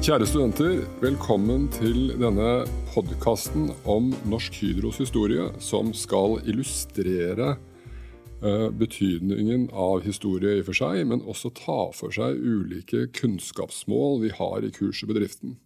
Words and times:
Kjære 0.00 0.24
studenter, 0.24 0.78
velkommen 1.02 1.66
til 1.74 2.14
denne 2.16 2.62
podkasten 2.94 3.66
om 3.84 4.06
Norsk 4.32 4.54
Hydros 4.62 4.96
historie, 4.96 5.50
som 5.60 5.90
skal 5.92 6.38
illustrere 6.48 7.50
uh, 8.40 8.70
betydningen 8.72 9.66
av 9.76 10.00
historie 10.06 10.54
i 10.56 10.62
og 10.62 10.70
for 10.70 10.78
seg, 10.78 11.02
men 11.10 11.20
også 11.20 11.52
ta 11.52 11.76
for 11.92 12.16
seg 12.16 12.40
ulike 12.40 13.10
kunnskapsmål 13.12 14.22
vi 14.24 14.32
har 14.40 14.64
i 14.64 14.72
kurset 14.72 15.12
Bedriften. 15.12 15.58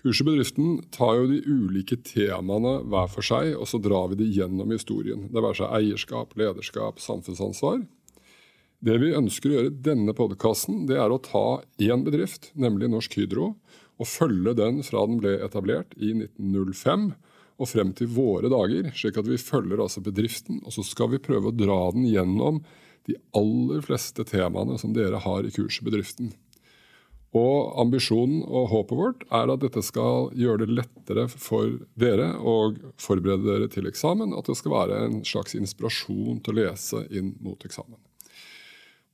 Kurset 0.00 0.30
Bedriften 0.30 0.80
tar 0.96 1.20
jo 1.20 1.28
de 1.34 1.42
ulike 1.44 2.00
temaene 2.08 2.78
hver 2.88 3.12
for 3.12 3.28
seg, 3.28 3.52
og 3.58 3.68
så 3.68 3.76
drar 3.76 4.08
vi 4.14 4.22
det 4.22 4.32
gjennom 4.38 4.72
historien. 4.72 5.28
Det 5.28 5.44
være 5.44 5.60
seg 5.60 5.76
eierskap, 5.82 6.32
lederskap, 6.40 6.96
samfunnsansvar. 6.96 7.84
Det 8.82 8.96
vi 8.98 9.12
ønsker 9.14 9.46
å 9.46 9.54
gjøre 9.54 9.70
i 9.70 9.80
denne 9.86 10.12
podkasten, 10.18 10.86
det 10.88 10.96
er 10.98 11.12
å 11.14 11.20
ta 11.22 11.62
én 11.78 12.00
bedrift, 12.02 12.48
nemlig 12.58 12.88
Norsk 12.90 13.14
Hydro, 13.14 13.52
og 14.02 14.08
følge 14.10 14.56
den 14.58 14.80
fra 14.82 15.04
den 15.06 15.20
ble 15.22 15.36
etablert 15.46 15.94
i 16.02 16.10
1905 16.16 17.12
og 17.62 17.70
frem 17.70 17.92
til 17.94 18.10
våre 18.10 18.50
dager, 18.50 18.88
slik 18.98 19.20
at 19.20 19.28
vi 19.30 19.38
følger 19.38 19.84
altså 19.84 20.02
bedriften, 20.02 20.58
og 20.66 20.74
så 20.74 20.82
skal 20.82 21.12
vi 21.12 21.22
prøve 21.22 21.52
å 21.52 21.54
dra 21.54 21.78
den 21.94 22.08
gjennom 22.10 22.58
de 23.06 23.14
aller 23.38 23.86
fleste 23.86 24.26
temaene 24.26 24.74
som 24.82 24.94
dere 24.96 25.22
har 25.22 25.46
i 25.46 25.54
kurset 25.54 25.86
Bedriften. 25.86 26.32
Og 27.38 27.78
Ambisjonen 27.80 28.42
og 28.44 28.66
håpet 28.74 28.98
vårt 28.98 29.22
er 29.30 29.48
at 29.54 29.62
dette 29.62 29.80
skal 29.86 30.32
gjøre 30.36 30.66
det 30.66 30.74
lettere 30.82 31.28
for 31.30 31.78
dere 31.94 32.32
å 32.36 32.74
forberede 33.00 33.46
dere 33.46 33.70
til 33.72 33.88
eksamen. 33.88 34.34
At 34.36 34.50
det 34.50 34.58
skal 34.58 34.74
være 34.74 35.00
en 35.06 35.22
slags 35.24 35.56
inspirasjon 35.56 36.42
til 36.44 36.52
å 36.52 36.58
lese 36.60 37.06
inn 37.08 37.32
mot 37.40 37.64
eksamen. 37.64 37.96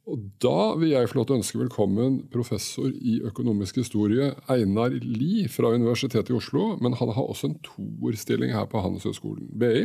Og 0.08 0.22
Da 0.40 0.72
vil 0.80 0.94
jeg 0.94 1.08
få 1.10 1.18
lov 1.18 1.26
til 1.28 1.36
å 1.36 1.38
ønske 1.42 1.58
velkommen 1.60 2.14
professor 2.32 2.88
i 2.88 3.18
økonomisk 3.28 3.82
historie 3.82 4.30
Einar 4.48 4.94
Lie 5.04 5.50
fra 5.52 5.74
Universitetet 5.74 6.32
i 6.32 6.38
Oslo. 6.38 6.78
Men 6.80 6.96
han 6.96 7.12
har 7.12 7.28
også 7.28 7.50
en 7.50 7.58
toerstilling 7.66 8.54
her 8.56 8.64
på 8.72 8.80
Handelshøyskolen 8.80 9.50
BI. 9.60 9.84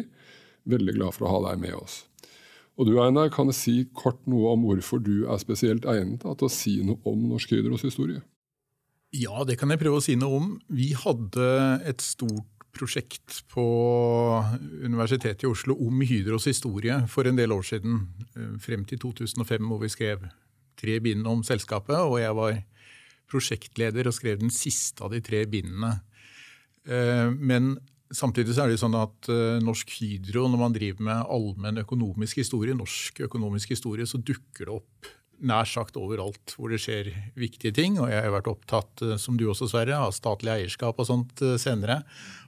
Veldig 0.72 0.96
glad 0.96 1.18
for 1.18 1.28
å 1.28 1.34
ha 1.34 1.42
deg 1.50 1.60
med 1.66 1.76
oss. 1.76 2.06
Og 2.80 2.88
du 2.88 2.96
Einar, 3.04 3.34
kan 3.36 3.52
jeg 3.52 3.60
si 3.60 3.76
kort 3.92 4.22
noe 4.30 4.56
om 4.56 4.64
hvorfor 4.66 5.04
du 5.04 5.28
er 5.28 5.44
spesielt 5.44 5.84
egnet 5.86 6.24
til 6.24 6.48
å 6.48 6.52
si 6.52 6.78
noe 6.88 7.04
om 7.10 7.28
Norsk 7.34 7.52
Hydros 7.52 7.84
historie? 7.84 8.24
Ja, 9.14 9.44
det 9.46 9.60
kan 9.60 9.70
jeg 9.70 9.84
prøve 9.84 10.00
å 10.00 10.06
si 10.06 10.16
noe 10.18 10.40
om. 10.40 10.48
Vi 10.72 10.94
hadde 10.98 11.52
et 11.86 12.02
stort 12.02 12.63
prosjekt 12.74 13.44
på 13.54 13.64
Universitetet 14.84 15.46
i 15.46 15.50
Oslo 15.50 15.76
om 15.86 16.02
Hydros 16.02 16.48
historie 16.50 16.98
for 17.12 17.30
en 17.30 17.38
del 17.38 17.54
år 17.54 17.66
siden. 17.68 18.08
Eh, 18.34 18.56
frem 18.64 18.86
til 18.90 19.00
2005, 19.02 19.68
hvor 19.70 19.82
vi 19.84 19.92
skrev 19.94 20.26
tre 20.80 21.00
bind 21.04 21.28
om 21.30 21.44
selskapet. 21.46 21.98
Og 22.02 22.20
jeg 22.22 22.36
var 22.36 22.60
prosjektleder 23.30 24.10
og 24.10 24.18
skrev 24.18 24.42
den 24.42 24.54
siste 24.54 25.06
av 25.06 25.14
de 25.14 25.22
tre 25.24 25.46
bindene. 25.50 26.00
Eh, 26.86 27.30
men 27.32 27.76
samtidig 28.14 28.58
er 28.58 28.74
det 28.74 28.82
sånn 28.82 28.98
at 28.98 29.30
eh, 29.32 29.62
Norsk 29.64 29.94
Hydro, 30.00 30.48
når 30.50 30.64
man 30.66 30.76
driver 30.76 31.10
med 31.10 31.28
allmenn 31.34 31.84
økonomisk 31.86 32.42
historie, 32.42 32.76
norsk 32.78 33.24
økonomisk 33.28 33.76
historie, 33.76 34.08
så 34.10 34.22
dukker 34.22 34.68
det 34.68 34.80
opp 34.82 35.14
nær 35.42 35.68
sagt 35.70 35.98
overalt 36.00 36.54
hvor 36.58 36.74
det 36.74 36.82
skjer 36.84 37.10
viktige 37.40 37.74
ting. 37.76 37.98
Og 38.02 38.12
jeg 38.12 38.22
har 38.26 38.36
vært 38.36 38.52
opptatt, 38.52 39.04
som 39.22 39.40
du 39.40 39.48
også, 39.50 39.70
Sverre, 39.72 39.98
av 40.06 40.14
statlig 40.16 40.54
eierskap 40.54 41.02
og 41.02 41.10
sånt 41.10 41.44
senere. 41.62 42.02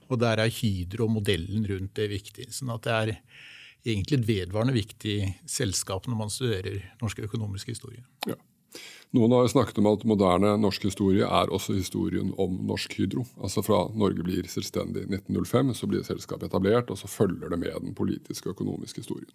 Og 0.06 0.20
der 0.22 0.42
er 0.42 0.52
Hydro 0.52 1.08
og 1.08 1.16
modellen 1.18 1.66
rundt 1.66 1.96
det 1.98 2.10
viktig. 2.12 2.50
sånn 2.54 2.74
at 2.74 2.86
det 2.86 2.96
er 2.96 3.14
egentlig 3.86 4.20
et 4.20 4.28
vedvarende 4.28 4.74
viktig 4.76 5.16
selskap 5.50 6.06
når 6.10 6.18
man 6.18 6.32
studerer 6.32 6.82
norsk 7.02 7.22
økonomisk 7.26 7.72
historie. 7.74 8.04
Ja. 8.26 8.38
Noen 9.14 9.32
har 9.32 9.46
snakket 9.48 9.78
om 9.80 9.88
at 9.88 10.04
moderne 10.08 10.56
norsk 10.60 10.88
historie 10.88 11.24
er 11.24 11.52
også 11.54 11.76
historien 11.76 12.32
om 12.42 12.58
Norsk 12.68 12.98
Hydro. 12.98 13.22
Altså 13.40 13.62
Fra 13.64 13.86
Norge 13.94 14.24
blir 14.26 14.48
selvstendig 14.50 15.06
i 15.06 15.12
1905, 15.14 15.72
så 15.78 15.88
blir 15.88 16.04
selskapet 16.04 16.50
etablert, 16.50 16.90
og 16.90 16.98
så 17.00 17.08
følger 17.08 17.52
det 17.52 17.60
med 17.62 17.78
den 17.80 17.94
politiske 17.96 18.50
og 18.50 18.58
økonomiske 18.58 19.04
historien. 19.04 19.30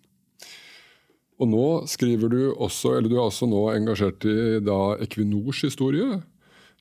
Og 1.40 1.50
nå 1.50 1.68
skriver 1.90 2.30
du 2.30 2.42
også, 2.52 2.98
eller 2.98 3.10
du 3.10 3.16
er 3.18 3.26
også 3.26 3.48
nå 3.50 3.64
engasjert 3.74 4.26
i 4.30 4.60
da 4.66 4.98
Equinors 5.02 5.64
historie 5.66 6.22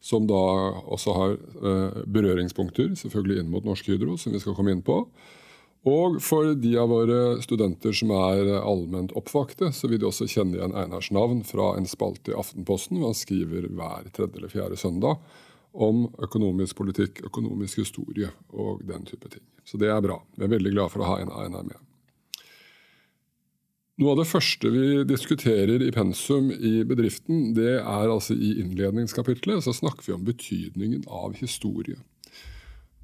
som 0.01 0.25
da 0.27 0.41
også 0.89 1.13
har 1.13 1.35
eh, 1.37 2.01
berøringspunkter 2.09 2.95
selvfølgelig 2.97 3.43
inn 3.43 3.51
mot 3.53 3.67
Norsk 3.69 3.91
Hydro, 3.93 4.17
som 4.17 4.33
vi 4.33 4.41
skal 4.41 4.57
komme 4.57 4.73
inn 4.73 4.85
på. 4.85 5.03
Og 5.89 6.19
for 6.25 6.55
de 6.61 6.75
av 6.81 6.91
våre 6.93 7.41
studenter 7.45 7.95
som 7.97 8.13
er 8.13 8.51
allment 8.61 9.15
oppvakte, 9.17 9.71
så 9.73 9.89
vil 9.89 10.01
de 10.01 10.09
også 10.09 10.29
kjenne 10.29 10.59
igjen 10.59 10.77
Einars 10.77 11.09
navn 11.13 11.41
fra 11.49 11.73
en 11.77 11.89
spalte 11.89 12.35
i 12.35 12.37
Aftenposten, 12.37 13.01
han 13.05 13.17
skriver 13.17 13.69
hver 13.69 14.11
tredje 14.13 14.41
eller 14.41 14.53
fjerde 14.53 14.81
søndag 14.81 15.21
om 15.73 16.09
økonomisk 16.21 16.81
politikk, 16.81 17.23
økonomisk 17.31 17.85
historie 17.85 18.29
og 18.51 18.83
den 18.89 19.07
type 19.09 19.31
ting. 19.33 19.45
Så 19.65 19.81
det 19.81 19.93
er 19.93 20.03
bra. 20.05 20.19
Vi 20.37 20.45
er 20.45 20.53
veldig 20.53 20.75
glad 20.75 20.93
for 20.93 21.05
å 21.05 21.13
ha 21.13 21.21
en 21.23 21.33
Einar 21.33 21.65
med. 21.69 21.79
Noe 24.01 24.15
av 24.15 24.23
det 24.23 24.31
første 24.31 24.71
vi 24.73 25.03
diskuterer 25.05 25.83
i 25.85 25.91
pensum 25.93 26.47
i 26.49 26.79
bedriften, 26.89 27.51
det 27.53 27.83
er 27.83 28.07
altså 28.09 28.33
i 28.33 28.55
innledningskapitlet 28.63 29.61
så 29.67 29.75
snakker 29.77 30.07
vi 30.07 30.15
om 30.15 30.23
betydningen 30.25 31.03
av 31.05 31.35
historie. 31.37 31.99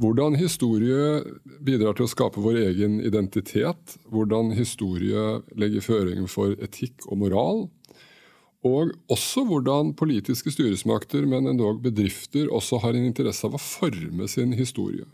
Hvordan 0.00 0.38
historie 0.40 1.20
bidrar 1.64 1.98
til 1.98 2.06
å 2.06 2.12
skape 2.12 2.40
vår 2.40 2.62
egen 2.62 2.96
identitet. 3.04 3.98
Hvordan 4.12 4.54
historie 4.56 5.42
legger 5.56 5.84
føringer 5.84 6.32
for 6.32 6.56
etikk 6.64 7.04
og 7.08 7.20
moral. 7.26 7.62
Og 8.64 8.96
også 9.12 9.44
hvordan 9.48 9.92
politiske 9.96 10.52
styresmakter, 10.52 11.28
men 11.28 11.48
endog 11.52 11.84
bedrifter, 11.84 12.48
også 12.48 12.80
har 12.84 12.96
en 12.96 13.08
interesse 13.08 13.44
av 13.44 13.56
å 13.56 13.62
forme 13.62 14.28
sin 14.32 14.56
historie. 14.56 15.04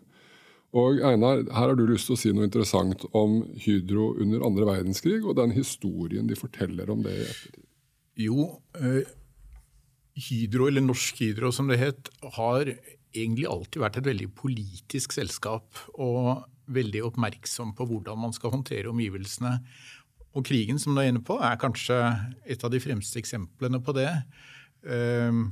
Og 0.72 1.02
Einar, 1.04 1.42
her 1.52 1.68
har 1.68 1.74
du 1.76 1.84
lyst 1.88 2.08
til 2.08 2.16
å 2.16 2.20
si 2.20 2.30
noe 2.32 2.48
interessant 2.48 3.04
om 3.12 3.42
Hydro 3.60 4.14
under 4.22 4.44
andre 4.46 4.68
verdenskrig, 4.70 5.20
og 5.26 5.36
den 5.36 5.52
historien 5.52 6.30
de 6.30 6.38
forteller 6.38 6.88
om 6.92 7.02
det 7.04 7.12
i 7.12 7.26
ettertid. 7.26 7.66
Jo, 8.22 8.46
eh, 8.80 9.02
Hydro, 10.16 10.68
eller 10.68 10.84
Norsk 10.84 11.20
Hydro 11.20 11.52
som 11.52 11.68
det 11.68 11.80
het, 11.80 12.08
har 12.38 12.64
egentlig 13.12 13.48
alltid 13.48 13.84
vært 13.84 14.00
et 14.00 14.08
veldig 14.08 14.30
politisk 14.36 15.12
selskap. 15.12 15.68
Og 16.00 16.44
veldig 16.72 17.02
oppmerksom 17.08 17.74
på 17.76 17.86
hvordan 17.88 18.20
man 18.24 18.34
skal 18.36 18.54
håndtere 18.54 18.90
omgivelsene. 18.92 19.56
Og 20.32 20.46
krigen 20.48 20.78
som 20.80 20.94
du 20.94 21.02
er 21.02 21.10
inne 21.10 21.22
på, 21.24 21.36
er 21.42 21.60
kanskje 21.60 21.98
et 22.48 22.62
av 22.64 22.72
de 22.72 22.80
fremste 22.80 23.20
eksemplene 23.20 23.82
på 23.84 23.94
det. 23.96 24.10
Eh, 24.86 25.42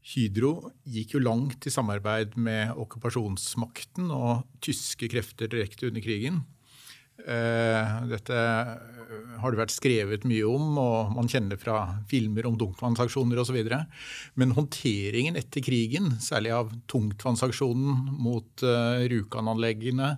Hydro 0.00 0.70
gikk 0.88 1.16
jo 1.16 1.20
langt 1.22 1.66
i 1.68 1.72
samarbeid 1.72 2.36
med 2.40 2.72
okkupasjonsmakten 2.80 4.08
og 4.14 4.46
tyske 4.64 5.10
krefter 5.12 5.50
direkte 5.52 5.90
under 5.90 6.04
krigen. 6.04 6.40
Eh, 7.20 7.96
dette 8.08 8.36
har 9.40 9.52
det 9.52 9.58
vært 9.60 9.74
skrevet 9.74 10.24
mye 10.28 10.46
om, 10.48 10.76
og 10.80 11.12
man 11.16 11.28
kjenner 11.30 11.60
fra 11.60 11.82
filmer 12.10 12.48
om 12.48 12.56
tungtvannsaksjoner 12.60 13.40
osv. 13.42 13.58
Men 14.40 14.54
håndteringen 14.56 15.36
etter 15.40 15.64
krigen, 15.64 16.14
særlig 16.22 16.54
av 16.56 16.72
tungtvannsaksjonen 16.90 18.14
mot 18.20 18.64
eh, 18.64 19.04
Rjukan-anleggene, 19.10 20.14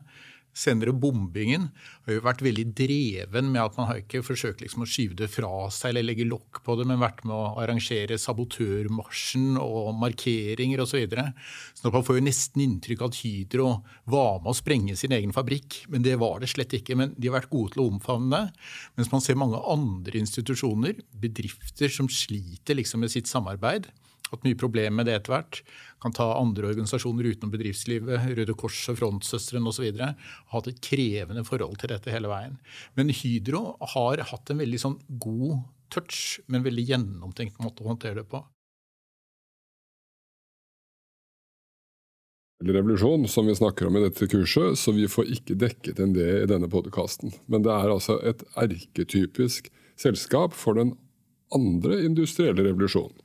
senere 0.53 0.93
bombingen 0.93 1.69
har 2.07 2.17
jo 2.17 2.25
vært 2.25 2.43
veldig 2.45 2.65
dreven 2.77 3.51
med 3.53 3.63
at 3.63 3.77
man 3.79 3.89
har 3.89 4.03
ikke 4.03 4.23
forsøkt 4.27 4.63
liksom 4.63 4.85
å 4.85 4.89
skyve 4.89 5.17
det 5.23 5.29
fra 5.33 5.69
seg 5.73 5.93
eller 5.93 6.07
legge 6.11 6.27
lokk 6.29 6.61
på 6.67 6.77
det, 6.79 6.87
men 6.89 7.01
vært 7.03 7.23
med 7.25 7.35
å 7.37 7.63
arrangere 7.63 8.19
sabotørmarsjen 8.21 9.57
og 9.61 9.93
markeringer 10.01 10.85
osv. 10.85 10.91
Så, 10.93 10.99
videre. 11.01 11.31
så 11.73 11.89
man 11.89 12.05
får 12.05 12.19
jo 12.19 12.25
nesten 12.27 12.61
inntrykk 12.67 13.01
av 13.01 13.09
at 13.09 13.21
Hydro 13.23 13.69
var 14.13 14.43
med 14.43 14.51
å 14.53 14.59
sprenge 14.59 14.97
sin 15.01 15.15
egen 15.17 15.33
fabrikk. 15.33 15.79
Men 15.89 16.05
det 16.05 16.19
var 16.21 16.43
det 16.43 16.51
slett 16.53 16.77
ikke. 16.77 16.99
Men 17.01 17.15
de 17.17 17.31
har 17.31 17.39
vært 17.39 17.49
gode 17.49 17.73
til 17.73 17.81
å 17.81 17.89
omfavne 17.95 18.29
det. 18.35 18.67
Mens 19.01 19.09
man 19.15 19.25
ser 19.25 19.41
mange 19.41 19.57
andre 19.73 20.21
institusjoner, 20.21 21.01
bedrifter, 21.23 21.89
som 21.89 22.13
sliter 22.13 22.77
liksom 22.77 23.01
med 23.01 23.15
sitt 23.15 23.31
samarbeid 23.31 23.89
hatt 24.33 24.47
mye 24.47 24.59
problemer 24.59 24.97
med 24.99 25.09
det 25.09 25.19
etter 25.19 25.35
hvert. 25.35 25.61
Kan 26.03 26.17
ta 26.17 26.31
andre 26.39 26.71
organisasjoner 26.73 27.29
utenom 27.33 27.53
bedriftslivet, 27.55 28.33
Røde 28.39 28.57
Kors 28.59 28.81
og 28.93 28.99
Frontsøstrene 29.01 29.71
osv. 29.71 29.91
Hatt 30.55 30.71
et 30.73 30.81
krevende 30.85 31.45
forhold 31.49 31.79
til 31.83 31.93
dette 31.95 32.15
hele 32.15 32.33
veien. 32.33 32.59
Men 32.99 33.13
Hydro 33.15 33.77
har 33.95 34.25
hatt 34.33 34.53
en 34.53 34.65
veldig 34.65 34.83
sånn 34.83 34.99
god 35.23 35.63
touch, 35.93 36.41
men 36.49 36.65
veldig 36.65 36.89
gjennomtenkt 36.89 37.61
måte 37.63 37.85
å 37.85 37.93
håndtere 37.93 38.23
det 38.23 38.29
på. 38.33 38.43
revolusjon, 42.63 43.29
som 43.29 43.47
vi 43.47 43.55
snakker 43.55 43.89
om 43.89 43.97
i 43.97 44.05
dette 44.05 44.27
kurset, 44.31 44.79
så 44.79 44.93
vi 44.95 45.09
får 45.11 45.31
ikke 45.37 45.57
dekket 45.59 45.99
en 45.99 46.13
det 46.15 46.29
i 46.45 46.49
denne 46.51 46.69
podkasten. 46.71 47.33
Men 47.51 47.65
det 47.67 47.73
er 47.75 47.91
altså 47.91 48.21
et 48.23 48.45
erketypisk 48.55 49.71
selskap 49.99 50.55
for 50.55 50.79
den 50.79 50.95
andre 51.55 52.01
industrielle 52.07 52.65
revolusjonen. 52.69 53.19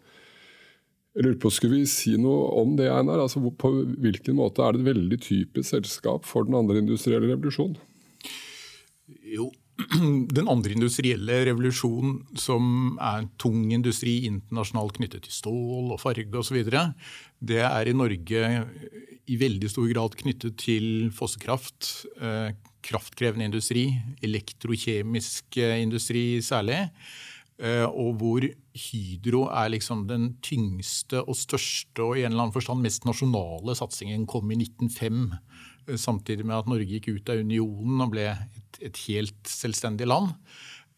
Jeg 1.17 1.25
lurer 1.25 1.37
på, 1.41 1.49
Skulle 1.49 1.79
vi 1.79 1.89
si 1.89 2.13
noe 2.21 2.51
om 2.61 2.75
det, 2.77 2.91
Einar? 2.93 3.23
Altså, 3.23 3.41
på 3.41 3.71
hvilken 3.97 4.37
måte 4.37 4.61
er 4.61 4.75
det 4.75 4.83
et 4.83 4.89
veldig 4.91 5.17
typisk 5.25 5.71
selskap 5.73 6.27
for 6.29 6.45
den 6.45 6.57
andre 6.59 6.77
industrielle 6.83 7.31
revolusjonen? 7.31 7.79
Jo, 9.25 9.47
den 10.37 10.49
andre 10.51 10.75
industrielle 10.75 11.39
revolusjonen, 11.49 12.19
som 12.37 12.99
er 13.01 13.23
en 13.23 13.31
tung 13.41 13.65
industri 13.73 14.19
internasjonalt 14.29 14.99
knyttet 14.99 15.25
til 15.25 15.33
stål 15.33 15.95
og 15.95 16.01
farge 16.03 16.37
osv., 16.37 16.61
det 17.37 17.63
er 17.65 17.89
i 17.89 17.95
Norge 17.97 18.43
i 19.27 19.37
veldig 19.41 19.71
stor 19.73 19.89
grad 19.89 20.19
knyttet 20.21 20.59
til 20.61 21.09
fossekraft, 21.17 22.05
eh, 22.21 22.53
kraftkrevende 22.85 23.49
industri, 23.49 23.89
elektrokjemisk 24.23 25.57
industri 25.81 26.37
særlig. 26.45 26.85
Eh, 27.57 27.85
og 27.89 28.19
hvor 28.21 28.45
Hydro 28.77 29.47
er 29.49 29.71
liksom 29.73 30.03
den 30.09 30.29
tyngste 30.45 31.23
og 31.23 31.33
største 31.39 32.03
og 32.05 32.19
i 32.19 32.25
en 32.25 32.35
eller 32.35 32.45
annen 32.45 32.53
forstand 32.53 32.83
mest 32.85 33.07
nasjonale 33.09 33.73
satsingen 33.77 34.27
kom 34.29 34.51
i 34.53 34.59
1905. 34.59 35.23
Eh, 35.87 35.97
samtidig 35.97 36.45
med 36.45 36.59
at 36.59 36.69
Norge 36.69 36.85
gikk 36.91 37.09
ut 37.15 37.31
av 37.33 37.41
unionen 37.41 38.03
og 38.05 38.13
ble 38.13 38.27
et, 38.29 38.81
et 38.91 39.01
helt 39.07 39.49
selvstendig 39.49 40.09
land. 40.09 40.35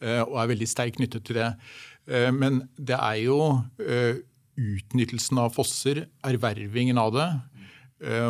Eh, 0.04 0.20
og 0.26 0.36
er 0.42 0.52
veldig 0.52 0.68
sterkt 0.68 1.00
knyttet 1.00 1.28
til 1.28 1.40
det. 1.40 1.54
Men 2.10 2.64
det 2.74 2.96
er 2.98 3.20
jo 3.22 3.36
utnyttelsen 4.58 5.38
av 5.38 5.52
fosser, 5.54 6.08
ervervingen 6.26 6.98
av 6.98 7.12
det, 7.14 7.28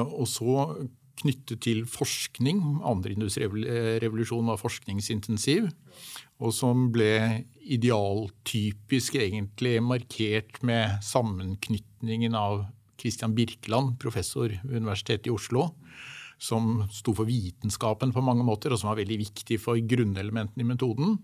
og 0.04 0.26
så 0.28 0.66
knyttet 1.19 1.62
til 1.66 1.83
forskning. 1.89 2.62
Andre 2.88 3.16
industrirevolusjon 3.16 4.50
var 4.50 4.62
forskningsintensiv 4.62 5.69
og 6.39 6.54
som 6.56 6.88
ble 6.94 7.44
idealtypisk 7.68 9.18
egentlig 9.19 9.80
markert 9.83 10.62
med 10.66 11.01
sammenknytningen 11.04 12.36
av 12.38 12.63
Christian 13.00 13.36
Birkeland, 13.36 13.98
professor 14.00 14.51
ved 14.51 14.80
Universitetet 14.80 15.27
i 15.27 15.33
Oslo, 15.36 15.69
som 16.39 16.86
sto 16.95 17.12
for 17.16 17.27
vitenskapen 17.27 18.13
på 18.16 18.24
mange 18.24 18.45
måter, 18.48 18.71
og 18.71 18.80
som 18.80 18.92
var 18.92 19.01
veldig 19.01 19.19
viktig 19.19 19.60
for 19.60 19.80
grunnelementene 19.83 20.63
i 20.63 20.69
metoden. 20.69 21.18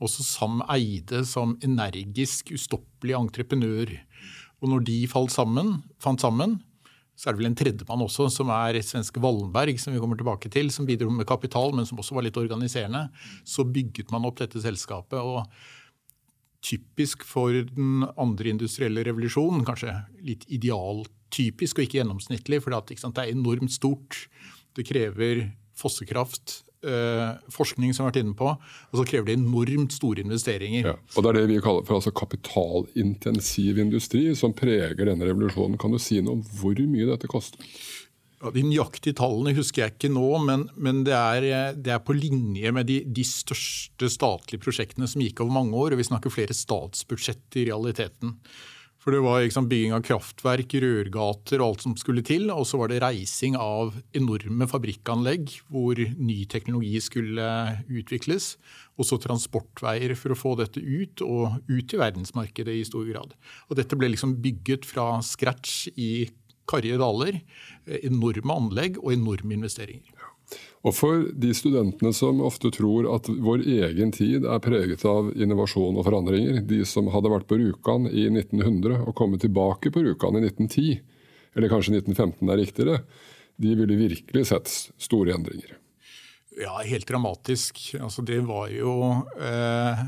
Også 0.00 0.24
Sam 0.24 0.62
Eide 0.72 1.22
som 1.28 1.58
energisk, 1.64 2.54
ustoppelig 2.56 3.16
entreprenør. 3.18 3.92
Og 4.64 4.72
når 4.72 4.86
de 4.88 4.98
falt 5.12 5.34
sammen, 5.34 5.82
fant 6.00 6.24
sammen, 6.24 6.62
så 7.14 7.28
er 7.28 7.34
det 7.34 7.42
vel 7.42 7.50
en 7.52 7.56
tredjemann 7.58 8.02
også, 8.02 8.26
som 8.32 8.50
er 8.50 8.80
svenske 8.82 9.22
Wallenberg, 9.22 9.78
som 9.78 9.94
vi 9.94 10.02
kommer 10.02 10.18
tilbake 10.18 10.50
til, 10.50 10.70
som 10.74 10.86
bidro 10.88 11.12
med 11.14 11.28
kapital, 11.28 11.70
men 11.76 11.86
som 11.86 12.00
også 12.02 12.16
var 12.16 12.26
litt 12.26 12.38
organiserende. 12.40 13.06
Så 13.46 13.66
bygget 13.66 14.10
man 14.10 14.26
opp 14.26 14.40
dette 14.42 14.62
selskapet. 14.64 15.20
og 15.22 15.46
Typisk 16.64 17.26
for 17.28 17.52
den 17.52 18.06
andre 18.16 18.50
industrielle 18.50 19.04
revolusjonen, 19.04 19.66
kanskje 19.68 19.94
litt 20.24 20.46
idealtypisk 20.48 21.78
og 21.78 21.86
ikke 21.86 22.00
gjennomsnittlig, 22.00 22.62
for 22.64 22.74
det 22.74 23.10
er 23.20 23.34
enormt 23.34 23.74
stort. 23.74 24.24
Det 24.74 24.86
krever 24.88 25.50
fossekraft, 25.76 26.62
forskning 27.54 27.94
som 27.94 28.04
har 28.04 28.12
vært 28.12 28.22
inne 28.22 28.36
på, 28.38 28.52
og 28.54 29.00
så 29.00 29.06
krever 29.08 29.30
det 29.30 29.38
enormt 29.38 29.96
store 29.96 30.24
investeringer. 30.24 30.92
Ja, 30.92 30.96
og 31.14 31.24
Det 31.24 31.30
er 31.30 31.38
det 31.40 31.48
vi 31.50 31.60
kaller 31.64 31.86
for 31.86 31.98
altså 31.98 32.12
kapitalintensiv 32.14 33.80
industri 33.82 34.26
som 34.38 34.54
preger 34.56 35.10
denne 35.10 35.28
revolusjonen. 35.28 35.78
Kan 35.80 35.94
du 35.94 36.00
si 36.02 36.20
noe 36.20 36.38
om 36.38 36.46
hvor 36.60 36.78
mye 36.78 37.10
dette 37.12 37.30
koster? 37.30 37.64
Ja, 38.44 38.50
de 38.52 38.60
nøyaktige 38.66 39.16
tallene 39.16 39.54
husker 39.56 39.86
jeg 39.86 39.94
ikke 39.94 40.12
nå, 40.12 40.26
men, 40.44 40.66
men 40.76 41.00
det, 41.06 41.14
er, 41.16 41.72
det, 41.78 41.94
er, 41.94 42.02
på 42.04 42.12
linje 42.12 42.74
med 42.76 42.90
de, 42.90 42.98
de, 43.06 43.24
største 43.24 44.10
statlige 44.12 44.60
prosjektene 44.60 45.08
som 45.08 45.22
gikk 45.24 45.40
over 45.40 45.54
mange 45.62 45.78
år. 45.80 45.94
og 45.94 46.02
Vi 46.02 46.08
snakker 46.10 46.34
flere 46.34 46.56
statsbudsjett 46.56 47.60
i 47.62 47.64
realiteten. 47.70 48.34
For 49.04 49.12
det 49.12 49.20
var 49.20 49.42
liksom 49.44 49.66
bygging 49.68 49.92
av 49.92 50.00
kraftverk, 50.06 50.74
rørgater 50.80 51.60
og 51.60 51.66
alt 51.66 51.82
som 51.84 51.92
skulle 52.00 52.22
til. 52.24 52.46
Og 52.48 52.64
så 52.64 52.78
var 52.80 52.88
det 52.88 53.02
reising 53.04 53.52
av 53.60 53.92
enorme 54.16 54.64
fabrikkanlegg 54.70 55.52
hvor 55.68 56.00
ny 56.00 56.38
teknologi 56.48 56.96
skulle 57.04 57.48
utvikles. 57.84 58.54
Og 58.96 59.04
så 59.04 59.18
transportveier 59.20 60.16
for 60.16 60.32
å 60.32 60.38
få 60.40 60.54
dette 60.62 60.80
ut, 60.80 61.20
og 61.20 61.60
ut 61.68 61.84
til 61.90 62.00
verdensmarkedet 62.00 62.78
i 62.80 62.86
stor 62.88 63.04
grad. 63.10 63.36
Og 63.68 63.76
dette 63.76 63.98
ble 64.00 64.08
liksom 64.14 64.38
bygget 64.40 64.88
fra 64.88 65.18
scratch 65.20 65.90
i 66.00 66.30
karrige 66.64 66.96
daler. 66.96 67.42
Enorme 68.00 68.56
anlegg 68.56 68.96
og 69.02 69.12
enorme 69.12 69.58
investeringer. 69.58 70.13
Og 70.84 70.92
for 70.92 71.22
de 71.40 71.50
studentene 71.56 72.12
som 72.12 72.42
ofte 72.44 72.68
tror 72.74 73.08
at 73.14 73.28
vår 73.28 73.62
egen 73.64 74.12
tid 74.12 74.44
er 74.44 74.60
preget 74.64 75.04
av 75.08 75.30
innovasjon 75.32 75.96
og 75.96 76.04
forandringer, 76.04 76.60
de 76.68 76.82
som 76.88 77.08
hadde 77.14 77.32
vært 77.32 77.48
på 77.48 77.58
Rjukan 77.60 78.10
i 78.10 78.26
1900 78.28 79.00
og 79.00 79.14
kommet 79.16 79.44
tilbake 79.46 79.92
på 79.94 80.04
Rjukan 80.04 80.36
i 80.36 80.44
1910, 80.44 80.98
eller 81.56 81.72
kanskje 81.72 81.96
1915 82.02 82.52
er 82.52 82.60
riktigere, 82.60 82.98
de 83.56 83.72
ville 83.78 83.96
virkelig 83.96 84.48
sett 84.50 84.70
store 85.00 85.36
endringer. 85.38 85.78
Ja, 86.58 86.76
helt 86.86 87.08
dramatisk. 87.08 87.80
Altså, 87.98 88.22
det 88.22 88.40
var 88.46 88.68
jo 88.70 88.94
eh, 89.40 90.04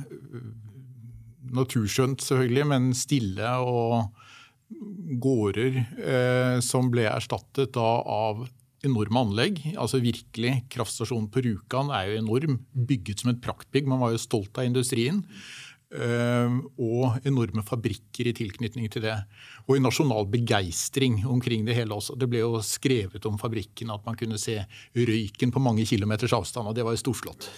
naturskjønt, 1.56 2.22
selvfølgelig, 2.22 2.66
men 2.70 2.92
stille 2.98 3.56
og 3.64 4.12
gårder 5.22 5.78
eh, 5.78 6.56
som 6.64 6.90
ble 6.92 7.06
erstattet 7.10 7.72
da 7.74 7.88
av 8.02 8.46
enorme 8.84 9.22
anlegg. 9.24 9.60
altså 9.76 10.00
virkelig, 10.02 10.64
Kraftstasjonen 10.72 11.30
på 11.32 11.42
Rjukan 11.44 11.92
er 11.94 12.10
jo 12.10 12.18
enorm, 12.20 12.58
bygget 12.74 13.22
som 13.22 13.32
et 13.32 13.40
praktbygg. 13.44 13.86
Man 13.88 14.02
var 14.02 14.12
jo 14.12 14.20
stolt 14.20 14.58
av 14.58 14.68
industrien. 14.68 15.22
Uh, 15.86 16.66
og 16.82 17.22
enorme 17.24 17.62
fabrikker 17.62 18.26
i 18.26 18.34
tilknytning 18.34 18.88
til 18.90 19.04
det. 19.06 19.14
Og 19.68 19.76
i 19.76 19.84
nasjonal 19.84 20.26
begeistring 20.28 21.20
omkring 21.30 21.62
det 21.64 21.76
hele 21.78 21.94
også. 21.94 22.18
Det 22.18 22.26
ble 22.28 22.42
jo 22.42 22.58
skrevet 22.58 23.24
om 23.30 23.38
fabrikken 23.38 23.92
at 23.94 24.02
man 24.04 24.18
kunne 24.18 24.40
se 24.40 24.58
røyken 24.98 25.54
på 25.54 25.62
mange 25.62 25.86
kilometers 25.86 26.34
avstand, 26.36 26.66
og 26.66 26.74
det 26.74 26.84
var 26.84 26.96
jo 26.96 27.04
storslått. 27.04 27.48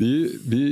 Vi, 0.00 0.12
vi 0.48 0.62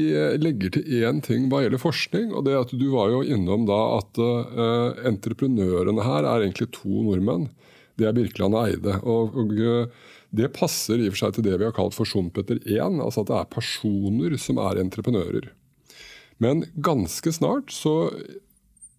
legger 0.40 0.74
til 0.74 1.02
én 1.04 1.20
ting 1.24 1.48
hva 1.48 1.62
gjelder 1.64 1.80
forskning, 1.80 2.30
og 2.36 2.44
det 2.46 2.56
at 2.58 2.72
du 2.76 2.86
var 2.92 3.12
jo 3.12 3.24
innom 3.24 3.66
da 3.68 3.80
at 3.98 4.20
uh, 4.20 5.00
entreprenørene 5.08 6.04
her 6.04 6.28
er 6.28 6.44
egentlig 6.44 6.70
to 6.76 7.04
nordmenn 7.08 7.48
det 7.98 8.08
er 8.08 8.16
Birkeland 8.16 8.56
og 8.56 8.68
Eide. 8.68 8.98
Og, 9.02 9.38
og, 9.40 9.54
eh, 9.58 10.12
det 10.30 10.52
passer 10.54 11.00
i 11.00 11.08
og 11.08 11.16
for 11.16 11.24
seg 11.24 11.36
til 11.36 11.46
det 11.48 11.56
vi 11.58 11.66
har 11.66 11.74
kalt 11.74 11.96
for 11.96 12.06
Schumpeter 12.06 12.60
1, 12.62 13.00
altså 13.02 13.24
at 13.24 13.32
det 13.32 13.38
er 13.40 13.50
personer 13.56 14.36
som 14.38 14.60
er 14.62 14.78
entreprenører. 14.82 15.50
Men 16.40 16.64
ganske 16.80 17.32
snart 17.34 17.74
så 17.74 18.12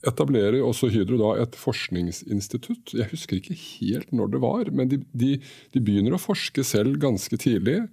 etablerer 0.08 0.62
også 0.66 0.90
Hydro 0.92 1.18
da 1.22 1.32
et 1.44 1.58
forskningsinstitutt. 1.58 2.96
Jeg 2.98 3.10
husker 3.14 3.38
ikke 3.38 3.58
helt 3.58 4.12
når 4.16 4.34
det 4.34 4.42
var, 4.44 4.72
men 4.74 4.90
de, 4.92 5.02
de, 5.14 5.36
de 5.74 5.82
begynner 5.82 6.18
å 6.18 6.22
forske 6.22 6.66
selv 6.66 7.00
ganske 7.02 7.38
tidlig. 7.42 7.84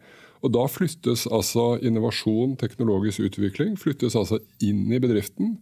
Og 0.44 0.52
da 0.54 0.64
flyttes 0.70 1.26
altså 1.34 1.76
innovasjon, 1.84 2.56
teknologisk 2.60 3.24
utvikling, 3.26 3.74
flyttes 3.80 4.16
altså 4.18 4.40
inn 4.64 4.86
i 4.92 5.00
bedriften. 5.02 5.56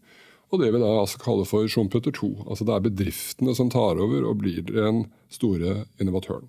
Og 0.53 0.63
det 0.63 0.71
vi 0.71 0.81
da 0.81 0.89
altså 1.01 1.19
kaller 1.23 1.49
for 1.49 1.67
Schumpeter 1.71 2.15
2. 2.15 2.29
Altså 2.47 2.67
det 2.67 2.75
er 2.75 2.85
bedriftene 2.85 3.55
som 3.59 3.71
tar 3.73 3.99
over 4.03 4.29
og 4.31 4.41
blir 4.43 4.63
den 4.69 5.07
store 5.33 5.83
innovatøren. 6.03 6.49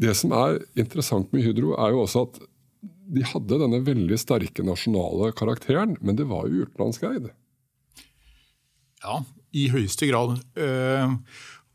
Det 0.00 0.14
som 0.18 0.34
er 0.34 0.60
interessant 0.78 1.30
med 1.34 1.44
Hydro, 1.46 1.74
er 1.78 1.94
jo 1.94 2.02
også 2.02 2.26
at 2.28 2.40
de 3.14 3.24
hadde 3.26 3.60
denne 3.60 3.82
veldig 3.84 4.16
sterke 4.18 4.64
nasjonale 4.66 5.30
karakteren, 5.36 5.94
men 6.00 6.18
det 6.18 6.26
var 6.30 6.48
jo 6.48 6.64
utenlandskeid. 6.64 7.28
Ja, 9.04 9.20
i 9.54 9.68
høyeste 9.70 10.08
grad. 10.08 10.38
Eh, 10.58 11.14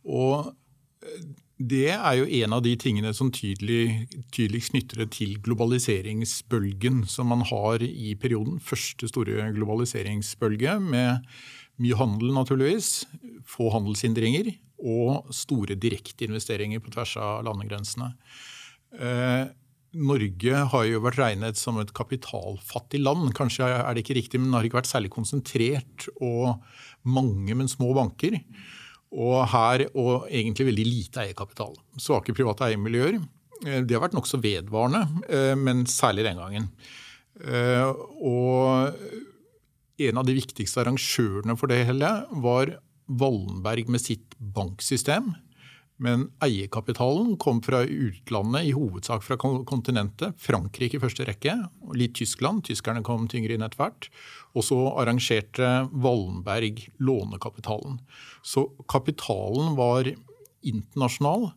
og 0.09 0.51
det 1.59 1.89
er 1.91 2.13
jo 2.15 2.27
en 2.39 2.55
av 2.55 2.61
de 2.63 2.71
tingene 2.79 3.11
som 3.15 3.33
tydelig, 3.35 4.07
tydeligst 4.31 4.71
knytter 4.71 5.01
det 5.03 5.09
til 5.17 5.33
globaliseringsbølgen 5.43 7.01
som 7.11 7.27
man 7.33 7.43
har 7.49 7.83
i 7.83 8.13
perioden. 8.15 8.61
Første 8.63 9.09
store 9.11 9.49
globaliseringsbølge 9.57 10.77
med 10.79 11.27
mye 11.83 11.99
handel, 11.99 12.31
naturligvis. 12.37 13.03
Få 13.47 13.67
handelshindringer 13.75 14.53
og 14.79 15.33
store 15.35 15.75
direkteinvesteringer 15.75 16.79
på 16.79 16.95
tvers 16.95 17.17
av 17.19 17.43
landegrensene. 17.49 18.13
Eh, 18.95 19.51
Norge 19.99 20.65
har 20.71 20.83
jo 20.85 21.03
vært 21.03 21.19
regnet 21.19 21.59
som 21.59 21.79
et 21.81 21.91
kapitalfattig 21.97 23.01
land. 23.03 23.33
Kanskje 23.35 23.67
er 23.67 23.89
det 23.91 24.05
ikke 24.05 24.19
riktig, 24.21 24.39
men 24.39 24.53
det 24.53 24.61
har 24.61 24.69
ikke 24.69 24.79
vært 24.79 24.93
særlig 24.93 25.11
konsentrert 25.11 26.07
og 26.21 26.61
mange, 27.03 27.51
men 27.51 27.67
små 27.67 27.91
banker. 27.97 28.39
Og 29.09 29.41
her 29.49 29.87
og 29.97 30.27
egentlig 30.29 30.67
veldig 30.69 30.85
lite 30.85 31.23
eierkapital. 31.23 31.73
Svake 31.97 32.35
private 32.37 32.67
eiermiljøer. 32.67 33.17
Eh, 33.65 33.81
det 33.83 33.95
har 33.95 34.03
vært 34.05 34.17
nokså 34.17 34.39
vedvarende, 34.43 35.05
eh, 35.27 35.55
men 35.57 35.85
særlig 35.89 36.27
den 36.27 36.37
gangen. 36.37 36.69
Eh, 37.39 37.89
og 38.21 38.93
en 39.99 40.17
av 40.19 40.27
de 40.27 40.35
viktigste 40.37 40.83
arrangørene 40.83 41.57
for 41.57 41.71
det 41.71 41.85
hele 41.87 42.11
var 42.43 42.77
Wallenberg 43.09 43.89
med 43.89 44.03
sitt 44.03 44.35
banksystem. 44.39 45.33
Men 45.99 46.29
eierkapitalen 46.43 47.33
kom 47.41 47.59
fra 47.63 47.81
utlandet, 47.83 48.69
i 48.69 48.75
hovedsak 48.75 49.23
fra 49.25 49.35
kontinentet. 49.39 50.37
Frankrike 50.39 50.95
i 50.95 51.01
første 51.03 51.25
rekke, 51.27 51.55
og 51.83 51.97
litt 51.99 52.15
Tyskland. 52.15 52.63
Tyskerne 52.69 53.03
kom 53.03 53.27
tyngre 53.31 53.57
inn 53.57 53.65
etter 53.65 53.81
hvert. 53.81 54.07
Og 54.55 54.63
så 54.63 54.77
arrangerte 55.01 55.89
Wallenberg 55.91 56.85
lånekapitalen. 57.03 57.99
Så 58.47 58.69
kapitalen 58.87 59.75
var 59.79 60.07
internasjonal. 60.63 61.49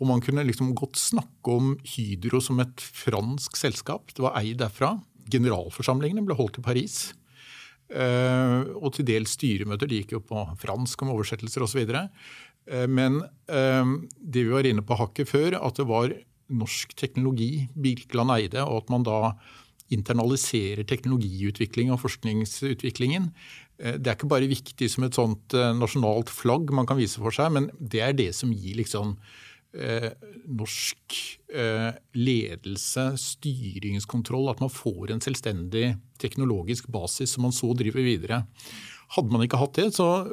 Og 0.00 0.08
man 0.08 0.24
kunne 0.24 0.46
liksom 0.48 0.72
godt 0.76 0.96
snakke 0.98 1.52
om 1.52 1.74
Hydro 1.84 2.40
som 2.42 2.62
et 2.64 2.80
fransk 2.80 3.60
selskap. 3.60 4.14
Det 4.16 4.24
var 4.24 4.40
eid 4.40 4.58
derfra. 4.64 4.96
Generalforsamlingene 5.30 6.24
ble 6.24 6.36
holdt 6.38 6.58
i 6.60 6.64
Paris. 6.64 6.96
Uh, 7.94 8.64
og 8.80 8.94
til 8.96 9.06
dels 9.06 9.36
styremøter. 9.36 9.86
De 9.90 10.00
gikk 10.00 10.16
jo 10.16 10.22
på 10.24 10.40
fransk 10.58 11.04
om 11.04 11.12
oversettelser 11.14 11.66
osv. 11.66 11.84
Uh, 12.70 12.86
men 12.88 13.22
uh, 13.52 13.96
det 14.18 14.46
vi 14.46 14.54
var 14.54 14.68
inne 14.68 14.84
på 14.84 14.98
hakket 15.00 15.30
før, 15.30 15.58
at 15.60 15.80
det 15.80 15.88
var 15.88 16.14
norsk 16.54 16.94
teknologi 16.98 17.66
Birkeland 17.74 18.32
eide, 18.34 18.64
og 18.64 18.84
at 18.84 18.92
man 18.92 19.06
da 19.06 19.20
internaliserer 19.92 20.86
teknologiutvikling 20.88 21.92
og 21.92 22.00
forskningsutviklingen. 22.02 23.30
Eh, 23.78 23.96
det 23.98 24.10
er 24.10 24.16
ikke 24.16 24.30
bare 24.32 24.50
viktig 24.50 24.88
som 24.90 25.06
et 25.06 25.16
sånt 25.16 25.56
eh, 25.56 25.72
nasjonalt 25.76 26.32
flagg 26.32 26.72
man 26.74 26.88
kan 26.88 26.98
vise 27.00 27.20
for 27.22 27.34
seg, 27.34 27.52
men 27.54 27.68
det 27.78 28.04
er 28.04 28.16
det 28.16 28.30
som 28.36 28.52
gir 28.54 28.78
liksom 28.80 29.16
eh, 29.76 30.10
norsk 30.46 31.18
eh, 31.52 31.90
ledelse, 32.16 33.10
styringskontroll, 33.20 34.48
at 34.52 34.64
man 34.64 34.72
får 34.72 35.14
en 35.14 35.24
selvstendig 35.24 35.94
teknologisk 36.22 36.88
basis 36.94 37.36
som 37.36 37.46
man 37.48 37.56
så 37.56 37.72
driver 37.76 38.06
videre. 38.06 38.44
Hadde 39.14 39.32
man 39.34 39.44
ikke 39.46 39.60
hatt 39.60 39.78
det, 39.78 39.88
så 39.96 40.26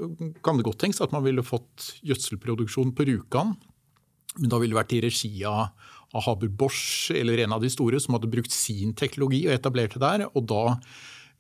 kan 0.46 0.58
det 0.58 0.66
godt 0.66 0.82
tenkes 0.82 1.04
at 1.04 1.14
man 1.14 1.26
ville 1.26 1.46
fått 1.46 1.92
gjødselproduksjon 2.08 2.96
på 2.98 3.08
Rjukan. 3.10 3.56
Men 4.40 4.52
da 4.52 4.60
ville 4.62 4.74
det 4.74 4.82
vært 4.82 4.96
i 4.98 5.04
regi 5.06 5.34
av 5.46 5.72
av 6.12 6.26
Haber 6.26 6.52
Bosch 6.52 7.12
eller 7.16 7.40
en 7.44 7.56
av 7.56 7.64
de 7.64 7.72
store 7.72 8.00
som 8.04 8.18
hadde 8.18 8.30
brukt 8.32 8.52
sin 8.52 8.96
teknologi 8.98 9.46
og 9.48 9.56
etablert 9.56 9.96
det 9.96 10.04
der. 10.04 10.28
og 10.34 10.48
da 10.50 10.64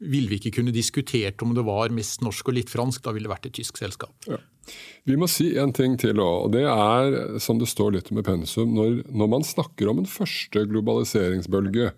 ville 0.02 0.32
vi 0.32 0.40
ikke 0.40 0.56
kunne 0.56 0.74
diskutert 0.74 1.44
om 1.46 1.52
det 1.54 1.62
var 1.68 1.94
mest 1.94 2.24
norsk 2.26 2.48
og 2.50 2.56
litt 2.58 2.72
fransk. 2.74 3.04
Da 3.06 3.12
ville 3.14 3.28
det 3.28 3.36
vært 3.36 3.46
et 3.52 3.58
tysk 3.60 3.78
selskap. 3.78 4.16
Ja. 4.26 4.40
Vi 5.06 5.18
må 5.20 5.28
si 5.30 5.52
en 5.62 5.74
ting 5.78 5.94
til 6.02 6.18
òg, 6.18 6.48
og 6.48 6.56
det 6.56 6.64
er, 6.66 7.38
som 7.42 7.60
det 7.62 7.70
står 7.70 7.94
litt 7.98 8.10
med 8.10 8.26
pensum, 8.26 8.74
når, 8.74 9.04
når, 9.10 9.30
man 9.30 9.46
snakker 9.46 9.92
om 9.92 10.02
en 10.02 10.10
første 10.10 10.66
globaliseringsbølge 10.72 11.92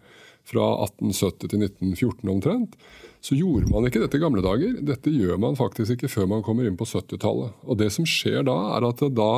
fra 0.43 0.67
1870 0.83 1.53
til 1.53 1.63
1914 1.63 2.33
omtrent, 2.33 2.75
så 3.23 3.37
gjorde 3.37 3.71
man 3.71 3.87
ikke 3.87 4.01
dette 4.03 4.19
i 4.19 4.23
gamle 4.23 4.43
dager. 4.43 4.73
Dette 4.83 5.11
gjør 5.13 5.37
man 5.39 5.55
faktisk 5.55 5.95
ikke 5.95 6.11
før 6.11 6.27
man 6.33 6.43
kommer 6.43 6.67
inn 6.67 6.75
på 6.79 6.87
70-tallet. 6.89 7.53
Og 7.63 7.79
det 7.79 7.87
som 7.95 8.07
skjer 8.07 8.43
da, 8.49 8.57
er 8.75 8.87
at 8.89 9.03
da 9.15 9.31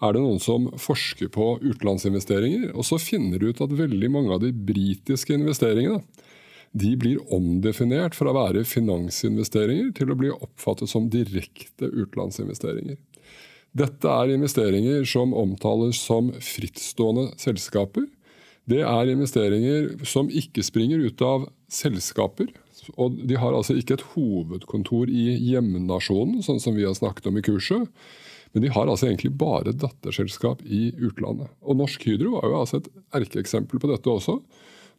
er 0.00 0.16
det 0.16 0.22
noen 0.24 0.40
som 0.42 0.66
forsker 0.80 1.30
på 1.30 1.52
utenlandsinvesteringer, 1.62 2.72
og 2.72 2.86
så 2.88 2.98
finner 2.98 3.38
de 3.38 3.52
ut 3.52 3.62
at 3.62 3.76
veldig 3.76 4.10
mange 4.10 4.34
av 4.34 4.42
de 4.42 4.50
britiske 4.50 5.36
investeringene 5.36 6.00
de 6.70 6.92
blir 6.98 7.18
omdefinert 7.34 8.14
fra 8.14 8.30
å 8.30 8.36
være 8.36 8.62
finansinvesteringer 8.68 9.90
til 9.98 10.12
å 10.12 10.18
bli 10.18 10.30
oppfattet 10.30 10.90
som 10.90 11.08
direkte 11.10 11.88
utenlandsinvesteringer. 11.90 12.98
Dette 13.76 14.10
er 14.10 14.34
investeringer 14.34 15.04
som 15.06 15.34
omtales 15.36 15.98
som 16.02 16.32
frittstående 16.42 17.28
selskaper. 17.38 18.06
Det 18.70 18.82
er 18.86 19.12
investeringer 19.12 19.92
som 20.06 20.30
ikke 20.30 20.62
springer 20.66 21.02
ut 21.06 21.22
av 21.26 21.46
selskaper. 21.70 22.50
Og 22.96 23.20
De 23.28 23.36
har 23.38 23.54
altså 23.54 23.76
ikke 23.78 23.98
et 23.98 24.08
hovedkontor 24.14 25.10
i 25.10 25.34
hjemnasjonen, 25.50 26.40
sånn 26.46 26.60
som 26.62 26.76
vi 26.78 26.86
har 26.86 26.96
snakket 26.96 27.30
om 27.30 27.38
i 27.40 27.44
kurset. 27.44 27.88
Men 28.52 28.64
de 28.64 28.72
har 28.74 28.88
altså 28.90 29.06
egentlig 29.06 29.32
bare 29.38 29.74
datterselskap 29.76 30.62
i 30.66 30.90
utlandet. 30.98 31.52
Og 31.62 31.78
Norsk 31.78 32.02
Hydro 32.08 32.34
var 32.34 32.48
jo 32.48 32.62
altså 32.62 32.80
et 32.80 32.88
erkeeksempel 33.20 33.82
på 33.82 33.90
dette 33.92 34.10
også. 34.10 34.40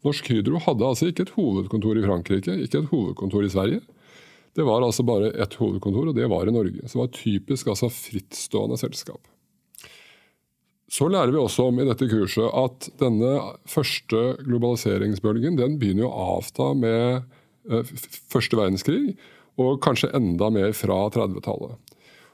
Norsk 0.07 0.29
Hydro 0.31 0.61
hadde 0.63 0.87
altså 0.87 1.09
ikke 1.11 1.27
et 1.27 1.33
hovedkontor 1.35 1.99
i 1.99 2.05
Frankrike, 2.05 2.55
ikke 2.63 2.85
et 2.85 2.93
hovedkontor 2.93 3.45
i 3.45 3.51
Sverige. 3.51 3.81
Det 4.55 4.63
var 4.67 4.83
altså 4.83 5.03
bare 5.07 5.33
ett 5.39 5.53
hovedkontor, 5.59 6.09
og 6.11 6.15
det 6.15 6.29
var 6.31 6.47
i 6.47 6.55
Norge. 6.55 6.87
Så 6.87 6.95
det 6.95 7.03
var 7.03 7.13
typisk 7.15 7.69
altså 7.71 7.91
frittstående 7.91 8.79
selskap. 8.79 9.21
Så 10.91 11.07
lærer 11.07 11.31
vi 11.31 11.39
også 11.39 11.69
om 11.69 11.77
i 11.79 11.85
dette 11.87 12.07
kurset 12.11 12.49
at 12.51 12.89
denne 12.99 13.35
første 13.69 14.23
globaliseringsbølgen 14.43 15.55
den 15.59 15.77
begynner 15.79 16.09
å 16.09 16.25
avta 16.39 16.73
med 16.75 17.29
første 18.31 18.57
verdenskrig, 18.57 19.15
og 19.59 19.81
kanskje 19.83 20.11
enda 20.17 20.49
mer 20.53 20.71
fra 20.77 21.03
30-tallet. 21.13 21.77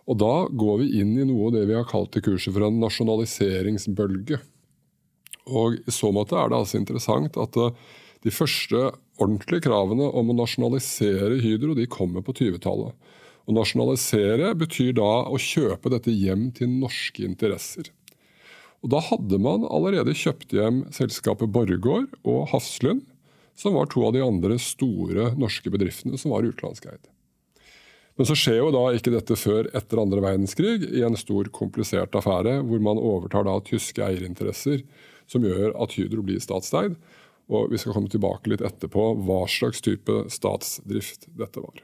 Og 0.07 0.19
Da 0.21 0.47
går 0.47 0.77
vi 0.83 1.01
inn 1.01 1.17
i 1.19 1.25
noe 1.27 1.49
av 1.49 1.57
det 1.57 1.65
vi 1.67 1.75
har 1.75 1.87
kalt 1.87 2.15
i 2.15 2.23
kurset 2.23 2.53
for 2.55 2.67
en 2.67 2.79
nasjonaliseringsbølge. 2.79 4.39
Og 5.51 5.79
I 5.83 5.93
så 5.93 6.11
måte 6.15 6.37
er 6.39 6.51
det 6.51 6.59
altså 6.59 6.79
interessant 6.79 7.35
at 7.39 7.59
eh, 7.59 7.75
de 8.23 8.31
første 8.33 8.91
ordentlige 9.17 9.67
kravene 9.67 10.07
om 10.07 10.31
å 10.31 10.37
nasjonalisere 10.37 11.39
Hydro 11.43 11.75
de 11.77 11.87
kommer 11.91 12.23
på 12.25 12.35
20-tallet. 12.39 12.95
Å 13.47 13.55
nasjonalisere 13.55 14.51
betyr 14.59 14.95
da 14.97 15.11
å 15.27 15.39
kjøpe 15.39 15.91
dette 15.93 16.11
hjem 16.11 16.49
til 16.55 16.71
norske 16.81 17.23
interesser. 17.23 17.91
Og 18.83 18.91
Da 18.93 19.01
hadde 19.03 19.39
man 19.41 19.65
allerede 19.67 20.15
kjøpt 20.15 20.53
hjem 20.55 20.83
selskapet 20.95 21.51
Borregaard 21.51 22.11
og 22.27 22.49
Hafslund, 22.51 23.05
som 23.57 23.73
var 23.73 23.89
to 23.89 24.05
av 24.05 24.13
de 24.15 24.23
andre 24.23 24.59
store 24.61 25.31
norske 25.39 25.71
bedriftene 25.73 26.19
som 26.19 26.33
var 26.33 26.45
utenlandskeid. 26.45 27.01
Men 28.17 28.25
så 28.25 28.33
skjer 28.37 28.59
jo 28.63 28.71
da 28.73 28.83
ikke 28.97 29.13
dette 29.13 29.37
før 29.37 29.69
etter 29.77 30.01
andre 30.01 30.23
verdenskrig, 30.23 30.87
i 30.89 31.03
en 31.05 31.17
stor, 31.19 31.49
komplisert 31.53 32.15
affære, 32.17 32.59
hvor 32.65 32.81
man 32.81 33.01
overtar 33.01 33.45
da 33.45 33.59
tyske 33.65 34.01
eierinteresser, 34.01 34.81
som 35.29 35.45
gjør 35.45 35.75
at 35.77 35.93
Hydro 35.97 36.23
blir 36.25 36.41
statseid. 36.41 36.95
Og 37.47 37.69
vi 37.71 37.79
skal 37.79 37.93
komme 37.95 38.09
tilbake 38.11 38.49
litt 38.51 38.63
etterpå 38.65 39.11
hva 39.27 39.43
slags 39.51 39.83
type 39.85 40.23
statsdrift 40.33 41.29
dette 41.37 41.61
var. 41.61 41.83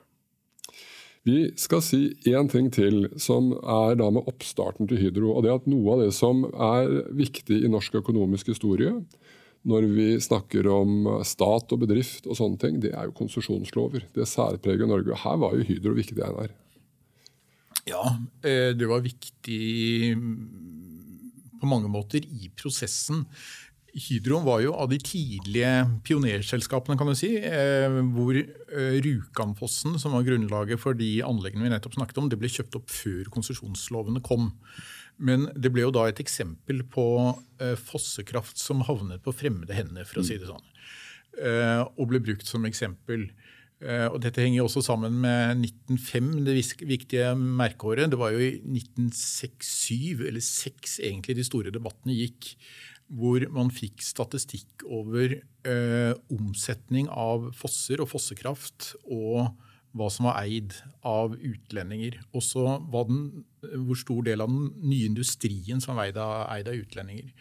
Vi 1.24 1.54
skal 1.56 1.80
si 1.86 2.02
én 2.28 2.50
ting 2.52 2.68
til, 2.74 3.06
som 3.16 3.54
er 3.62 3.94
da 4.02 4.10
med 4.12 4.26
oppstarten 4.28 4.90
til 4.90 5.00
Hydro. 5.00 5.38
og 5.38 5.46
det 5.46 5.54
at 5.54 5.70
Noe 5.72 5.94
av 5.94 6.02
det 6.04 6.12
som 6.18 6.44
er 6.52 7.14
viktig 7.16 7.62
i 7.64 7.72
norsk 7.72 7.96
økonomisk 8.02 8.52
historie, 8.52 8.92
når 9.70 9.88
vi 9.96 10.08
snakker 10.20 10.68
om 10.68 11.08
stat 11.24 11.72
og 11.72 11.84
bedrift 11.86 12.28
og 12.28 12.36
sånne 12.40 12.60
ting, 12.60 12.82
det 12.84 12.92
er 12.92 13.08
jo 13.08 13.16
konsesjonslover. 13.16 14.10
Det 14.16 14.28
særpreger 14.28 14.90
Norge. 14.90 15.16
Her 15.24 15.40
var 15.40 15.56
jo 15.56 15.68
Hydro 15.68 15.96
viktig, 15.96 16.20
Einar. 16.20 16.52
Ja, 17.88 18.04
eh, 18.44 18.72
det 18.76 18.88
var 18.88 19.04
viktig 19.04 20.16
på 21.60 21.70
mange 21.70 21.92
måter 21.92 22.24
i 22.24 22.50
prosessen. 22.60 23.26
Hydro 23.94 24.40
var 24.42 24.64
jo 24.64 24.72
av 24.74 24.90
de 24.90 24.98
tidlige 24.98 25.72
pionerselskapene, 26.08 26.98
kan 26.98 27.12
du 27.12 27.14
si, 27.18 27.36
eh, 27.38 28.00
hvor 28.16 28.34
eh, 28.40 28.96
Rjukanfossen, 29.06 30.00
som 30.02 30.16
var 30.18 30.26
grunnlaget 30.26 30.82
for 30.82 30.98
de 30.98 31.20
anleggene 31.26 31.68
vi 31.68 31.74
nettopp 31.76 32.00
snakket 32.00 32.18
om, 32.18 32.30
det 32.32 32.40
ble 32.42 32.50
kjøpt 32.50 32.80
opp 32.80 32.90
før 32.90 33.30
konsesjonslovene 33.36 34.24
kom. 34.26 34.50
Men 35.24 35.48
det 35.56 35.72
ble 35.72 35.86
jo 35.86 35.94
da 35.96 36.08
et 36.10 36.20
eksempel 36.24 36.84
på 36.92 37.08
eh, 37.64 37.78
fossekraft 37.80 38.60
som 38.60 38.84
havnet 38.88 39.24
på 39.24 39.34
fremmede 39.36 39.76
hender, 39.78 40.08
for 40.10 40.22
å 40.22 40.28
si 40.28 40.38
det 40.40 40.50
sånn. 40.50 40.66
Eh, 41.40 41.82
og 41.96 42.10
ble 42.12 42.22
brukt 42.24 42.48
som 42.50 42.68
eksempel. 42.68 43.30
Eh, 43.84 44.08
og 44.10 44.20
dette 44.24 44.44
henger 44.44 44.66
også 44.66 44.84
sammen 44.86 45.16
med 45.24 45.64
1905, 45.64 46.32
det 46.48 46.58
viktige 46.90 47.34
merkeåret. 47.40 48.12
Det 48.12 48.20
var 48.20 48.36
jo 48.36 48.44
i 48.44 48.58
1906-7, 48.60 50.28
eller 50.28 50.44
6 50.44 51.00
egentlig, 51.04 51.40
de 51.40 51.48
store 51.48 51.74
debattene 51.74 52.20
gikk. 52.20 52.54
Hvor 53.14 53.44
man 53.54 53.70
fikk 53.74 54.02
statistikk 54.04 54.84
over 54.88 55.38
eh, 55.40 56.14
omsetning 56.34 57.08
av 57.12 57.52
fosser 57.56 58.04
og 58.04 58.12
fossekraft. 58.12 58.96
og 59.08 59.54
hva 59.94 60.10
som 60.10 60.28
var 60.30 60.42
eid 60.42 60.74
av 61.06 61.36
utlendinger. 61.38 62.18
Også 62.34 62.80
den, 62.94 63.44
hvor 63.86 64.00
stor 64.00 64.24
del 64.28 64.44
av 64.44 64.52
den 64.52 64.72
nye 64.84 65.10
industrien 65.10 65.82
som 65.84 66.00
er 66.00 66.12
eid 66.12 66.20
av, 66.20 66.74
utlendinger. 66.74 67.32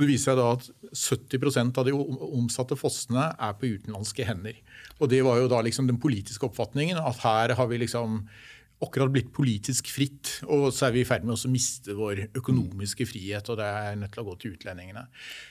Det 0.00 0.08
viser 0.08 0.32
seg 0.32 0.38
da 0.40 0.46
at 0.56 0.64
70% 0.96 1.78
av 1.78 1.86
de 1.86 1.92
omsatte 1.94 2.78
fossene 2.80 3.28
er 3.36 3.52
på 3.58 3.68
utenlandske 3.76 4.24
hender. 4.26 4.56
Og 4.98 5.10
Det 5.12 5.20
var 5.22 5.38
jo 5.38 5.50
da 5.52 5.60
liksom 5.62 5.86
den 5.86 6.00
politiske 6.00 6.48
oppfatningen 6.48 6.98
at 6.98 7.20
her 7.22 7.54
har 7.58 7.68
vi 7.70 7.82
liksom 7.84 8.22
akkurat 8.82 9.12
blitt 9.14 9.30
politisk 9.34 9.88
fritt, 9.94 10.30
og 10.50 10.68
så 10.74 10.88
er 10.88 10.94
vi 10.96 11.02
i 11.02 11.06
ferd 11.06 11.24
med 11.26 11.36
å 11.36 11.50
miste 11.52 11.94
vår 11.96 12.24
økonomiske 12.38 13.06
frihet. 13.06 13.48
og 13.48 13.58
det 13.60 13.68
er 13.68 13.98
nødt 14.00 14.12
til 14.14 14.22
å 14.22 14.26
gå 14.26 14.34
til 14.40 14.56
utlendingene. 14.56 15.04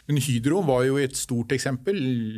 Men 0.09 0.19
Hydro 0.21 0.61
var 0.67 0.83
jo 0.87 0.99
et 0.99 1.15
stort 1.17 1.55
eksempel, 1.55 1.97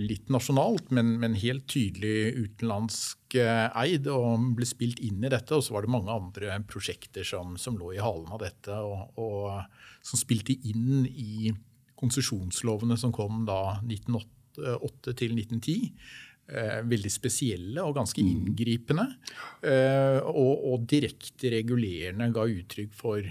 litt 0.09 0.29
nasjonalt, 0.33 0.91
men, 0.93 1.15
men 1.21 1.37
helt 1.41 1.65
tydelig 1.71 2.33
utenlandsk 2.37 3.37
eh, 3.41 3.67
eid, 3.83 4.07
og 4.11 4.53
ble 4.57 4.69
spilt 4.69 5.01
inn 5.03 5.23
i 5.23 5.31
dette. 5.33 5.57
Og 5.57 5.65
så 5.65 5.75
var 5.75 5.87
det 5.87 5.95
mange 5.95 6.13
andre 6.13 6.59
prosjekter 6.69 7.25
som, 7.27 7.57
som 7.57 7.79
lå 7.79 7.95
i 7.95 8.03
halen 8.03 8.29
av 8.33 8.43
dette, 8.45 8.77
og, 8.77 9.17
og, 9.17 9.81
som 10.05 10.21
spilte 10.21 10.55
inn 10.69 11.07
i 11.09 11.53
konsesjonslovene 11.99 12.97
som 12.99 13.13
kom 13.15 13.45
da 13.47 13.79
1908 13.81 15.17
til 15.19 15.35
1910. 15.39 15.91
Eh, 16.51 16.81
veldig 16.83 17.07
spesielle 17.07 17.83
og 17.87 17.95
ganske 17.95 18.19
mm. 18.19 18.31
inngripende. 18.33 19.05
Eh, 19.63 20.17
og, 20.27 20.65
og 20.73 20.83
direkte 20.91 21.53
regulerende 21.53 22.27
ga 22.35 22.43
uttrykk 22.51 22.91
for 22.99 23.29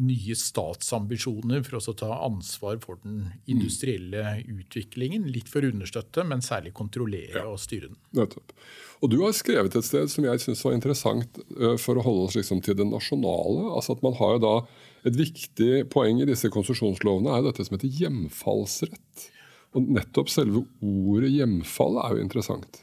nye 0.00 0.36
statsambisjoner 0.38 1.60
for 1.66 1.76
å 1.76 1.94
ta 1.98 2.08
ansvar 2.24 2.78
for 2.80 3.02
den 3.02 3.34
industrielle 3.50 4.38
utviklingen. 4.48 5.26
Litt 5.28 5.52
for 5.52 5.66
å 5.66 5.74
understøtte, 5.74 6.24
men 6.24 6.40
særlig 6.44 6.72
kontrollere 6.78 7.44
og 7.44 7.60
styre 7.60 7.90
den. 7.90 8.00
Nettopp. 8.16 8.56
Og 9.04 9.12
Du 9.12 9.18
har 9.20 9.36
skrevet 9.36 9.76
et 9.76 9.84
sted 9.84 10.08
som 10.08 10.24
jeg 10.24 10.40
syns 10.40 10.64
var 10.64 10.78
interessant 10.78 11.42
for 11.82 12.00
å 12.00 12.06
holde 12.06 12.30
oss 12.30 12.40
liksom 12.40 12.64
til 12.64 12.78
det 12.78 12.88
nasjonale. 12.88 13.74
altså 13.76 13.98
at 13.98 14.06
man 14.06 14.16
har 14.16 14.38
jo 14.38 14.44
da 14.48 14.58
Et 15.06 15.14
viktig 15.14 15.84
poeng 15.92 16.18
i 16.18 16.26
disse 16.26 16.48
konsesjonslovene 16.50 17.30
er 17.30 17.44
dette 17.44 17.62
som 17.62 17.76
heter 17.76 17.92
hjemfallsrett. 18.00 19.28
Og 19.76 19.92
Nettopp 19.92 20.32
selve 20.32 20.64
ordet 20.80 21.30
hjemfall 21.34 22.00
er 22.00 22.16
jo 22.16 22.24
interessant. 22.24 22.80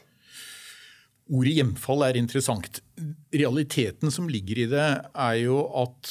Ordet 1.34 1.56
hjemfall 1.56 2.04
er 2.06 2.20
interessant. 2.20 2.80
Realiteten 3.34 4.12
som 4.14 4.28
ligger 4.30 4.60
i 4.62 4.70
det, 4.70 4.88
er 5.10 5.36
jo 5.40 5.62
at 5.82 6.10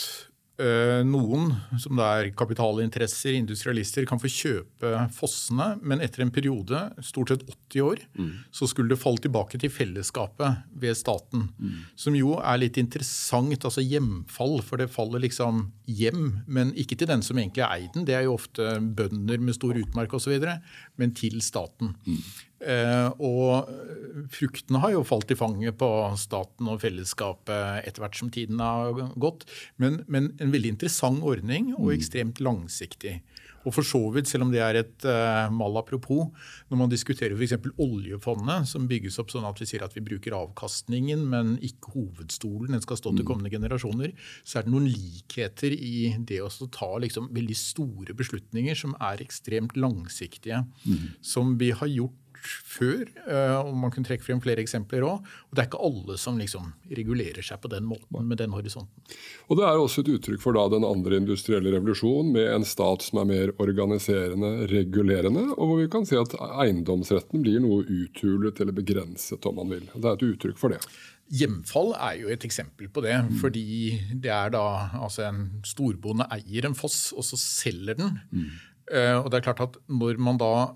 noen, 1.09 1.47
som 1.81 1.97
det 1.97 2.05
er 2.05 2.27
kapitalinteresser, 2.37 3.33
industrialister, 3.33 4.05
kan 4.05 4.19
få 4.21 4.29
kjøpe 4.29 4.91
fossene, 5.15 5.71
men 5.81 6.03
etter 6.05 6.21
en 6.21 6.33
periode, 6.33 6.77
stort 7.01 7.33
sett 7.33 7.45
80 7.47 7.81
år, 7.81 8.03
mm. 8.13 8.29
så 8.53 8.69
skulle 8.69 8.93
det 8.93 8.99
falle 9.01 9.23
tilbake 9.23 9.57
til 9.57 9.73
fellesskapet 9.73 10.61
ved 10.77 10.97
staten. 10.99 11.47
Mm. 11.57 11.81
Som 11.97 12.17
jo 12.19 12.35
er 12.37 12.61
litt 12.61 12.77
interessant, 12.77 13.65
altså 13.65 13.81
hjemfall, 13.81 14.59
for 14.61 14.81
det 14.81 14.91
faller 14.93 15.25
liksom 15.25 15.65
hjem, 15.89 16.43
men 16.45 16.73
ikke 16.77 16.99
til 17.01 17.09
den 17.09 17.25
som 17.25 17.41
egentlig 17.41 17.65
er 17.65 17.73
eid 17.73 17.89
den. 17.97 18.05
Det 18.05 18.17
er 18.19 18.27
jo 18.27 18.37
ofte 18.37 18.77
bønder 18.77 19.41
med 19.41 19.57
stor 19.57 19.77
utmark 19.81 20.13
osv., 20.13 20.37
men 21.01 21.17
til 21.17 21.41
staten. 21.41 21.95
Mm. 22.05 22.21
Eh, 22.63 23.09
og 23.19 23.69
fruktene 24.33 24.81
har 24.83 24.93
jo 24.95 25.05
falt 25.07 25.31
i 25.33 25.37
fanget 25.37 25.77
på 25.81 25.89
staten 26.19 26.69
og 26.71 26.81
fellesskapet 26.83 27.83
etter 27.87 28.03
hvert 28.03 28.19
som 28.19 28.31
tiden 28.33 28.61
har 28.63 29.07
gått. 29.19 29.45
Men, 29.81 30.01
men 30.07 30.31
en 30.39 30.53
veldig 30.53 30.75
interessant 30.75 31.23
ordning 31.25 31.73
og 31.75 31.89
mm. 31.91 31.95
ekstremt 31.97 32.43
langsiktig. 32.43 33.19
Og 33.63 33.71
for 33.77 33.87
så 33.87 33.99
vidt, 34.13 34.27
selv 34.27 34.45
om 34.45 34.51
det 34.51 34.61
er 34.63 34.79
et 34.81 35.05
uh, 35.07 35.47
mal 35.53 35.77
apropos, 35.79 36.31
når 36.71 36.79
man 36.81 36.91
diskuterer 36.91 37.35
f.eks. 37.37 37.55
oljefondet, 37.81 38.67
som 38.69 38.89
bygges 38.89 39.19
opp 39.21 39.31
sånn 39.31 39.47
at 39.47 39.59
vi 39.61 39.67
sier 39.69 39.85
at 39.85 39.95
vi 39.95 40.03
bruker 40.03 40.35
avkastningen, 40.35 41.23
men 41.31 41.55
ikke 41.63 41.93
hovedstolen, 41.95 42.73
den 42.75 42.83
skal 42.83 42.99
stå 42.99 43.13
til 43.13 43.23
mm. 43.23 43.29
kommende 43.29 43.53
generasjoner, 43.53 44.11
så 44.43 44.59
er 44.59 44.67
det 44.67 44.73
noen 44.73 44.89
likheter 44.91 45.75
i 45.75 46.11
det 46.19 46.41
å 46.43 46.51
ta 46.73 46.91
liksom, 47.03 47.31
veldig 47.35 47.57
store 47.59 48.17
beslutninger 48.19 48.77
som 48.77 48.97
er 48.99 49.23
ekstremt 49.23 49.77
langsiktige. 49.79 50.65
Mm. 50.83 51.07
Som 51.23 51.55
vi 51.61 51.71
har 51.75 51.91
gjort 51.91 52.19
før. 52.43 53.07
Eh, 53.27 53.55
og 53.59 53.73
Man 53.77 53.93
kunne 53.93 54.07
trekke 54.07 54.25
frem 54.25 54.41
flere 54.43 54.63
eksempler 54.63 55.05
òg. 55.07 55.23
Og 55.49 55.55
det 55.55 55.63
er 55.63 55.69
ikke 55.69 55.83
alle 55.87 56.17
som 56.21 56.39
liksom 56.39 56.71
regulerer 56.91 57.45
seg 57.45 57.61
på 57.63 57.71
den 57.71 57.87
måten 57.89 58.27
med 58.27 58.39
den 58.41 58.53
horisonten. 58.55 59.15
Og 59.47 59.57
Det 59.57 59.65
er 59.67 59.79
også 59.79 60.03
et 60.03 60.11
uttrykk 60.15 60.41
for 60.43 60.57
da 60.57 60.67
den 60.73 60.87
andre 60.87 61.19
industrielle 61.21 61.73
revolusjonen, 61.75 62.33
med 62.33 62.49
en 62.49 62.67
stat 62.67 63.05
som 63.05 63.21
er 63.21 63.29
mer 63.29 63.53
organiserende, 63.63 64.67
regulerende, 64.71 65.47
og 65.57 65.69
hvor 65.69 65.81
vi 65.81 65.89
kan 65.91 66.07
si 66.07 66.17
at 66.19 66.35
eiendomsretten 66.39 67.43
blir 67.43 67.61
noe 67.63 67.83
uthulet 67.83 68.59
eller 68.63 68.75
begrenset, 68.75 69.45
om 69.45 69.59
man 69.61 69.73
vil. 69.75 69.89
Det 69.93 70.05
er 70.05 70.17
et 70.17 70.29
uttrykk 70.31 70.59
for 70.59 70.73
det. 70.73 70.81
Hjemfall 71.33 71.93
er 71.95 72.19
jo 72.19 72.29
et 72.33 72.43
eksempel 72.45 72.89
på 72.93 73.01
det. 73.05 73.15
Mm. 73.25 73.33
Fordi 73.41 73.65
det 74.21 74.31
er 74.33 74.53
da 74.53 74.65
altså 74.99 75.27
en 75.29 75.47
storbonde 75.65 76.27
eier 76.33 76.67
en 76.67 76.77
foss, 76.77 77.13
og 77.15 77.25
så 77.25 77.39
selger 77.39 77.97
den. 77.99 78.19
Mm. 78.31 78.51
Uh, 78.91 79.17
og 79.23 79.29
det 79.31 79.39
er 79.39 79.45
klart 79.45 79.61
at 79.63 79.77
Når 79.87 80.17
man 80.19 80.37
da 80.37 80.75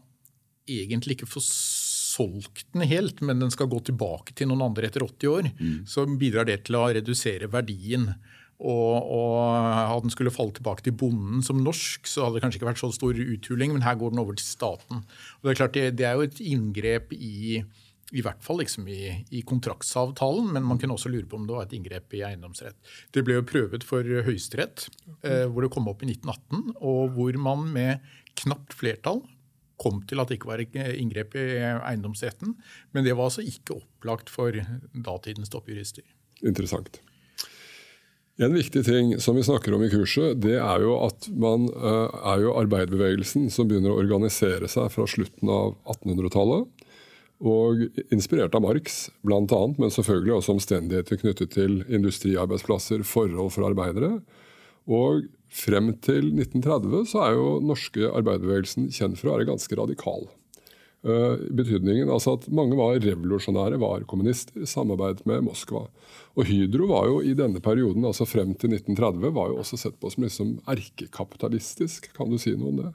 egentlig 0.67 1.17
ikke 1.17 1.29
får 1.29 1.45
solgt 1.47 2.65
den 2.73 2.85
helt, 2.89 3.21
men 3.25 3.43
den 3.43 3.53
skal 3.53 3.69
gå 3.71 3.79
tilbake 3.87 4.35
til 4.37 4.49
noen 4.49 4.65
andre 4.69 4.89
etter 4.89 5.05
80 5.05 5.31
år, 5.33 5.51
mm. 5.57 5.77
så 5.89 6.07
bidrar 6.19 6.47
det 6.49 6.63
til 6.67 6.79
å 6.79 6.87
redusere 6.97 7.49
verdien. 7.51 8.09
Og, 8.57 8.93
og 9.13 9.35
Hadde 9.53 10.07
den 10.07 10.13
skulle 10.15 10.33
falle 10.33 10.55
tilbake 10.57 10.85
til 10.85 10.95
bonden 10.97 11.43
som 11.45 11.59
norsk, 11.61 12.07
så 12.09 12.25
hadde 12.25 12.39
det 12.39 12.45
kanskje 12.45 12.61
ikke 12.61 12.71
vært 12.71 12.81
så 12.81 12.89
stor 12.95 13.19
uthuling, 13.21 13.75
men 13.75 13.85
her 13.85 13.99
går 13.99 14.15
den 14.15 14.23
over 14.23 14.37
til 14.37 14.47
staten. 14.47 15.03
Og 15.37 15.45
Det 15.45 15.53
er 15.53 15.59
klart 15.61 15.77
det, 15.77 15.91
det 15.99 16.07
er 16.09 16.17
jo 16.17 16.25
et 16.25 16.41
inngrep 16.41 17.13
i 17.17 17.61
i 18.15 18.21
hvert 18.23 18.39
fall 18.39 18.61
liksom 18.61 18.85
i, 18.87 19.01
i, 19.35 19.41
kontraktsavtalen, 19.43 20.53
men 20.55 20.63
man 20.63 20.79
kunne 20.79 20.95
også 20.95 21.09
lure 21.11 21.27
på 21.27 21.35
om 21.35 21.47
det 21.47 21.55
var 21.57 21.65
et 21.65 21.73
inngrep 21.75 22.13
i 22.15 22.21
eiendomsrett. 22.23 22.77
Det 23.11 23.23
ble 23.27 23.35
jo 23.35 23.47
prøvet 23.47 23.83
for 23.83 23.99
Høyesterett, 23.99 24.85
eh, 25.27 25.43
hvor 25.51 25.65
det 25.65 25.73
kom 25.73 25.89
opp 25.91 26.05
i 26.05 26.13
1918, 26.13 26.77
og 26.77 27.17
hvor 27.17 27.39
man 27.43 27.65
med 27.73 28.05
knapt 28.39 28.77
flertall 28.79 29.25
kom 29.81 30.01
til 30.09 30.21
at 30.21 30.29
det 30.29 30.39
ikke 30.39 30.51
var 30.51 30.63
inngrep 30.63 31.35
i 31.37 31.47
eiendomsretten. 31.61 32.55
Men 32.93 33.05
det 33.05 33.15
var 33.17 33.29
altså 33.29 33.45
ikke 33.45 33.77
opplagt 33.77 34.31
for 34.33 34.55
datidens 34.93 35.53
toppjurister. 35.53 36.05
Interessant. 36.45 37.01
En 38.37 38.53
viktig 38.53 38.83
ting 38.85 39.15
som 39.21 39.37
vi 39.37 39.45
snakker 39.45 39.73
om 39.73 39.81
i 39.81 39.89
kurset, 39.89 40.37
det 40.43 40.59
er 40.61 40.83
jo 40.85 40.99
at 41.01 41.25
man 41.33 41.65
uh, 41.73 42.05
er 42.33 42.43
jo 42.43 42.53
arbeiderbevegelsen 42.59 43.47
som 43.53 43.69
begynner 43.69 43.95
å 43.95 44.01
organisere 44.03 44.69
seg 44.69 44.91
fra 44.93 45.07
slutten 45.09 45.49
av 45.49 45.73
1800-tallet. 45.89 46.67
Og 47.37 47.81
inspirert 48.13 48.53
av 48.57 48.63
Marx 48.65 49.07
bl.a., 49.25 49.61
men 49.77 49.93
selvfølgelig 49.93 50.35
også 50.35 50.53
omstendigheter 50.55 51.19
knyttet 51.21 51.53
til 51.53 51.81
industriarbeidsplasser, 51.89 53.01
forhold 53.05 53.51
for 53.53 53.65
arbeidere. 53.69 54.19
Og 54.85 55.25
Frem 55.47 55.93
til 56.03 56.33
1930 56.33 57.05
så 57.07 57.21
er 57.23 57.37
jo 57.37 57.59
norske 57.63 58.09
arbeiderbevegelsen 58.11 58.89
kjent 58.91 59.15
for 59.19 59.29
å 59.29 59.33
være 59.37 59.45
ganske 59.47 59.75
radikal. 59.79 60.27
Uh, 61.07 61.37
betydningen 61.55 62.09
altså 62.09 62.33
at 62.35 62.47
Mange 62.51 62.75
var 62.75 62.99
revolusjonære, 62.99 63.79
var 63.79 64.03
kommunister, 64.09 64.65
samarbeidet 64.67 65.25
med 65.29 65.43
Moskva. 65.45 65.85
Og 66.35 66.45
Hydro 66.49 66.87
var 66.89 67.05
jo 67.07 67.21
i 67.23 67.33
denne 67.37 67.59
perioden, 67.63 68.05
altså 68.07 68.25
frem 68.27 68.55
til 68.59 68.69
1930, 68.75 69.31
var 69.37 69.47
jo 69.53 69.57
også 69.61 69.77
sett 69.79 69.99
på 70.01 70.09
som 70.11 70.23
liksom 70.25 70.59
erkekapitalistisk. 70.67 72.13
Kan 72.17 72.29
du 72.33 72.37
si 72.41 72.51
noe 72.57 72.69
om 72.73 72.77
det? 72.81 72.91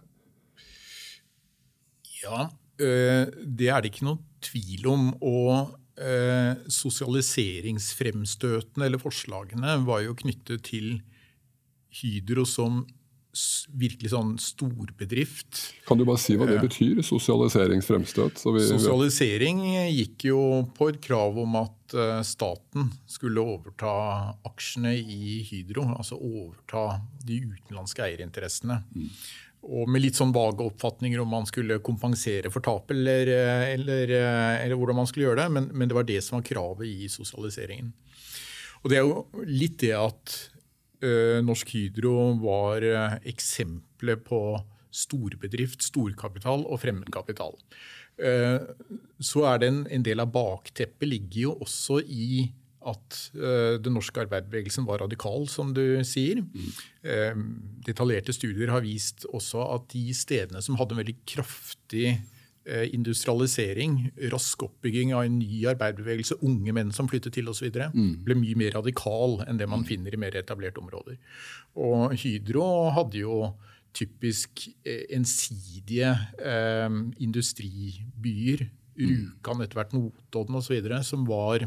Ja, 2.21 2.41
uh, 2.51 3.25
det 3.33 3.69
er 3.71 3.81
det 3.81 3.89
ikke 3.95 4.09
noe 4.11 4.19
tvil 4.45 4.87
om. 4.93 5.03
Og 5.23 5.73
uh, 5.73 6.53
sosialiseringsfremstøtene 6.69 8.85
eller 8.91 9.01
forslagene 9.01 9.81
var 9.87 10.01
jo 10.05 10.13
knyttet 10.21 10.69
til 10.69 11.01
Hydro 12.01 12.47
som 12.49 12.83
virkelig 13.73 14.11
sånn 14.13 14.35
storbedrift. 14.41 15.61
Kan 15.89 15.97
du 15.97 16.05
bare 16.05 16.21
si 16.21 16.35
hva 16.37 16.47
det 16.49 16.59
betyr, 16.61 17.01
sosialiseringsfremstøt? 17.07 18.41
Så 18.43 18.53
vi, 18.53 18.65
Sosialisering 18.69 19.63
gikk 19.89 20.27
jo 20.29 20.43
på 20.77 20.91
et 20.93 21.01
krav 21.05 21.39
om 21.41 21.57
at 21.63 21.97
eh, 21.97 22.19
staten 22.29 22.91
skulle 23.09 23.41
overta 23.41 23.95
aksjene 24.49 24.93
i 25.01 25.39
Hydro. 25.49 25.87
Altså 25.97 26.21
overta 26.21 27.01
de 27.25 27.41
utenlandske 27.55 28.05
eierinteressene. 28.05 28.83
Mm. 28.93 29.09
Og 29.63 29.89
med 29.89 30.05
litt 30.05 30.19
sånn 30.19 30.35
vage 30.35 30.67
oppfatninger 30.67 31.23
om 31.23 31.33
man 31.33 31.49
skulle 31.49 31.81
kompensere 31.87 32.51
for 32.53 32.65
tapet 32.65 32.99
eller, 32.99 33.33
eh, 33.33 33.67
eller, 33.79 34.17
eh, 34.19 34.55
eller 34.61 34.77
hvordan 34.77 35.01
man 35.01 35.09
skulle 35.09 35.31
gjøre 35.31 35.47
det. 35.47 35.51
Men, 35.57 35.73
men 35.73 35.89
det 35.89 35.97
var 35.97 36.09
det 36.09 36.21
som 36.21 36.43
var 36.43 36.49
kravet 36.53 36.85
i 36.91 37.09
sosialiseringen. 37.09 37.95
Og 38.83 38.91
det 38.91 38.99
er 38.99 39.07
jo 39.07 39.47
litt 39.47 39.81
det 39.81 39.95
at 39.97 40.41
Eh, 40.43 40.52
Norsk 41.45 41.75
Hydro 41.75 42.15
var 42.43 42.85
eh, 42.87 43.19
eksempelet 43.33 44.25
på 44.27 44.41
storbedrift, 44.93 45.85
storkapital 45.87 46.67
og 46.67 46.83
fremmedkapital. 46.83 47.57
Eh, 48.23 48.59
så 49.23 49.47
er 49.51 49.63
det 49.63 49.71
en, 49.73 49.85
en 49.99 50.05
del 50.07 50.23
av 50.23 50.33
bakteppet 50.35 51.09
ligger 51.09 51.47
jo 51.49 51.55
også 51.65 52.03
i 52.07 52.51
at 52.83 53.17
den 53.39 53.95
norske 53.95 54.25
arbeiderbevegelsen 54.25 54.83
var 54.89 55.05
radikal, 55.05 55.45
som 55.47 55.69
du 55.71 56.01
sier. 56.03 56.41
Mm. 56.43 57.45
Detaljerte 57.87 58.35
studier 58.35 58.73
har 58.75 58.83
vist 58.83 59.23
også 59.31 59.63
at 59.77 59.85
de 59.93 60.03
stedene 60.19 60.59
som 60.67 60.75
hadde 60.81 60.97
en 60.97 60.99
veldig 60.99 61.15
kraftig 61.31 62.09
Eh, 62.17 62.32
industrialisering, 62.65 64.13
rask 64.31 64.63
oppbygging 64.63 65.13
av 65.17 65.25
en 65.27 65.39
ny 65.41 65.65
arbeiderbevegelse, 65.73 66.39
unge 66.47 66.75
menn 66.77 66.93
som 66.95 67.09
flyttet 67.11 67.35
til 67.35 67.51
osv., 67.51 67.69
mm. 67.75 68.23
ble 68.27 68.37
mye 68.39 68.59
mer 68.59 68.77
radikal 68.79 69.41
enn 69.47 69.59
det 69.59 69.67
man 69.71 69.83
finner 69.89 70.15
i 70.15 70.21
mer 70.21 70.37
etablerte 70.39 70.83
områder. 70.83 71.19
Og 71.75 72.15
Hydro 72.23 72.67
hadde 72.95 73.23
jo 73.25 73.37
typisk 73.97 74.67
eh, 74.87 75.05
ensidige 75.17 76.15
eh, 76.39 76.89
industribyer, 77.25 78.69
mm. 78.69 79.03
Rjukan, 79.03 79.65
etter 79.65 79.81
hvert 79.81 79.97
Notodden 79.97 80.61
osv., 80.61 80.93
som 81.07 81.27
var 81.29 81.67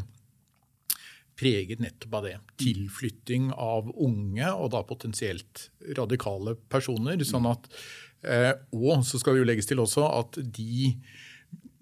preget 1.36 1.82
nettopp 1.84 2.14
av 2.22 2.28
det. 2.30 2.36
Tilflytting 2.62 3.50
av 3.52 3.90
unge, 3.92 4.48
og 4.56 4.72
da 4.72 4.86
potensielt 4.88 5.68
radikale 5.98 6.56
personer. 6.72 7.20
sånn 7.28 7.50
at 7.52 7.68
Eh, 7.68 8.05
og 8.26 9.06
så 9.06 9.22
skal 9.22 9.36
det 9.36 9.44
jo 9.44 9.48
legges 9.52 9.70
til 9.70 9.82
også 9.84 10.08
at 10.20 10.40
de 10.56 10.96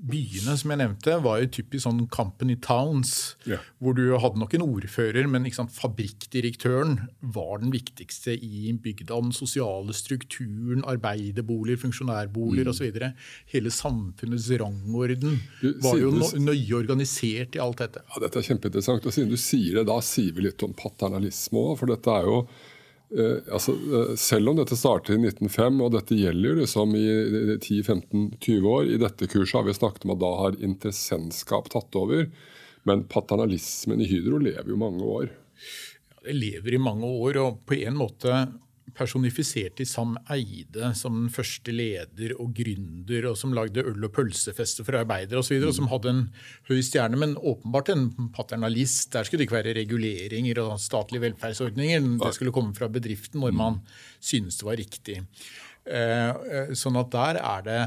byene 0.03 0.55
som 0.59 0.73
jeg 0.73 0.79
nevnte, 0.81 1.15
var 1.23 1.39
jo 1.39 1.49
typisk 1.57 1.85
sånn 1.85 2.01
company 2.11 2.57
towns. 2.59 3.35
Ja. 3.47 3.59
Hvor 3.79 3.95
du 3.95 4.03
hadde 4.19 4.39
nok 4.41 4.55
en 4.57 4.65
ordfører, 4.65 5.27
men 5.31 5.47
sant, 5.55 5.71
fabrikkdirektøren 5.75 6.97
var 7.35 7.61
den 7.63 7.71
viktigste 7.73 8.35
i 8.35 8.73
bygda. 8.83 9.13
Den 9.13 9.31
sosiale 9.35 9.95
strukturen, 9.95 10.83
arbeiderboliger, 10.89 11.79
funksjonærboliger 11.85 12.67
mm. 12.67 12.73
osv. 12.73 12.99
Hele 13.53 13.73
samfunnets 13.73 14.49
rangorden 14.59 15.39
var 15.83 15.99
jo 16.01 16.11
no 16.17 16.29
nøye 16.51 16.77
organisert 16.81 17.55
i 17.55 17.63
alt 17.63 17.85
dette. 17.85 18.03
Ja, 18.09 18.23
Dette 18.25 18.41
er 18.41 18.49
kjempeinteressant. 18.51 19.07
og 19.07 19.15
Siden 19.15 19.31
du 19.31 19.39
sier 19.39 19.79
det, 19.79 19.87
da 19.87 19.99
sier 20.03 20.35
vi 20.35 20.49
litt 20.49 20.67
om 20.67 20.75
paternalisme 20.75 21.63
òg. 21.63 21.77
For 21.79 21.91
dette 21.93 22.19
er 22.19 22.27
jo 22.27 22.41
eh, 22.43 22.72
altså, 23.13 23.75
eh, 23.75 24.15
selv 24.19 24.49
om 24.49 24.57
dette 24.57 24.77
startet 24.79 25.15
i 25.15 25.21
1905, 25.21 25.81
og 25.85 25.93
dette 25.93 26.17
gjelder 26.17 26.57
liksom 26.61 26.95
i 26.97 27.05
10-15-20 27.61 28.67
år 28.71 28.89
I 28.89 28.99
dette 29.01 29.29
kurset 29.29 29.59
har 29.59 29.67
vi 29.67 29.75
snakket 29.77 30.07
om 30.07 30.15
at 30.15 30.21
da 30.23 30.31
har 30.39 30.59
interessentskap 30.65 31.69
tatt 31.73 31.99
over. 31.99 32.27
Men 32.89 33.05
paternalismen 33.11 34.01
i 34.03 34.09
Hydro 34.09 34.41
lever 34.43 34.73
jo 34.73 34.79
mange 34.79 35.07
år. 35.07 35.29
Ja, 35.29 36.19
det 36.27 36.35
lever 36.39 36.75
i 36.75 36.81
mange 36.81 37.07
år, 37.07 37.39
og 37.43 37.63
på 37.69 37.77
en 37.79 37.99
måte 37.99 38.45
personifisert 38.93 39.79
i 39.81 39.87
Sam 39.87 40.15
Eide 40.33 40.91
som 40.97 41.15
den 41.15 41.31
første 41.33 41.73
leder 41.73 42.35
og 42.35 42.51
gründer, 42.57 43.29
og 43.31 43.37
som 43.39 43.55
lagde 43.55 43.83
øl- 43.83 44.05
og 44.05 44.13
pølsefester 44.13 44.85
for 44.85 44.99
arbeidere 44.99 45.39
osv., 45.41 45.55
og, 45.61 45.69
og 45.71 45.77
som 45.77 45.89
hadde 45.91 46.13
en 46.13 46.23
høy 46.69 46.81
stjerne, 46.85 47.19
men 47.19 47.35
åpenbart 47.39 47.93
en 47.93 48.07
paternalist. 48.35 49.11
Der 49.15 49.25
skulle 49.25 49.41
det 49.41 49.49
ikke 49.49 49.59
være 49.61 49.77
reguleringer 49.79 50.61
og 50.65 50.79
statlige 50.83 51.25
velferdsordninger. 51.29 52.09
Det 52.23 52.33
skulle 52.37 52.55
komme 52.55 52.75
fra 52.77 52.91
bedriften 52.91 53.43
når 53.43 53.55
man 53.57 53.83
syntes 54.19 54.59
det 54.59 54.67
var 54.67 54.79
riktig. 54.79 55.21
Eh, 55.83 56.31
eh, 56.31 56.73
sånn 56.77 56.99
at 56.99 57.11
der 57.11 57.39
er 57.41 57.63
det 57.65 57.83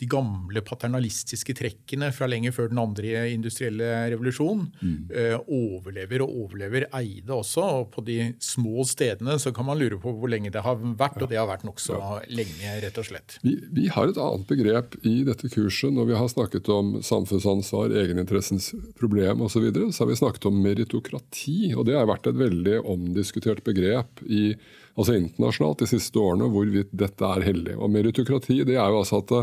de 0.00 0.08
gamle 0.08 0.62
paternalistiske 0.64 1.54
trekkene 1.58 2.08
fra 2.16 2.28
lenge 2.30 2.52
før 2.56 2.70
den 2.70 2.80
andre 2.80 3.26
industrielle 3.34 3.88
revolusjonen 4.14 4.70
mm. 4.80 4.96
eh, 5.12 5.36
overlever 5.44 6.24
og 6.24 6.32
overlever 6.46 6.86
Eide 6.96 7.34
også. 7.36 7.66
Og 7.80 7.90
på 7.92 8.04
de 8.06 8.18
små 8.42 8.86
stedene 8.88 9.36
så 9.42 9.52
kan 9.56 9.68
man 9.68 9.80
lure 9.80 10.00
på 10.00 10.14
hvor 10.16 10.32
lenge 10.32 10.52
det 10.54 10.64
har 10.64 10.80
vært, 10.80 11.20
og 11.20 11.30
det 11.30 11.40
har 11.40 11.50
vært 11.50 11.66
nokså 11.68 11.98
ja. 12.00 12.18
lenge, 12.32 12.74
rett 12.86 13.00
og 13.02 13.08
slett. 13.10 13.38
Vi, 13.44 13.58
vi, 13.76 13.88
har 13.92 14.08
et 14.08 14.20
annet 14.20 14.48
begrep 14.48 14.96
i 15.04 15.20
dette 15.28 15.52
kurset 15.52 15.92
når 15.94 16.10
vi 16.10 16.18
har 16.18 16.32
snakket 16.32 16.72
om 16.72 16.96
samfunnsansvar, 17.04 17.92
egeninteressens 18.04 18.72
problem 19.00 19.44
osv. 19.44 19.60
Så, 19.60 19.64
videre, 19.66 19.92
så 19.92 20.06
har 20.06 20.08
vi 20.08 20.16
snakket 20.16 20.46
om 20.48 20.62
meritokrati, 20.64 21.74
og 21.76 21.84
det 21.84 21.98
har 21.98 22.06
vært 22.08 22.30
et 22.30 22.38
veldig 22.38 22.78
omdiskutert 22.88 23.60
begrep 23.66 24.22
i 24.24 24.54
altså 24.96 25.16
internasjonalt 25.18 25.82
de 25.82 25.88
siste 25.90 26.20
årene, 26.20 26.48
hvorvidt 26.48 26.94
dette 26.96 27.26
er 27.36 27.44
hellig. 27.44 27.76
Og 27.76 27.92
Meritokrati 27.92 28.62
det 28.64 28.78
er 28.78 28.88
jo 28.88 29.02
altså 29.02 29.20
at 29.20 29.34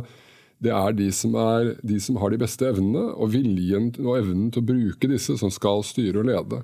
det 0.63 0.73
er 0.73 0.95
de 0.97 1.07
som, 1.13 1.35
er 1.37 1.75
de 1.85 1.99
som 2.01 2.17
har 2.21 2.33
de 2.33 2.39
beste 2.41 2.65
evnene 2.65 3.11
og 3.13 3.31
viljen 3.35 3.91
og 4.01 4.15
evnen 4.17 4.49
til 4.53 4.63
å 4.63 4.69
bruke 4.71 5.09
disse, 5.11 5.37
som 5.37 5.53
skal 5.53 5.85
styre 5.85 6.23
og 6.23 6.29
lede. 6.31 6.63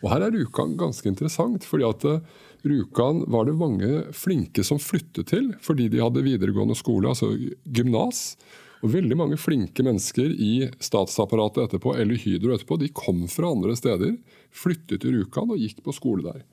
Og 0.00 0.08
Her 0.12 0.26
er 0.26 0.34
Rjukan 0.34 0.76
ganske 0.80 1.08
interessant. 1.08 1.64
fordi 1.64 1.84
at 1.88 2.04
eh, 2.08 2.20
Rjukan 2.64 3.24
var 3.32 3.46
det 3.48 3.56
mange 3.56 4.04
flinke 4.12 4.64
som 4.64 4.80
flyttet 4.80 5.32
til 5.32 5.54
fordi 5.64 5.88
de 5.88 6.02
hadde 6.02 6.24
videregående 6.24 6.76
skole, 6.76 7.08
altså 7.08 7.32
gymnas. 7.64 8.36
Og 8.80 8.94
veldig 8.94 9.16
mange 9.16 9.36
flinke 9.36 9.84
mennesker 9.84 10.32
i 10.40 10.70
statsapparatet 10.80 11.66
etterpå, 11.66 11.92
eller 12.00 12.20
Hydro 12.20 12.54
etterpå, 12.54 12.78
de 12.80 12.88
kom 12.96 13.26
fra 13.28 13.52
andre 13.52 13.76
steder, 13.76 14.14
flyttet 14.52 15.02
til 15.02 15.18
Rjukan 15.18 15.52
og 15.52 15.60
gikk 15.60 15.82
på 15.84 15.96
skole 15.96 16.24
der. 16.24 16.44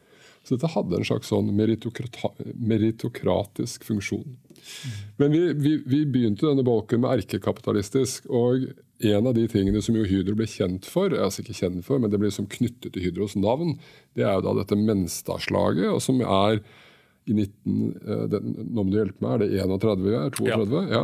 Så 0.47 0.55
dette 0.55 0.71
hadde 0.71 0.95
en 0.95 1.07
slags 1.07 1.27
sånn 1.27 1.49
meritokratisk 1.51 3.83
funksjon. 3.83 4.37
Men 5.19 5.31
vi, 5.33 5.41
vi, 5.59 5.83
vi, 5.83 6.05
begynte 6.07 6.47
denne 6.47 6.63
bolken 6.63 7.03
med 7.03 7.19
erkekapitalistisk. 7.19 8.23
og 8.31 8.71
en 8.97 9.29
av 9.29 9.35
de 9.37 9.45
tingene 9.51 9.77
som 9.83 9.93
jo 9.93 10.07
Hydro 10.07 10.33
ble 10.39 10.47
kjent 10.49 10.87
for, 10.89 11.13
altså 11.13 11.43
ikke 11.43 11.59
kjent 11.59 11.85
for, 11.85 11.99
men 12.01 12.09
det 12.09 12.17
ble 12.17 12.31
liksom 12.31 12.49
knyttet 12.49 12.95
til 12.95 13.03
Hydros 13.03 13.35
navn, 13.37 13.77
det 14.17 14.23
er 14.25 14.33
jo 14.39 14.45
da 14.47 14.55
dette 14.57 14.79
Menstadslaget, 14.79 16.01
som 16.01 16.17
er 16.23 16.63
i 17.27 17.33
19... 17.35 17.93
Eh, 18.07 18.25
den, 18.31 18.43
nå 18.63 18.79
må 18.81 18.89
du 18.89 18.97
hjelpe 18.97 19.21
meg, 19.21 19.31
er 19.35 19.39
det 19.43 19.61
31? 19.67 20.07
Er 20.15 20.31
32? 20.39 20.81
Ja. 20.87 20.95
ja. 20.95 21.03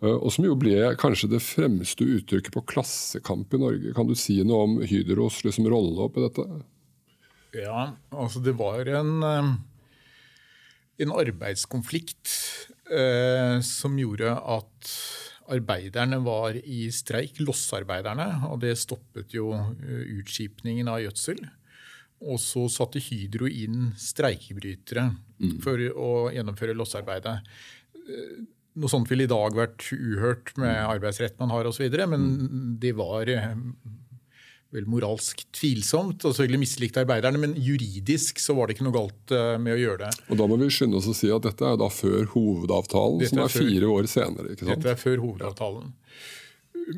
Eh, 0.00 0.16
og 0.16 0.32
som 0.34 0.44
jo 0.48 0.54
ble 0.58 0.74
kanskje 1.00 1.32
det 1.36 1.42
fremste 1.44 2.04
uttrykket 2.18 2.52
på 2.56 2.66
klassekamp 2.72 3.48
i 3.54 3.62
Norge. 3.62 3.94
Kan 3.96 4.08
du 4.10 4.14
si 4.18 4.36
noe 4.42 4.60
om 4.66 4.72
Hydros 4.82 5.36
liksom, 5.46 5.64
rolle 5.70 6.00
oppi 6.08 6.20
dette? 6.24 6.44
Ja, 7.56 7.90
altså 8.14 8.42
det 8.44 8.54
var 8.58 8.86
en, 8.86 9.14
eh, 9.26 9.50
en 11.02 11.14
arbeidskonflikt 11.16 12.34
eh, 12.90 13.56
som 13.66 13.98
gjorde 13.98 14.36
at 14.38 14.92
arbeiderne 15.50 16.20
var 16.22 16.54
i 16.58 16.84
streik, 16.94 17.40
lossarbeiderne, 17.42 18.28
og 18.50 18.60
det 18.64 18.76
stoppet 18.78 19.34
jo 19.34 19.52
eh, 19.56 20.04
utskipningen 20.20 20.90
av 20.90 21.02
gjødsel. 21.04 21.42
Og 22.30 22.36
så 22.42 22.66
satte 22.68 23.00
Hydro 23.00 23.48
inn 23.48 23.90
streikebrytere 23.98 25.06
mm. 25.40 25.58
for 25.64 25.80
å 25.96 26.10
gjennomføre 26.34 26.76
lossarbeidet. 26.76 27.38
Eh, 27.96 28.34
noe 28.80 28.92
sånt 28.92 29.10
ville 29.10 29.26
i 29.26 29.30
dag 29.30 29.56
vært 29.56 29.88
uhørt 29.96 30.52
med 30.60 30.70
mm. 30.70 30.90
arbeidsrett 30.92 31.40
man 31.40 31.54
har 31.54 31.68
osv., 31.70 31.88
men 32.06 32.28
mm. 32.36 32.60
det 32.82 32.94
var 32.98 33.32
vel 34.74 34.86
moralsk 34.90 35.42
tvilsomt 35.56 36.22
og 36.22 36.34
selvfølgelig 36.34 36.62
mislikte 36.62 37.02
arbeiderne, 37.02 37.40
men 37.42 37.56
juridisk 37.58 38.38
så 38.42 38.54
var 38.54 38.68
det 38.68 38.76
ikke 38.76 38.86
noe 38.86 38.96
galt 38.96 39.34
eh, 39.34 39.54
med 39.62 39.74
å 39.74 39.80
gjøre 39.80 40.02
det. 40.04 40.26
Og 40.30 40.40
Da 40.40 40.46
må 40.50 40.58
vi 40.60 40.70
skynde 40.74 41.00
oss 41.00 41.08
å 41.10 41.16
si 41.16 41.30
at 41.34 41.46
dette 41.46 41.66
er 41.66 41.80
da 41.80 41.90
før 41.90 42.28
hovedavtalen, 42.36 43.22
dette 43.22 43.34
som 43.34 43.42
er, 43.44 43.54
før, 43.54 43.66
fire 43.66 43.94
år 43.96 44.10
senere. 44.10 44.52
ikke 44.54 44.66
sant? 44.66 44.76
Dette 44.76 44.94
er 44.94 45.00
før 45.00 45.24
hovedavtalen. 45.24 45.90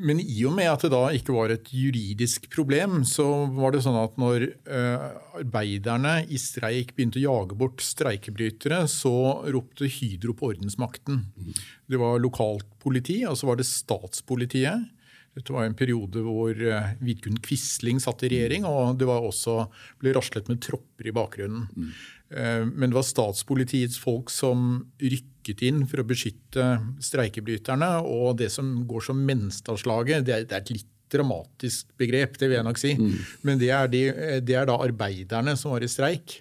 Men 0.00 0.20
i 0.22 0.44
og 0.48 0.54
med 0.56 0.70
at 0.70 0.84
det 0.86 0.92
da 0.92 1.02
ikke 1.12 1.34
var 1.34 1.52
et 1.52 1.68
juridisk 1.74 2.46
problem, 2.52 3.02
så 3.08 3.26
var 3.52 3.74
det 3.74 3.82
sånn 3.84 3.98
at 3.98 4.14
når 4.20 4.46
uh, 4.68 5.08
arbeiderne 5.40 6.14
i 6.32 6.40
streik 6.40 6.94
begynte 6.96 7.20
å 7.20 7.24
jage 7.26 7.58
bort 7.58 7.84
streikebrytere, 7.84 8.84
så 8.88 9.12
ropte 9.52 9.90
Hydro 9.90 10.36
på 10.38 10.52
ordensmakten. 10.52 11.24
Mm. 11.36 11.52
Det 11.92 12.00
var 12.00 12.22
lokalt 12.24 12.68
politi, 12.80 13.20
og 13.28 13.36
så 13.40 13.50
var 13.50 13.60
det 13.60 13.68
statspolitiet. 13.68 14.88
Dette 15.32 15.54
var 15.54 15.64
en 15.64 15.76
periode 15.76 16.22
hvor 16.26 16.52
eh, 16.52 16.94
Vidkun 17.00 17.38
Quisling 17.44 18.02
satt 18.02 18.24
i 18.26 18.32
regjering, 18.34 18.66
og 18.68 18.98
det 19.00 19.08
var 19.08 19.24
også 19.24 19.62
ble 20.02 20.12
raslet 20.16 20.50
med 20.52 20.60
tropper 20.64 21.08
i 21.08 21.14
bakgrunnen. 21.16 21.68
Mm. 21.72 21.92
Men 22.32 22.88
det 22.88 22.96
var 22.96 23.04
statspolitiets 23.04 23.98
folk 24.00 24.30
som 24.32 24.86
rykket 24.96 25.60
inn 25.68 25.82
for 25.84 26.00
å 26.00 26.06
beskytte 26.08 26.64
streikebryterne. 27.04 27.90
Og 28.08 28.38
det 28.40 28.48
som 28.54 28.70
går 28.88 29.04
som 29.04 29.20
Menstadslaget, 29.28 30.24
det, 30.24 30.38
det 30.48 30.56
er 30.56 30.62
et 30.62 30.72
litt 30.72 30.88
dramatisk 31.12 31.90
begrep, 32.00 32.38
det 32.40 32.48
vil 32.48 32.56
jeg 32.56 32.68
nok 32.70 32.80
si. 32.80 32.94
Mm. 32.96 33.12
Men 33.44 33.60
det 33.60 33.68
er, 33.76 33.92
de, 33.92 34.02
det 34.48 34.56
er 34.56 34.70
da 34.70 34.78
arbeiderne 34.80 35.52
som 35.60 35.74
var 35.74 35.84
i 35.84 35.90
streik 35.92 36.38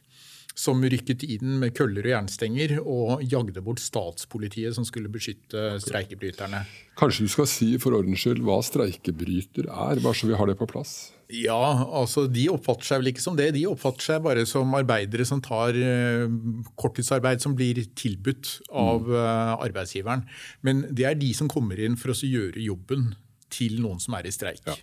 som 0.58 0.82
rykket 0.84 1.24
inn 1.28 1.60
med 1.62 1.76
køller 1.78 2.06
og 2.06 2.14
jernstenger 2.14 2.76
og 2.82 3.24
jagde 3.24 3.64
bort 3.64 3.82
statspolitiet 3.84 4.76
som 4.76 4.86
skulle 4.88 5.12
beskytte 5.12 5.78
streikebryterne. 5.84 6.64
Kanskje 7.00 7.26
du 7.26 7.34
skal 7.34 7.50
si 7.50 7.72
for 7.82 7.96
ordens 7.98 8.22
skyld 8.24 8.44
hva 8.46 8.60
streikebryter 8.66 9.70
er, 9.72 10.02
bare 10.04 10.18
så 10.18 10.30
vi 10.30 10.38
har 10.38 10.52
det 10.52 10.60
på 10.60 10.70
plass? 10.70 11.14
Ja, 11.32 11.88
altså 11.88 12.26
De 12.28 12.50
oppfatter 12.52 12.90
seg 12.90 13.00
vel 13.02 13.14
ikke 13.14 13.24
som 13.24 13.38
det. 13.40 13.54
De 13.56 13.64
oppfatter 13.70 14.04
seg 14.04 14.24
bare 14.26 14.44
som 14.50 14.76
arbeidere 14.76 15.24
som 15.28 15.40
tar 15.44 15.78
uh, 15.78 16.28
korttidsarbeid 16.80 17.44
som 17.44 17.56
blir 17.56 17.80
tilbudt 17.96 18.58
av 18.68 19.08
uh, 19.08 19.56
arbeidsgiveren. 19.56 20.26
Men 20.68 20.86
det 20.92 21.08
er 21.08 21.20
de 21.20 21.32
som 21.38 21.50
kommer 21.52 21.80
inn 21.80 21.96
for 22.00 22.12
å 22.12 22.18
gjøre 22.20 22.64
jobben 22.66 23.14
til 23.52 23.80
noen 23.84 24.00
som 24.02 24.16
er 24.18 24.28
i 24.28 24.34
streik. 24.34 24.62
Ja, 24.68 24.76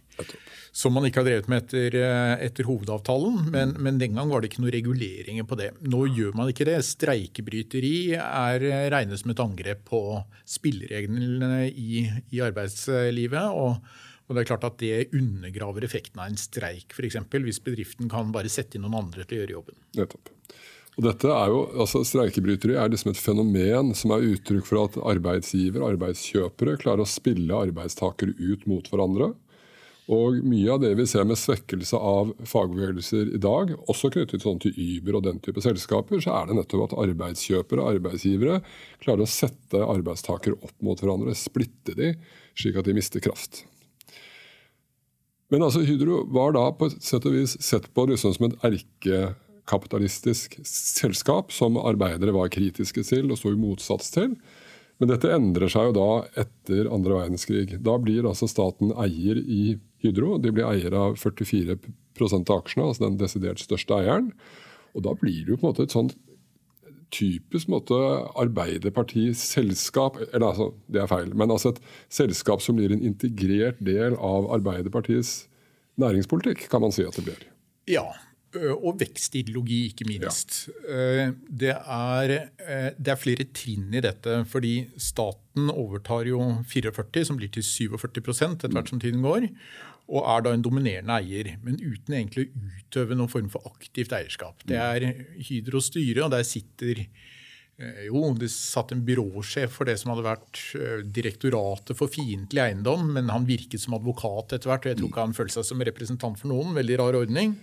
som 0.75 0.95
man 0.95 1.07
ikke 1.09 1.23
har 1.23 1.29
drevet 1.29 1.49
med 1.51 1.65
etter, 1.65 1.97
eh, 1.99 2.35
etter 2.47 2.69
hovedavtalen, 2.69 3.49
men, 3.55 3.77
men, 3.83 4.01
den 4.01 4.19
gang 4.19 4.31
var 4.31 4.43
det 4.43 4.53
ikke 4.53 4.65
noen 4.65 4.75
reguleringer 4.77 5.49
på 5.49 5.59
det. 5.61 5.71
Nå 5.89 6.05
gjør 6.13 6.37
man 6.39 6.53
ikke 6.53 6.69
det. 6.69 6.79
Streikebryteri 6.87 7.95
er 8.19 8.69
regnes 8.95 9.25
som 9.25 9.33
et 9.35 9.43
angrep 9.43 9.87
på 9.89 10.03
spillereglene 10.59 11.65
i, 11.71 12.05
i 12.35 12.45
arbeidslivet. 12.45 13.49
og 13.49 13.81
og 14.29 14.37
det 14.37 14.43
er 14.43 14.49
klart 14.51 14.65
at 14.69 14.81
det 14.83 15.09
undergraver 15.17 15.87
effekten 15.87 16.21
av 16.21 16.29
en 16.29 16.37
streik, 16.37 16.93
f.eks. 16.93 17.17
Hvis 17.33 17.63
bedriften 17.65 18.11
kan 18.13 18.33
bare 18.35 18.51
sette 18.53 18.77
inn 18.77 18.85
noen 18.85 18.99
andre 19.01 19.25
til 19.25 19.39
å 19.39 19.41
gjøre 19.41 19.55
jobben. 19.57 19.79
Nettopp. 19.97 20.29
Og 20.99 21.05
dette 21.07 21.31
er 21.31 21.53
jo, 21.53 21.61
altså 21.79 22.01
Streikebryteri 22.03 22.75
er 22.75 22.89
liksom 22.91 23.13
et 23.13 23.21
fenomen 23.23 23.93
som 23.95 24.11
er 24.17 24.25
uttrykk 24.33 24.67
for 24.67 24.81
at 24.83 24.97
arbeidsgiver 25.15 25.85
arbeidskjøpere 25.87 26.75
klarer 26.83 27.05
å 27.05 27.11
spille 27.11 27.55
arbeidstakere 27.55 28.35
ut 28.35 28.67
mot 28.67 28.91
hverandre. 28.91 29.31
Og 30.11 30.41
Mye 30.43 30.73
av 30.73 30.83
det 30.83 30.91
vi 30.99 31.07
ser 31.07 31.27
med 31.29 31.39
svekkelse 31.39 32.01
av 32.03 32.35
fagbevegelser 32.49 33.31
i 33.37 33.41
dag, 33.45 33.77
også 33.93 34.11
knyttet 34.11 34.43
sånn 34.43 34.59
til 34.65 34.75
Uber 34.75 35.21
og 35.21 35.27
den 35.29 35.39
type 35.45 35.63
selskaper, 35.63 36.19
så 36.25 36.35
er 36.35 36.49
det 36.49 36.59
nettopp 36.59 36.89
at 36.89 36.99
arbeidskjøpere 37.05 37.85
og 37.85 37.95
arbeidsgivere 37.95 38.61
klarer 39.05 39.23
å 39.23 39.31
sette 39.31 39.85
arbeidstakere 39.85 40.59
opp 40.59 40.75
mot 40.83 40.99
hverandre, 40.99 41.37
splitte 41.39 41.95
de, 41.95 42.15
slik 42.59 42.81
at 42.81 42.89
de 42.89 42.99
mister 42.99 43.23
kraft. 43.23 43.67
Men 45.53 45.63
altså 45.63 45.85
Hydro 45.87 46.25
var 46.35 46.57
da 46.57 46.71
på 46.75 46.91
et 46.91 46.99
sett 47.05 47.29
og 47.29 47.39
vis 47.39 47.55
sett 47.63 47.87
på 47.95 48.11
liksom 48.11 48.35
som 48.35 48.49
et 48.49 48.65
erke 48.67 49.29
kapitalistisk 49.69 50.59
selskap 50.67 51.53
som 51.55 51.79
arbeidere 51.81 52.35
var 52.37 52.51
kritiske 52.53 53.05
til 53.07 53.31
og 53.31 53.41
sto 53.41 53.53
i 53.53 53.61
motsats 53.61 54.11
til. 54.15 54.35
Men 54.99 55.13
dette 55.13 55.31
endrer 55.31 55.71
seg 55.71 55.91
jo 55.91 55.97
da 55.99 56.11
etter 56.43 56.89
andre 56.91 57.21
verdenskrig. 57.21 57.77
Da 57.87 57.95
blir 58.03 58.27
altså 58.27 58.49
staten 58.51 58.91
eier 58.99 59.39
i 59.39 59.77
Hydro. 60.03 60.39
De 60.43 60.51
blir 60.55 60.67
eier 60.67 60.95
av 60.99 61.19
44% 61.21 62.51
av 62.51 62.63
aksjene, 62.65 62.89
altså 62.89 63.05
den 63.07 63.21
desidert 63.21 63.63
største 63.63 63.95
eieren. 64.01 64.33
Og 64.97 65.05
da 65.07 65.15
blir 65.19 65.45
det 65.45 65.55
jo 65.55 65.61
på 65.61 65.69
en 65.69 65.71
måte 65.71 65.87
et 65.87 65.95
sånt 65.95 66.17
typisk 67.15 67.71
måte 67.73 67.97
Arbeiderpartiselskap 68.37 70.19
eller 70.27 70.51
altså, 70.51 70.73
Det 70.93 71.01
er 71.01 71.09
feil, 71.09 71.31
men 71.33 71.51
altså 71.55 71.73
et 71.73 71.81
selskap 72.13 72.61
som 72.61 72.77
blir 72.77 72.93
en 72.93 73.05
integrert 73.05 73.79
del 73.81 74.17
av 74.19 74.51
Arbeiderpartiets 74.59 75.47
næringspolitikk, 75.99 76.69
kan 76.71 76.83
man 76.85 76.93
si 76.95 77.07
at 77.07 77.17
det 77.17 77.25
blir. 77.27 77.47
Ja, 77.89 78.05
Og 78.57 78.95
vekstideologi, 78.97 79.83
ikke 79.91 80.07
minst. 80.09 80.63
Ja. 80.89 81.27
Det, 81.37 81.75
er, 81.77 82.33
det, 82.97 83.11
er, 83.13 83.21
flere 83.21 83.45
trinn 83.53 83.93
i 83.93 84.01
dette. 84.01 84.41
fordi 84.49 84.89
staten 84.97 85.69
overtar 85.69 86.25
jo 86.31 86.41
44, 86.65 87.27
som 87.29 87.37
blir 87.37 87.53
til 87.53 87.67
47% 87.67 88.57
etter 88.57 88.73
hvert 88.73 88.89
som 88.89 89.03
tiden 89.03 89.25
går. 89.27 89.51
Og 90.09 90.25
er 90.25 90.45
da 90.45 90.55
en 90.57 90.65
dominerende 90.65 91.19
eier, 91.21 91.59
men 91.61 91.77
uten 91.77 92.15
egentlig 92.17 92.47
å 92.49 92.63
utøve 92.79 93.19
noen 93.19 93.29
form 93.29 93.51
for 93.53 93.69
aktivt 93.69 94.15
eierskap. 94.17 94.65
Det 94.65 94.81
er 94.81 95.11
Hydros 95.51 95.91
styre, 95.93 96.25
og 96.25 96.33
der 96.33 96.49
sitter 96.49 97.05
jo, 98.09 98.25
det 98.35 98.49
satt 98.51 98.91
en 98.91 99.05
byråsjef 99.07 99.71
for 99.71 99.87
det 99.87 99.95
som 100.01 100.11
hadde 100.11 100.25
vært 100.27 100.63
Direktoratet 101.15 101.95
for 101.95 102.11
fiendtlig 102.11 102.65
eiendom, 102.65 103.05
men 103.15 103.31
han 103.31 103.47
virket 103.47 103.85
som 103.85 103.95
advokat 103.95 104.57
etter 104.57 104.73
hvert, 104.73 104.89
og 104.89 104.91
jeg 104.91 104.99
tror 104.99 105.13
ikke 105.13 105.27
han 105.29 105.37
følte 105.37 105.61
seg 105.61 105.69
som 105.69 105.85
representant 105.87 106.41
for 106.41 106.51
noen. 106.51 106.75
Veldig 106.75 106.99
rar 106.99 107.21
ordning 107.21 107.55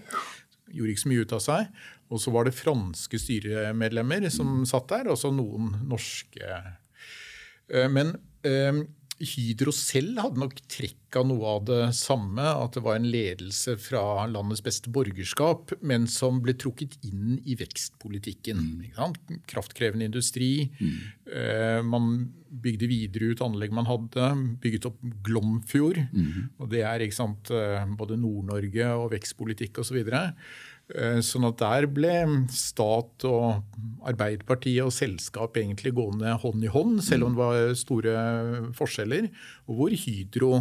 gjorde 0.73 0.95
ikke 0.95 1.03
så 1.03 1.11
mye 1.11 1.25
ut 1.25 1.35
av 1.35 1.43
seg. 1.43 1.83
Og 2.13 2.21
så 2.21 2.33
var 2.33 2.47
det 2.47 2.57
franske 2.57 3.19
styremedlemmer 3.21 4.27
som 4.33 4.61
satt 4.69 4.89
der, 4.91 5.09
og 5.11 5.19
så 5.19 5.31
noen 5.33 5.73
norske. 5.89 6.61
Eh, 7.69 7.87
men 7.91 8.15
eh, 8.45 8.83
Hydro 9.15 9.71
selv 9.71 10.19
hadde 10.19 10.41
nok 10.41 10.57
trekk 10.67 11.15
av 11.15 11.27
noe 11.29 11.51
av 11.55 11.61
det 11.69 11.81
samme. 11.95 12.43
At 12.43 12.75
det 12.75 12.83
var 12.83 12.99
en 12.99 13.07
ledelse 13.07 13.77
fra 13.79 14.25
landets 14.27 14.63
beste 14.65 14.91
borgerskap, 14.91 15.71
men 15.79 16.07
som 16.11 16.41
ble 16.43 16.55
trukket 16.59 16.97
inn 17.07 17.37
i 17.47 17.55
vekstpolitikken. 17.59 18.59
Mm. 18.91 19.39
Kraftkrevende 19.47 20.09
industri. 20.09 20.67
Mm. 20.81 20.97
Eh, 21.31 21.79
man 21.87 22.11
bygde 22.65 22.91
videre 22.91 23.31
ut 23.31 23.43
anlegg 23.45 23.71
man 23.75 23.87
hadde. 23.87 24.29
Bygget 24.63 24.89
opp 24.91 24.99
Glomfjord. 25.23 26.01
Mm. 26.11 26.51
Og 26.59 26.71
det 26.75 26.83
er 26.83 27.07
sant, 27.15 27.51
eh, 27.55 27.87
både 27.95 28.19
Nord-Norge 28.19 28.91
og 28.99 29.13
vekstpolitikk 29.15 29.79
osv. 29.79 30.03
Så 30.03 30.11
Eh, 30.11 30.31
sånn 31.25 31.47
at 31.47 31.57
der 31.57 31.87
ble 31.89 32.15
stat 32.53 33.23
og 33.25 33.63
Arbeiderpartiet 34.05 34.85
og 34.85 34.93
selskap 34.93 35.57
egentlig 35.57 35.95
gående 35.97 36.35
hånd 36.43 36.61
i 36.61 36.69
hånd, 36.69 36.99
selv 37.01 37.25
om 37.25 37.33
det 37.33 37.41
var 37.41 37.71
store 37.79 38.17
forskjeller. 38.77 39.31
Og 39.65 39.79
hvor 39.79 39.95
Hydro 40.03 40.51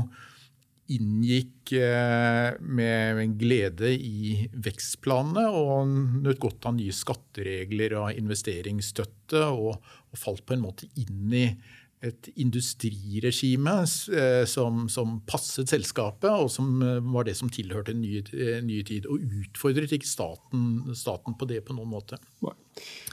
inngikk 0.92 1.72
eh, 1.78 2.56
med 2.60 3.38
glede 3.40 3.92
i 3.94 4.48
vekstplanene 4.52 5.46
og 5.48 5.94
nøt 6.24 6.40
godt 6.42 6.68
av 6.68 6.76
nye 6.76 6.92
skatteregler 6.92 7.96
og 8.00 8.18
investeringsstøtte, 8.20 9.46
og 9.48 9.80
falt 10.18 10.44
på 10.46 10.56
en 10.56 10.66
måte 10.66 10.88
inn 11.00 11.32
i 11.32 11.46
et 12.04 12.28
industriregime 12.40 13.74
eh, 13.84 14.42
som, 14.48 14.84
som, 14.92 15.16
passet 15.28 15.70
selskapet, 15.72 16.28
og 16.30 16.50
som 16.52 16.82
eh, 16.84 17.00
var 17.14 17.26
det 17.28 17.36
som 17.38 17.50
tilhørte 17.52 17.94
en 17.94 18.02
ny, 18.02 18.20
nye 18.64 18.84
tid. 18.86 19.08
Og 19.10 19.22
utfordret 19.44 19.94
ikke 19.94 20.08
staten, 20.08 20.94
staten, 20.96 21.38
på 21.38 21.48
det 21.50 21.62
på 21.66 21.76
noen 21.76 21.92
måte. 21.94 22.20
Nei. 22.44 22.54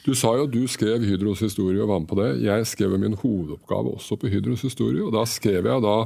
Du 0.02 0.16
sa 0.18 0.34
jo 0.38 0.48
at 0.48 0.54
du 0.54 0.66
skrev 0.72 1.04
Hydros 1.06 1.44
historie 1.46 1.82
og 1.84 1.92
var 1.92 2.02
med 2.02 2.10
på 2.10 2.18
det. 2.18 2.30
Jeg 2.42 2.68
skrev 2.70 2.98
min 3.00 3.18
hovedoppgave 3.22 3.96
også 4.00 4.18
på 4.18 4.32
Hydros 4.34 4.66
historie. 4.66 5.04
og 5.06 5.14
Da 5.14 5.24
skrev 5.30 5.70
jeg 5.70 5.86
da 5.86 5.98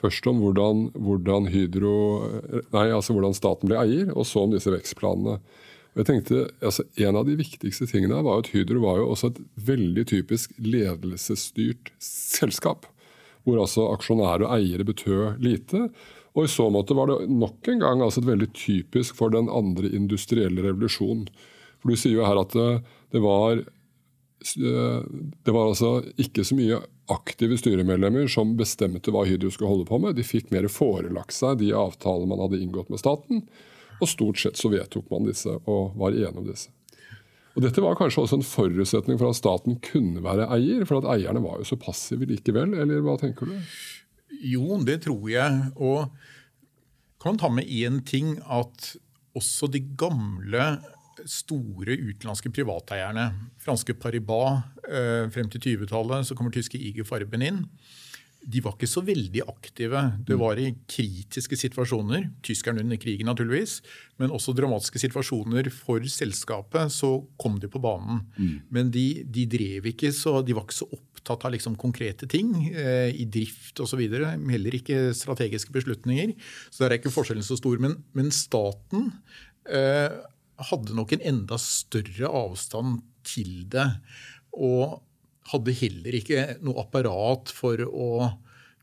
først 0.00 0.26
om 0.30 0.40
hvordan, 0.42 0.88
hvordan, 0.98 1.46
Hydro, 1.52 1.96
nei, 2.74 2.88
altså 2.90 3.14
hvordan 3.14 3.36
staten 3.36 3.70
ble 3.70 3.78
eier, 3.78 4.10
og 4.14 4.26
så 4.26 4.44
om 4.44 4.54
disse 4.54 4.72
vekstplanene. 4.74 5.38
Og 5.90 6.02
jeg 6.02 6.06
tenkte, 6.06 6.44
altså 6.62 6.84
En 7.02 7.18
av 7.18 7.26
de 7.26 7.34
viktigste 7.38 7.88
tingene 7.90 8.20
var 8.22 8.42
at 8.42 8.52
Hydro 8.54 8.82
var 8.84 9.00
jo 9.00 9.10
også 9.10 9.32
et 9.32 9.40
veldig 9.66 10.06
typisk 10.12 10.54
ledelsesstyrt 10.62 11.90
selskap. 12.04 12.86
Hvor 13.44 13.58
altså 13.62 13.88
aksjonærer 13.90 14.46
og 14.46 14.54
eiere 14.58 14.86
betød 14.86 15.40
lite. 15.42 15.88
Og 16.36 16.46
i 16.46 16.52
så 16.52 16.68
måte 16.70 16.94
var 16.94 17.10
det 17.10 17.26
nok 17.32 17.66
en 17.72 17.82
gang 17.82 18.04
altså 18.04 18.22
veldig 18.22 18.52
typisk 18.54 19.16
for 19.18 19.34
den 19.34 19.50
andre 19.50 19.90
industrielle 19.90 20.62
revolusjonen. 20.68 21.26
For 21.80 21.90
Du 21.90 21.98
sier 21.98 22.20
jo 22.20 22.26
her 22.28 22.38
at 22.38 22.54
det, 22.54 22.70
det 23.10 23.22
var 23.24 23.64
det 24.40 25.52
var 25.52 25.66
altså 25.68 25.98
ikke 26.16 26.46
så 26.48 26.56
mye 26.56 26.78
aktive 27.12 27.58
styremedlemmer 27.60 28.28
som 28.30 28.54
bestemte 28.56 29.12
hva 29.12 29.26
Hydro 29.28 29.50
skulle 29.52 29.72
holde 29.72 29.88
på 29.88 29.98
med. 30.00 30.16
De 30.16 30.24
fikk 30.24 30.48
mer 30.54 30.68
forelagt 30.72 31.34
seg 31.36 31.58
de 31.60 31.74
avtalene 31.76 32.30
man 32.30 32.40
hadde 32.46 32.60
inngått 32.62 32.88
med 32.92 33.02
staten. 33.02 33.42
Og 34.00 34.08
stort 34.08 34.40
sett 34.40 34.58
så 34.60 34.70
vedtok 34.72 35.08
man 35.12 35.28
disse 35.28 35.52
og 35.68 35.96
var 36.00 36.16
enige 36.16 36.36
om 36.40 36.46
disse. 36.48 36.72
Og 37.56 37.64
Dette 37.64 37.82
var 37.82 37.96
kanskje 37.98 38.22
også 38.22 38.38
en 38.38 38.46
forutsetning 38.46 39.18
for 39.20 39.32
at 39.32 39.38
staten 39.38 39.80
kunne 39.84 40.22
være 40.22 40.46
eier, 40.54 40.84
for 40.88 41.00
at 41.00 41.08
eierne 41.16 41.42
var 41.42 41.58
jo 41.58 41.66
så 41.66 41.78
passive 41.80 42.28
likevel, 42.30 42.76
eller 42.78 43.02
hva 43.04 43.16
tenker 43.20 43.50
du? 43.50 43.56
Jo, 44.52 44.78
det 44.86 45.00
tror 45.04 45.26
jeg. 45.28 45.72
Og 45.76 46.12
kan 47.20 47.40
ta 47.40 47.50
med 47.52 47.66
én 47.66 47.98
ting 48.06 48.36
at 48.46 48.94
også 49.36 49.68
de 49.70 49.82
gamle, 49.98 50.78
store 51.28 51.98
utenlandske 52.00 52.48
privateierne, 52.54 53.26
franske 53.60 53.92
Paribas 54.00 54.62
eh, 54.88 55.26
frem 55.28 55.50
til 55.52 55.60
20-tallet, 55.66 56.24
så 56.24 56.36
kommer 56.38 56.54
tyske 56.54 56.80
IG 56.80 57.02
Farben 57.04 57.44
inn 57.44 57.58
de 58.40 58.60
var 58.64 58.72
ikke 58.76 58.88
så 58.88 59.02
veldig 59.04 59.42
aktive. 59.44 60.00
Det 60.26 60.36
var 60.40 60.58
i 60.60 60.70
kritiske 60.88 61.58
situasjoner, 61.60 62.30
tyskerne 62.46 62.80
under 62.84 62.98
krigen 63.00 63.28
naturligvis, 63.28 63.80
men 64.20 64.32
også 64.32 64.54
dramatiske 64.56 65.02
situasjoner 65.02 65.68
for 65.74 66.04
selskapet, 66.08 66.92
så 66.94 67.12
kom 67.40 67.58
de 67.60 67.68
på 67.70 67.82
banen. 67.82 68.22
Mm. 68.38 68.54
Men 68.72 68.92
de, 68.94 69.04
de, 69.28 69.44
drev 69.50 69.90
ikke 69.92 70.12
så, 70.16 70.38
de 70.46 70.56
var 70.56 70.64
ikke 70.64 70.78
så 70.78 70.88
opptatt 70.96 71.44
av 71.44 71.54
liksom 71.54 71.76
konkrete 71.80 72.28
ting 72.30 72.54
eh, 72.70 73.12
i 73.12 73.28
drift 73.28 73.82
osv. 73.84 74.00
Heller 74.08 74.78
ikke 74.80 75.10
strategiske 75.16 75.74
beslutninger. 75.76 76.32
Så 76.70 76.84
der 76.84 76.94
er 76.94 77.00
ikke 77.00 77.12
forskjellen 77.12 77.44
så 77.44 77.60
stor. 77.60 77.76
Men, 77.82 77.98
men 78.16 78.32
staten 78.32 79.10
eh, 79.68 80.16
hadde 80.70 80.96
nok 80.96 81.12
en 81.16 81.28
enda 81.34 81.60
større 81.60 82.32
avstand 82.40 83.02
til 83.28 83.66
det. 83.70 83.88
Og 84.56 85.02
hadde 85.50 85.76
heller 85.80 86.16
ikke 86.20 86.46
noe 86.64 86.82
apparat 86.82 87.52
for 87.54 87.82
å 87.86 88.10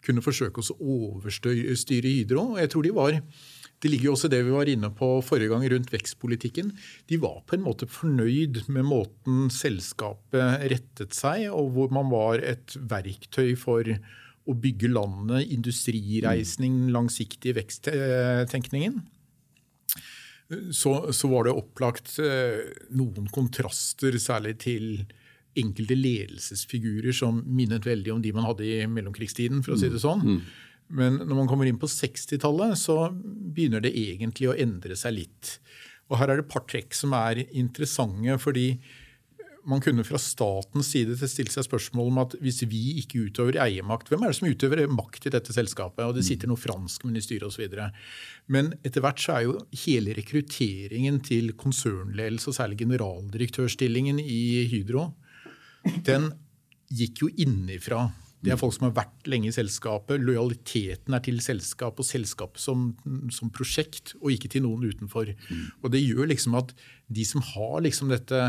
kunne 0.05 0.23
forsøke 0.23 0.61
å 0.61 0.77
overstyre 0.77 2.11
Hydro. 2.11 2.53
Jeg 2.61 2.71
tror 2.71 2.85
de 2.85 2.95
var 2.95 3.17
det 3.77 3.91
ligger 3.91 4.09
jo 4.09 4.13
også 4.15 4.29
det 4.31 4.39
vi 4.45 4.53
var 4.55 4.69
inne 4.71 4.89
på 4.97 5.07
forrige 5.25 5.51
gang 5.51 5.65
rundt 5.69 5.91
vekstpolitikken. 5.93 6.71
De 7.09 7.19
var 7.21 7.43
på 7.45 7.57
en 7.57 7.65
måte 7.65 7.85
fornøyd 7.89 8.63
med 8.73 8.87
måten 8.89 9.51
selskapet 9.53 10.63
rettet 10.73 11.13
seg, 11.13 11.45
og 11.53 11.75
hvor 11.75 11.93
man 11.93 12.09
var 12.09 12.41
et 12.41 12.73
verktøy 12.89 13.53
for 13.59 13.85
å 14.47 14.55
bygge 14.57 14.89
landet, 14.89 15.51
industrireisning, 15.53 16.87
langsiktig 16.95 17.53
veksttenkningen. 17.59 19.03
Så, 20.71 20.93
så 21.11 21.29
var 21.29 21.45
det 21.45 21.57
opplagt 21.59 22.15
eh, 22.23 22.63
noen 22.95 23.27
kontraster, 23.35 24.15
særlig 24.23 24.55
til 24.63 24.87
enkelte 25.59 25.97
ledelsesfigurer 25.97 27.15
som 27.15 27.41
minnet 27.45 27.85
veldig 27.87 28.13
om 28.13 28.23
de 28.23 28.33
man 28.35 28.47
hadde 28.47 28.65
i 28.67 28.85
mellomkrigstiden. 28.91 29.63
for 29.65 29.75
å 29.75 29.79
si 29.81 29.89
det 29.89 30.03
sånn. 30.03 30.23
Mm. 30.23 30.39
Men 30.87 31.19
når 31.23 31.35
man 31.35 31.49
kommer 31.49 31.67
inn 31.67 31.79
på 31.79 31.89
60-tallet, 31.91 32.77
så 32.79 33.09
begynner 33.11 33.83
det 33.83 33.95
egentlig 33.97 34.47
å 34.51 34.55
endre 34.55 34.95
seg 34.95 35.17
litt. 35.17 35.57
Og 36.07 36.21
Her 36.21 36.31
er 36.31 36.39
det 36.39 36.47
et 36.47 36.53
par 36.53 36.63
trekk 36.69 36.95
som 36.95 37.13
er 37.17 37.43
interessante. 37.51 38.37
fordi 38.39 38.79
man 39.67 39.81
kunne 39.83 40.05
fra 40.07 40.19
statens 40.21 40.93
side 40.93 41.17
stilt 41.27 41.51
seg 41.51 41.65
spørsmål 41.67 42.11
om 42.11 42.21
at 42.21 42.35
hvis 42.39 42.61
vi 42.71 43.01
ikke 43.01 43.25
utøver 43.27 43.59
eiermakt, 43.59 44.07
hvem 44.07 44.23
er 44.23 44.31
det 44.31 44.37
som 44.39 44.47
utøver 44.47 44.85
makt 44.87 45.27
i 45.27 45.33
dette 45.33 45.51
selskapet? 45.51 46.05
Og 46.05 46.15
Det 46.15 46.23
sitter 46.23 46.47
noe 46.47 46.59
franskmenn 46.59 47.19
i 47.19 47.23
styret 47.23 47.49
osv. 47.49 47.75
Men 48.47 48.71
etter 48.87 49.03
hvert 49.03 49.19
så 49.19 49.35
er 49.35 49.43
jo 49.43 49.57
hele 49.83 50.15
rekrutteringen 50.15 51.19
til 51.19 51.51
konsernledelse, 51.59 52.47
og 52.47 52.55
særlig 52.55 52.79
generaldirektørstillingen 52.85 54.21
i 54.23 54.69
Hydro, 54.71 55.09
den 56.07 56.31
gikk 56.93 57.23
jo 57.25 57.29
innifra. 57.35 58.07
Det 58.43 58.53
er 58.53 58.59
folk 58.59 58.75
som 58.75 58.85
har 58.87 58.95
vært 58.99 59.27
lenge 59.29 59.49
i 59.49 59.55
selskapet. 59.55 60.21
Lojaliteten 60.23 61.15
er 61.17 61.23
til 61.25 61.39
selskap 61.43 61.97
og 61.99 62.05
selskap 62.05 62.59
som, 62.61 62.91
som, 63.33 63.49
prosjekt, 63.53 64.13
og 64.21 64.29
ikke 64.35 64.51
til 64.53 64.63
noen 64.67 64.85
utenfor. 64.85 65.33
Mm. 65.49 65.63
Og 65.81 65.93
Det 65.93 66.03
gjør 66.03 66.29
liksom 66.31 66.57
at 66.59 66.75
de 67.09 67.25
som 67.27 67.43
har 67.53 67.81
liksom 67.83 68.13
dette 68.13 68.43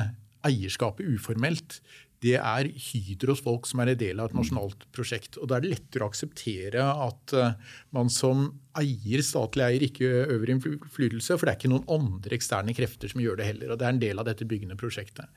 eierskapet 0.46 1.08
uformelt, 1.16 1.80
det 2.22 2.34
er 2.34 2.66
Hydros 2.74 3.40
folk 3.44 3.66
som 3.70 3.78
er 3.80 3.92
en 3.92 3.98
del 3.98 4.20
av 4.20 4.28
et 4.28 4.36
nasjonalt 4.36 4.84
prosjekt. 4.94 5.38
Og 5.38 5.48
Da 5.48 5.56
er 5.56 5.64
det 5.64 5.72
lettere 5.72 6.04
å 6.04 6.10
akseptere 6.10 6.82
at 6.82 7.34
uh, 7.38 7.76
man 7.94 8.10
som 8.10 8.48
eier, 8.78 9.22
statlig 9.22 9.64
eier, 9.64 9.84
ikke 9.86 10.10
øver 10.34 10.52
innflytelse. 10.52 11.38
For 11.38 11.46
det 11.46 11.54
er 11.54 11.60
ikke 11.60 11.70
noen 11.70 11.86
andre 11.94 12.34
eksterne 12.34 12.74
krefter 12.74 13.10
som 13.10 13.22
gjør 13.22 13.38
det 13.38 13.48
heller. 13.52 13.70
og 13.72 13.78
Det 13.78 13.86
er 13.86 13.94
en 13.94 14.02
del 14.02 14.20
av 14.20 14.26
dette 14.26 14.46
byggende 14.50 14.78
prosjektet. 14.78 15.30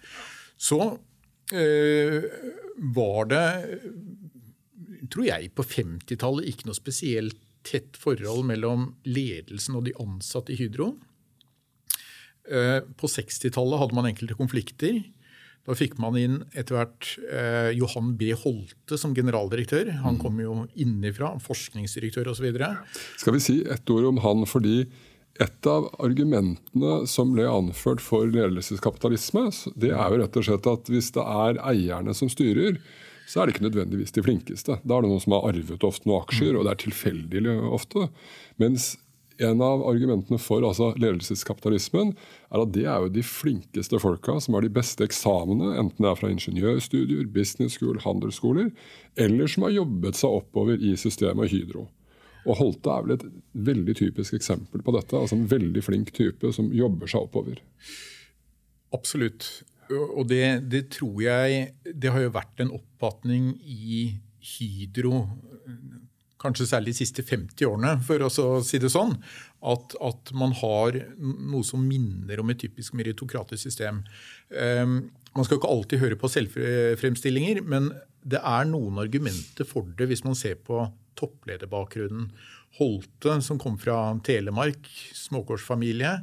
Så 0.58 0.82
Eh, 0.82 1.11
var 1.52 3.28
det, 3.32 3.46
tror 5.12 5.26
jeg, 5.28 5.52
på 5.58 5.66
50-tallet 5.68 6.48
ikke 6.50 6.70
noe 6.70 6.78
spesielt 6.78 7.40
tett 7.68 7.98
forhold 8.00 8.46
mellom 8.50 8.92
ledelsen 9.06 9.78
og 9.78 9.86
de 9.88 9.96
ansatte 10.02 10.54
i 10.54 10.60
Hydro. 10.60 10.94
Eh, 12.50 12.80
på 12.98 13.10
60-tallet 13.10 13.82
hadde 13.82 13.98
man 13.98 14.10
enkelte 14.10 14.38
konflikter. 14.38 14.98
Da 15.68 15.76
fikk 15.78 16.00
man 16.02 16.18
inn 16.18 16.40
etter 16.58 16.80
hvert 16.80 17.12
eh, 17.30 17.70
Johan 17.78 18.16
B. 18.18 18.32
Holte 18.34 18.98
som 18.98 19.14
generaldirektør. 19.18 19.92
Han 20.02 20.18
kom 20.22 20.42
jo 20.42 20.64
innifra, 20.74 21.36
forskningsdirektør 21.44 22.32
osv. 22.34 22.50
Skal 23.22 23.38
vi 23.38 23.44
si 23.44 23.60
et 23.62 23.94
ord 23.94 24.10
om 24.10 24.22
han 24.26 24.48
fordi 24.50 24.88
et 25.41 25.67
av 25.69 25.88
argumentene 26.04 27.06
som 27.10 27.32
ble 27.34 27.47
anført 27.49 28.04
for 28.04 28.30
ledelseskapitalisme, 28.30 29.47
det 29.80 29.93
er 29.93 30.13
jo 30.13 30.19
rett 30.21 30.38
og 30.38 30.47
slett 30.47 30.69
at 30.69 30.91
hvis 30.91 31.12
det 31.15 31.23
er 31.25 31.62
eierne 31.71 32.13
som 32.17 32.30
styrer, 32.32 32.77
så 33.30 33.41
er 33.41 33.47
det 33.47 33.56
ikke 33.56 33.67
nødvendigvis 33.69 34.13
de 34.13 34.23
flinkeste. 34.25 34.77
Da 34.84 34.97
er 34.97 35.06
det 35.06 35.12
noen 35.12 35.23
som 35.23 35.38
har 35.38 35.47
arvet 35.49 35.86
ofte 35.88 36.10
noen 36.10 36.25
aksjer, 36.25 36.58
og 36.58 36.67
det 36.67 36.73
er 36.73 36.82
tilfeldig 36.84 37.45
ofte. 37.71 38.10
Mens 38.62 38.91
en 39.41 39.62
av 39.65 39.82
argumentene 39.88 40.38
for 40.41 40.65
altså 40.67 40.91
ledelseskapitalismen 41.01 42.12
er 42.51 42.62
at 42.62 42.73
det 42.75 42.84
er 42.86 43.06
jo 43.06 43.13
de 43.15 43.23
flinkeste 43.25 44.01
folka 44.04 44.36
som 44.43 44.58
har 44.58 44.65
de 44.65 44.73
beste 44.73 45.06
eksamene, 45.08 45.71
enten 45.80 46.04
det 46.04 46.12
er 46.12 46.19
fra 46.19 46.30
ingeniørstudier, 46.34 47.30
business 47.34 47.80
school, 47.80 47.97
handelsskoler, 48.04 48.69
eller 49.17 49.49
som 49.49 49.65
har 49.65 49.80
jobbet 49.80 50.19
seg 50.19 50.38
oppover 50.41 50.77
i 50.77 50.93
systemet 50.99 51.54
Hydro. 51.56 51.88
Og 52.47 52.58
Holte 52.58 52.93
er 52.93 53.06
vel 53.06 53.15
et 53.17 53.25
veldig 53.69 53.95
typisk 53.99 54.38
eksempel 54.38 54.82
på 54.86 54.95
dette. 54.95 55.17
altså 55.17 55.38
En 55.38 55.49
veldig 55.51 55.84
flink 55.86 56.13
type 56.17 56.54
som 56.56 56.71
jobber 56.73 57.12
seg 57.12 57.27
oppover. 57.27 57.62
Absolutt. 58.95 59.47
Og 59.91 60.23
det, 60.30 60.69
det 60.71 60.86
tror 60.95 61.17
jeg 61.19 61.73
Det 61.84 62.12
har 62.13 62.23
jo 62.23 62.32
vært 62.32 62.63
en 62.63 62.71
oppfatning 62.77 63.54
i 63.67 64.04
Hydro 64.41 65.25
kanskje 66.41 66.67
særlig 66.69 66.95
de 66.95 67.01
siste 67.04 67.23
50 67.25 67.67
årene, 67.69 67.95
for 68.06 68.23
å 68.25 68.30
si 68.65 68.80
det 68.82 68.89
sånn, 68.89 69.13
at, 69.62 69.95
at, 70.01 70.32
man 70.38 70.56
har 70.58 70.97
noe 71.21 71.62
som 71.67 71.84
minner 71.86 72.41
om 72.41 72.49
et 72.49 72.62
typisk 72.63 72.95
meritokratisk 72.97 73.62
system. 73.62 74.01
Um, 74.49 75.12
man 75.36 75.47
skal 75.47 75.60
ikke 75.60 75.69
alltid 75.71 76.01
høre 76.01 76.17
på 76.19 76.32
selvfremstillinger, 76.32 77.62
men 77.62 77.91
det 78.25 78.41
er 78.41 78.65
noen 78.69 78.99
argumenter 79.01 79.67
for 79.69 79.88
det 79.97 80.10
hvis 80.10 80.25
man 80.25 80.38
ser 80.38 80.58
på 80.65 80.84
topplederbakgrunnen. 81.19 82.32
Holte, 82.80 83.36
som 83.43 83.60
kom 83.60 83.76
fra 83.80 83.97
Telemark, 84.24 84.88
småkårsfamilie. 85.17 86.13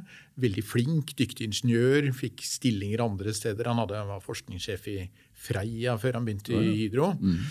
Veldig 0.41 0.63
flink, 0.65 1.13
dyktig 1.19 1.45
ingeniør. 1.45 2.09
Fikk 2.17 2.41
stillinger 2.47 3.03
andre 3.05 3.33
steder. 3.37 3.69
Han 3.69 3.83
hadde, 3.83 4.01
var 4.09 4.23
forskningssjef 4.23 4.87
i 4.89 4.99
Freia 5.39 5.93
før 5.99 6.17
han 6.17 6.25
begynte 6.27 6.57
i 6.57 6.73
Hydro. 6.81 7.13
Mm. 7.19 7.43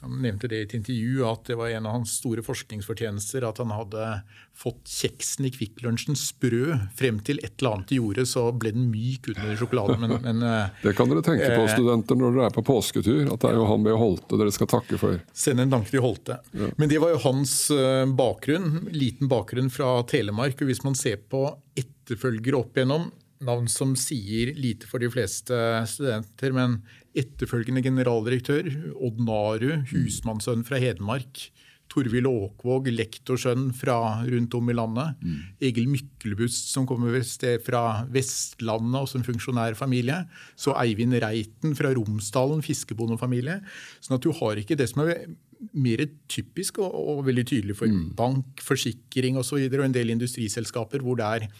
Han 0.00 0.20
nevnte 0.24 0.48
det 0.48 0.58
i 0.58 0.64
et 0.64 0.74
intervju 0.78 1.24
at 1.28 1.48
det 1.50 1.56
var 1.60 1.72
en 1.74 1.88
av 1.88 1.98
hans 1.98 2.14
store 2.20 2.44
forskningsfortjenester 2.44 3.44
at 3.44 3.58
han 3.60 3.72
hadde 3.74 4.06
fått 4.56 4.88
kjeksen 4.88 5.48
i 5.48 5.52
Kvikk 5.52 5.82
Lunsjen 5.84 6.16
sprø 6.16 6.78
frem 6.96 7.20
til 7.24 7.40
et 7.44 7.54
eller 7.60 7.76
annet 7.76 7.92
de 7.92 7.98
gjorde, 8.00 8.24
så 8.28 8.46
ble 8.56 8.72
den 8.76 8.88
myk 8.92 9.30
under 9.34 9.54
sjokoladen. 9.60 10.00
Men, 10.04 10.16
men, 10.26 10.42
eh, 10.46 10.82
det 10.84 10.94
kan 10.96 11.12
dere 11.12 11.24
tenke 11.26 11.52
på, 11.52 11.64
eh, 11.66 11.72
studenter, 11.74 12.18
når 12.20 12.36
dere 12.36 12.48
er 12.48 12.56
på 12.56 12.64
påsketur. 12.70 13.22
At 13.28 13.44
det 13.44 13.52
er 13.52 13.60
jo 13.60 13.68
han 13.68 13.86
ved 13.86 13.98
Holte 14.00 14.40
dere 14.40 14.56
skal 14.56 14.72
takke 14.72 15.00
for. 15.00 15.20
Send 15.36 15.64
en 15.64 15.76
tanke 15.76 15.92
til 15.92 16.04
Holte. 16.04 16.40
Ja. 16.56 16.72
Men 16.80 16.92
det 16.92 17.00
var 17.04 17.14
jo 17.14 17.22
hans 17.28 17.54
eh, 17.74 18.04
bakgrunn. 18.08 18.86
Liten 18.96 19.28
bakgrunn 19.32 19.72
fra 19.72 19.98
Telemark. 20.08 20.60
og 20.60 20.72
Hvis 20.72 20.84
man 20.86 20.96
ser 20.98 21.20
på 21.20 21.44
etterfølgere 21.80 22.64
opp 22.64 22.80
igjennom, 22.80 23.10
navn 23.44 23.68
som 23.72 23.94
sier 23.98 24.52
lite 24.58 24.88
for 24.88 25.02
de 25.02 25.08
fleste 25.12 25.56
studenter, 25.88 26.52
men 26.56 26.80
etterfølgende 27.16 27.82
generaldirektør, 27.84 28.68
Odd 29.00 29.20
Naru, 29.24 29.72
husmannssønn 29.90 30.64
fra 30.68 30.80
Hedmark, 30.82 31.48
Torvild 31.90 32.28
Åkvåg, 32.30 32.86
lektorsønn 32.94 33.70
fra 33.74 33.96
rundt 34.22 34.54
om 34.54 34.70
i 34.70 34.76
landet. 34.76 35.24
Mm. 35.24 35.38
Egil 35.70 35.88
Myklebust, 35.90 36.70
som 36.70 36.86
kommer 36.86 37.18
fra 37.64 37.82
Vestlandet 38.14 39.00
og 39.00 39.08
som 39.10 39.24
funksjonærfamilie. 39.26 40.20
Så 40.54 40.76
Eivind 40.78 41.18
Reiten 41.24 41.74
fra 41.78 41.90
Romsdalen, 41.96 42.62
fiskebondefamilie. 42.62 43.58
Sånn 43.98 44.20
at 44.20 44.26
du 44.26 44.30
har 44.38 44.60
ikke 44.60 44.78
det 44.78 44.86
som 44.92 45.02
er 45.06 45.26
mer 45.76 46.06
typisk 46.30 46.78
og, 46.80 46.94
og 46.94 47.26
veldig 47.26 47.44
tydelig 47.50 47.76
for 47.76 47.90
mm. 47.90 48.14
bank, 48.16 48.62
forsikring 48.64 49.36
osv. 49.36 49.42
Og, 49.42 49.48
så 49.50 49.60
videre, 49.64 49.82
og 49.82 49.90
en 49.90 49.98
del 49.98 50.14
industriselskaper 50.14 51.02
hvor 51.04 51.18
det 51.18 51.26
er 51.26 51.50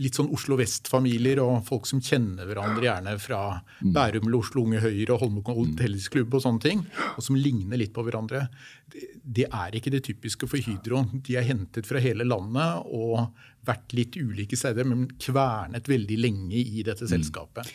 litt 0.00 0.16
sånn 0.16 0.30
Oslo 0.32 0.56
Vest-familier 0.60 1.40
og 1.42 1.66
folk 1.66 1.86
som 1.88 2.00
kjenner 2.04 2.48
hverandre 2.48 2.86
gjerne 2.86 3.14
fra 3.20 3.40
mm. 3.58 3.92
Bærum 3.92 4.28
eller 4.28 4.38
Oslo 4.38 4.64
Unge 4.64 4.80
Høyre 4.82 5.14
og 5.14 5.24
Holmenkollen 5.24 5.74
Hotellsklubb 5.74 6.36
og 6.38 6.44
sånne 6.44 6.64
ting, 6.64 6.84
og 7.16 7.24
som 7.26 7.38
ligner 7.38 7.80
litt 7.80 7.92
på 7.94 8.04
hverandre. 8.06 8.46
Det, 8.88 9.48
er 9.48 9.76
ikke 9.76 9.92
det 9.92 10.04
typiske 10.08 10.48
for 10.48 10.62
Hydro. 10.62 11.04
De 11.26 11.36
er 11.38 11.48
hentet 11.48 11.88
fra 11.88 12.00
hele 12.02 12.26
landet 12.28 12.86
og 12.92 13.34
vært 13.66 13.92
litt 13.94 14.16
ulike 14.18 14.58
steder, 14.58 14.88
men 14.88 15.06
kvernet 15.22 15.90
veldig 15.90 16.18
lenge 16.18 16.62
i 16.62 16.86
dette 16.86 17.06
mm. 17.06 17.12
selskapet. 17.12 17.68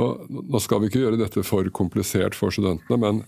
Og 0.00 0.30
nå 0.30 0.62
skal 0.62 0.82
vi 0.82 0.90
ikke 0.90 1.02
gjøre 1.04 1.20
dette 1.20 1.44
for 1.46 1.68
komplisert 1.74 2.38
for 2.38 2.54
studentene, 2.54 3.00
men 3.00 3.24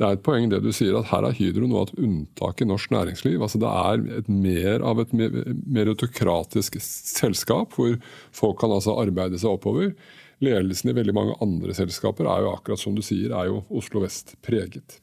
det 0.00 0.06
er 0.06 0.16
et 0.16 0.22
poeng 0.24 0.48
det 0.48 0.62
du 0.64 0.70
sier, 0.72 0.94
at 0.96 1.10
her 1.10 1.26
er 1.28 1.34
Hydro 1.36 1.66
noe 1.68 1.82
av 1.82 1.90
et 1.90 1.98
unntak 2.06 2.62
i 2.64 2.68
norsk 2.68 2.94
næringsliv. 2.94 3.36
Altså 3.44 3.60
Det 3.60 3.68
er 3.68 4.04
et 4.22 4.30
mer 4.32 4.80
av 4.88 5.02
et 5.02 5.12
meritokratisk 5.12 6.78
selskap, 6.80 7.76
hvor 7.76 7.98
folk 8.32 8.56
kan 8.62 8.72
altså 8.72 8.96
arbeide 9.02 9.36
seg 9.42 9.52
oppover. 9.52 9.92
Ledelsen 10.40 10.88
i 10.88 10.96
veldig 10.96 11.12
mange 11.12 11.36
andre 11.44 11.76
selskaper 11.76 12.24
er 12.32 12.46
jo 12.46 12.54
akkurat 12.54 12.80
som 12.80 12.96
du 12.96 13.04
sier, 13.04 13.34
er 13.36 13.50
jo 13.50 13.60
Oslo 13.76 14.00
Vest 14.00 14.38
preget. 14.40 15.02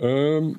Ehm, 0.00 0.54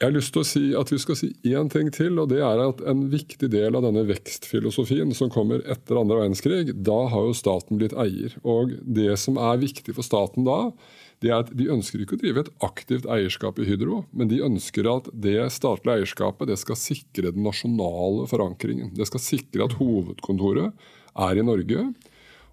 jeg 0.00 0.08
har 0.08 0.16
lyst 0.16 0.32
til 0.34 0.40
å 0.40 0.48
si 0.48 0.64
at 0.80 0.88
vi 0.90 1.02
skal 1.04 1.20
si 1.20 1.28
én 1.52 1.68
ting 1.70 1.92
til, 1.92 2.16
og 2.18 2.32
det 2.32 2.40
er 2.42 2.64
at 2.64 2.80
en 2.88 3.04
viktig 3.12 3.52
del 3.52 3.76
av 3.76 3.84
denne 3.84 4.08
vekstfilosofien 4.08 5.12
som 5.14 5.28
kommer 5.30 5.60
etter 5.68 6.00
andre 6.00 6.24
verdenskrig, 6.24 6.72
da 6.80 6.96
har 7.12 7.28
jo 7.28 7.36
staten 7.36 7.76
blitt 7.76 7.92
eier. 7.92 8.32
Og 8.40 8.72
det 8.80 9.18
som 9.20 9.36
er 9.36 9.60
viktig 9.60 9.92
for 9.92 10.06
staten 10.06 10.48
da, 10.48 10.72
det 11.22 11.30
er 11.30 11.42
at 11.42 11.52
de 11.56 11.70
ønsker 11.72 12.02
ikke 12.02 12.16
å 12.16 12.20
drive 12.20 12.44
et 12.44 12.50
aktivt 12.66 13.06
eierskap 13.10 13.58
i 13.62 13.66
Hydro, 13.68 14.02
men 14.12 14.30
de 14.30 14.42
ønsker 14.44 14.88
at 14.90 15.08
det 15.12 15.38
statlige 15.54 16.02
eierskapet 16.02 16.50
det 16.50 16.58
skal 16.60 16.78
sikre 16.80 17.32
den 17.32 17.46
nasjonale 17.46 18.26
forankringen. 18.30 18.92
Det 18.96 19.06
skal 19.08 19.22
sikre 19.22 19.68
at 19.68 19.76
hovedkontoret 19.78 20.74
er 21.14 21.40
i 21.40 21.46
Norge. 21.46 21.86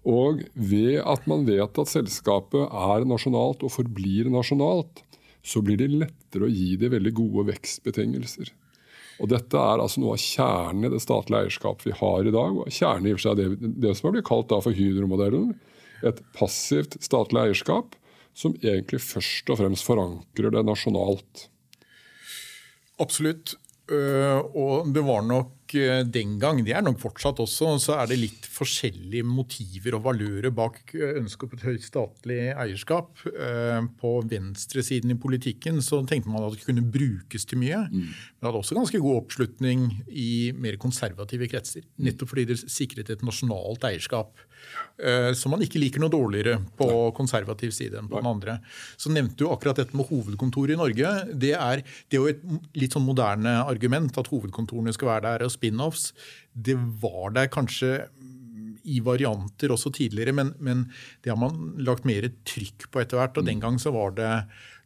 Og 0.08 0.42
ved 0.54 0.98
at 1.02 1.28
man 1.30 1.44
vet 1.46 1.78
at 1.78 1.90
selskapet 1.90 2.64
er 2.66 3.06
nasjonalt 3.06 3.62
og 3.62 3.74
forblir 3.74 4.30
nasjonalt, 4.32 5.04
så 5.42 5.62
blir 5.62 5.78
det 5.78 5.90
lettere 5.90 6.46
å 6.46 6.52
gi 6.52 6.74
det 6.78 6.90
veldig 6.92 7.12
gode 7.18 7.48
vekstbetingelser. 7.50 8.52
Og 9.22 9.30
Dette 9.30 9.58
er 9.58 9.82
altså 9.82 10.00
noe 10.02 10.16
av 10.16 10.22
kjernen 10.22 10.88
i 10.88 10.92
det 10.94 11.02
statlige 11.02 11.46
eierskapet 11.46 11.90
vi 11.90 11.96
har 11.98 12.26
i 12.26 12.34
dag. 12.34 12.56
og 12.62 12.70
Kjernen 12.72 13.10
i 13.10 13.14
og 13.14 13.20
for 13.20 13.28
seg 13.28 13.38
det, 13.38 13.72
det 13.84 13.94
som 13.94 14.08
har 14.08 14.16
blitt 14.16 14.26
kalt 14.26 14.54
for 14.54 14.74
Hydro-modellen. 14.74 15.52
Et 16.02 16.22
passivt 16.34 16.96
statlig 17.04 17.44
eierskap 17.44 17.94
som 18.34 18.54
egentlig 18.62 19.00
først 19.04 19.50
og 19.52 19.58
fremst 19.60 19.86
forankrer 19.86 20.54
det 20.54 20.64
nasjonalt. 20.66 21.48
Absolutt. 23.02 23.56
Øh, 23.92 24.38
og 24.56 24.92
det 24.94 25.02
var 25.04 25.24
nok 25.26 25.52
den 25.72 26.36
gang, 26.42 26.60
det 26.66 26.74
er 26.76 26.84
nok 26.84 27.00
fortsatt 27.02 27.40
også, 27.42 27.72
så 27.82 27.96
er 27.98 28.10
det 28.10 28.20
litt 28.20 28.48
forskjellige 28.50 29.26
motiver 29.26 29.96
og 29.98 30.04
valører 30.06 30.52
bak 30.54 30.80
øh, 30.98 31.18
ønsket 31.22 31.50
på 31.50 31.58
et 31.58 31.66
høyt 31.68 31.86
statlig 31.86 32.40
eierskap. 32.52 33.24
På 34.02 34.14
venstresiden 34.28 35.14
i 35.14 35.18
politikken 35.18 35.80
så 35.84 36.02
tenkte 36.08 36.30
man 36.32 36.46
at 36.46 36.56
det 36.56 36.66
kunne 36.66 36.84
brukes 36.94 37.46
til 37.48 37.60
mye. 37.62 37.84
Mm. 37.88 38.06
Men 38.12 38.38
det 38.40 38.48
hadde 38.48 38.62
også 38.62 38.78
ganske 38.78 39.02
god 39.02 39.20
oppslutning 39.22 39.88
i 40.08 40.30
mer 40.56 40.78
konservative 40.82 41.48
kretser. 41.50 41.86
Nettopp 42.02 42.32
fordi 42.32 42.48
det 42.52 42.60
sikret 42.70 43.12
et 43.12 43.26
nasjonalt 43.26 43.84
eierskap. 43.88 44.40
Eh, 45.02 45.32
som 45.34 45.50
man 45.54 45.62
ikke 45.64 45.80
liker 45.80 46.02
noe 46.02 46.12
dårligere 46.12 46.58
på 46.78 46.86
konservativ 47.16 47.72
side 47.74 47.98
enn 47.98 48.08
på 48.10 48.20
den 48.20 48.28
andre. 48.28 48.58
Så 49.00 49.10
nevnte 49.12 49.40
du 49.40 49.48
akkurat 49.50 49.80
dette 49.80 49.96
med 49.98 50.06
hovedkontoret 50.10 50.76
i 50.76 50.78
Norge. 50.78 51.12
Det 51.32 51.54
er, 51.56 51.82
det 51.82 52.18
er 52.18 52.20
jo 52.20 52.30
et 52.30 52.76
litt 52.78 52.94
sånn 52.94 53.06
moderne 53.06 53.56
argument 53.64 54.20
at 54.20 54.30
hovedkontorene 54.30 54.94
skal 54.94 55.14
være 55.14 55.24
der 55.26 55.46
og 55.48 55.54
spin-offs. 55.62 56.10
Det 56.52 56.76
var 57.00 57.32
der 57.38 57.48
kanskje 57.52 58.02
i 58.82 58.98
varianter 59.04 59.72
også 59.72 59.92
tidligere, 59.94 60.34
men, 60.34 60.54
men, 60.58 60.86
det 61.22 61.30
har 61.30 61.38
man 61.38 61.76
lagt 61.78 62.06
mer 62.08 62.26
trykk 62.48 62.88
på 62.90 63.02
etter 63.02 63.20
hvert. 63.20 63.38
og 63.38 63.46
Den 63.46 63.62
gang 63.62 63.78
så 63.78 63.94
var 63.94 64.16
det 64.18 64.32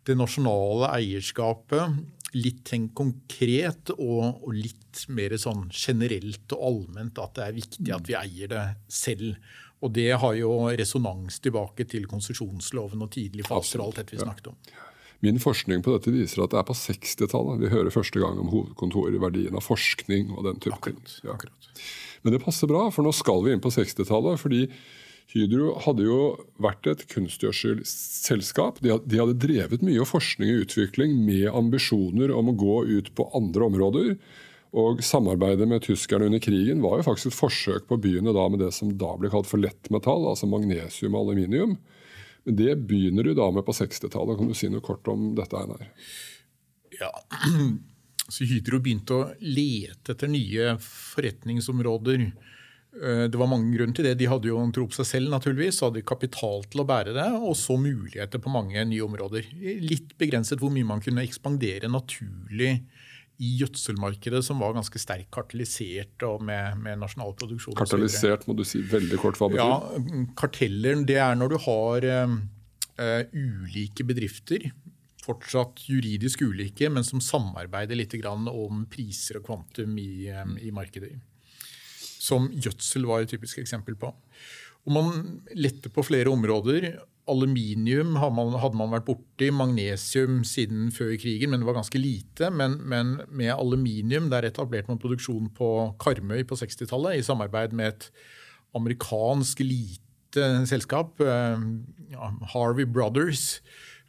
det 0.07 0.15
nasjonale 0.19 0.93
eierskapet 1.01 1.97
litt 2.37 2.65
tenkt 2.69 2.95
konkret 2.99 3.93
og, 3.97 4.43
og, 4.45 4.51
litt 4.55 5.07
mer 5.15 5.35
sånn 5.41 5.67
generelt 5.73 6.53
og 6.57 6.67
allment 6.69 7.21
at 7.23 7.37
det 7.39 7.47
er 7.47 7.57
viktig 7.57 7.95
at 7.95 8.11
vi 8.11 8.19
eier 8.19 8.53
det 8.53 8.65
selv. 8.93 9.39
Og 9.85 9.93
det 9.93 10.11
har 10.21 10.37
jo 10.39 10.53
resonans 10.77 11.41
tilbake 11.45 11.87
til 11.89 12.07
konsesjonsloven 12.11 13.05
og 13.05 13.13
tidlig 13.17 13.47
faser 13.49 13.81
og 13.81 13.91
alt 13.91 14.03
dette 14.03 14.17
vi 14.17 14.23
snakket 14.23 14.53
om. 14.53 14.61
Min 15.25 15.41
forskning 15.41 15.83
på 15.85 15.95
dette 15.95 16.13
viser 16.13 16.45
at 16.45 16.53
det 16.53 16.61
er 16.61 16.69
på 16.69 16.77
60-tallet 16.77 17.63
vi 17.63 17.73
hører 17.73 17.95
første 17.95 18.21
gang 18.21 18.39
om 18.43 18.51
hovedkontoret, 18.53 19.17
verdien 19.23 19.57
av 19.57 19.65
forskning 19.65 20.35
og 20.37 20.45
den 20.49 20.61
type 20.63 20.79
ting. 20.85 21.01
Ja. 21.25 21.39
Men 22.23 22.37
det 22.37 22.43
passer 22.45 22.69
bra, 22.71 22.89
for 22.93 23.07
nå 23.07 23.15
skal 23.17 23.45
vi 23.47 23.55
inn 23.55 23.65
på 23.65 23.73
60-tallet. 23.73 24.41
fordi 24.43 24.67
Hydro 25.33 25.73
hadde 25.83 26.05
jo 26.07 26.19
vært 26.63 26.87
et 26.87 27.03
kunstgjødselselskap. 27.11 28.79
De 28.85 28.93
hadde 29.19 29.39
drevet 29.43 29.83
mye 29.85 30.05
forskning 30.07 30.53
og 30.53 30.67
utvikling 30.69 31.17
med 31.27 31.49
ambisjoner 31.51 32.31
om 32.35 32.53
å 32.53 32.59
gå 32.59 32.77
ut 32.93 33.11
på 33.19 33.27
andre 33.35 33.67
områder. 33.67 34.13
Og 34.77 35.03
Samarbeidet 35.05 35.67
med 35.69 35.83
tyskerne 35.87 36.29
under 36.29 36.43
krigen 36.43 36.83
var 36.85 37.01
jo 37.01 37.09
faktisk 37.09 37.33
et 37.33 37.41
forsøk 37.41 37.89
på 37.89 37.97
å 37.97 38.03
begynne 38.03 38.35
da 38.37 38.47
med 38.53 38.63
det 38.63 38.71
som 38.77 38.93
da 39.01 39.15
ble 39.19 39.31
kalt 39.33 39.49
for 39.51 39.63
lettmetall, 39.63 40.29
altså 40.31 40.49
magnesium 40.51 41.17
og 41.17 41.27
aluminium. 41.27 41.77
Men 42.47 42.57
det 42.57 42.73
begynner 42.87 43.27
du 43.27 43.35
da 43.35 43.51
med 43.51 43.67
på 43.67 43.75
60-tallet. 43.75 44.39
Kan 44.39 44.51
du 44.51 44.57
si 44.57 44.71
noe 44.71 44.85
kort 44.85 45.09
om 45.11 45.33
dette, 45.39 45.59
Einar? 45.59 45.89
Ja, 46.95 47.11
så 48.33 48.47
Hydro 48.47 48.79
begynte 48.83 49.17
å 49.17 49.31
lete 49.43 50.15
etter 50.15 50.31
nye 50.31 50.77
forretningsområder. 50.83 52.29
Eh, 53.03 53.25
det 53.31 53.41
var 53.41 53.51
mange 53.51 53.75
grunner 53.75 53.97
til 53.99 54.07
det. 54.07 54.15
De 54.21 54.29
hadde 54.31 54.51
jo 54.51 54.61
en 54.63 54.73
tro 54.75 54.87
på 54.87 54.99
seg 55.01 55.11
selv, 55.11 55.33
naturligvis, 55.35 55.81
så 55.81 55.89
hadde 55.89 56.01
de 56.01 56.07
kapital 56.07 56.63
til 56.71 56.85
å 56.85 56.89
bære 56.89 57.17
det, 57.17 57.27
og 57.35 57.59
så 57.59 57.77
muligheter 57.81 58.43
på 58.43 58.53
mange 58.55 58.85
nye 58.89 59.05
områder. 59.05 59.51
Litt 59.83 60.15
begrenset 60.21 60.63
hvor 60.63 60.73
mye 60.75 60.87
man 60.87 61.03
kunne 61.05 61.27
ekspandere 61.27 61.91
naturlig 61.91 62.79
i 63.43 63.53
gjødselmarkedet, 63.61 64.41
som 64.47 64.63
var 64.63 64.75
ganske 64.77 65.01
sterkt 65.01 65.31
kartellisert 65.35 66.25
og 66.29 66.45
med, 66.47 66.79
med 66.83 67.01
nasjonal 67.03 67.35
produksjon. 67.37 67.77
Kartellisert, 67.79 68.47
må 68.49 68.57
du 68.57 68.65
si 68.67 68.81
veldig 68.81 69.21
kort 69.21 69.39
hva 69.41 69.51
det 69.51 69.59
betyr? 69.59 70.17
Ja, 70.17 70.27
Karteller 70.41 71.05
det 71.09 71.21
er 71.21 71.39
når 71.39 71.53
du 71.53 71.57
har 71.67 72.09
uh, 72.09 72.37
ulike 73.37 74.07
bedrifter, 74.09 74.71
fortsatt 75.27 75.85
juridisk 75.91 76.45
ulike, 76.47 76.89
men 76.93 77.05
som 77.05 77.21
samarbeider 77.25 77.99
litt 77.99 78.15
om 78.25 78.85
priser 78.89 79.41
og 79.41 79.49
kvantum 79.49 79.97
i, 79.99 80.29
um, 80.31 80.55
i 80.63 80.71
markedet 80.75 81.17
som 82.27 82.49
gjødsel 82.53 83.07
var 83.09 83.25
et 83.25 83.33
typisk 83.33 83.61
eksempel 83.63 83.97
på. 83.99 84.13
Og 84.87 84.95
man 84.95 85.13
letter 85.59 85.93
på 85.93 86.05
flere 86.07 86.33
områder. 86.33 86.93
Aluminium 87.31 88.15
hadde 88.21 88.77
man 88.79 88.93
vært 88.93 89.09
borti, 89.09 89.51
magnesium 89.51 90.43
siden 90.47 90.93
før 90.95 91.17
krigen, 91.19 91.51
men 91.51 91.63
det 91.63 91.69
var 91.69 91.79
ganske 91.81 91.99
lite. 91.99 92.51
Men, 92.55 92.79
men 92.87 93.17
med 93.35 93.55
aluminium 93.55 94.31
der 94.31 94.47
etablerte 94.47 94.93
man 94.93 95.01
produksjon 95.03 95.51
på 95.57 95.71
Karmøy 96.03 96.45
på 96.47 96.59
60-tallet 96.61 97.19
i 97.19 97.27
samarbeid 97.27 97.75
med 97.77 97.95
et 97.95 98.09
amerikansk 98.77 99.63
lite 99.65 100.47
selskap, 100.69 101.21
eh, 101.25 101.67
ja, 102.13 102.31
Harvey 102.53 102.87
Brothers, 102.87 103.63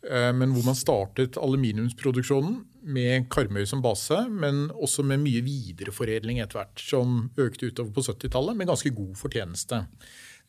eh, 0.03 0.33
men 0.35 0.53
hvor 0.53 0.67
man 0.67 0.77
startet 0.77 1.39
aluminiumsproduksjonen 1.41 2.61
med 2.87 3.27
Karmøy 3.33 3.65
som 3.67 3.81
base, 3.83 4.19
men 4.29 4.67
også 4.75 5.05
med 5.07 5.23
mye 5.23 5.41
videreforedling 5.45 6.41
etter 6.43 6.61
hvert, 6.61 6.83
som 6.83 7.31
økte 7.39 7.71
utover 7.71 7.95
på 7.95 8.05
70-tallet 8.11 8.59
med 8.59 8.69
ganske 8.69 8.93
god 8.95 9.15
fortjeneste. 9.19 9.81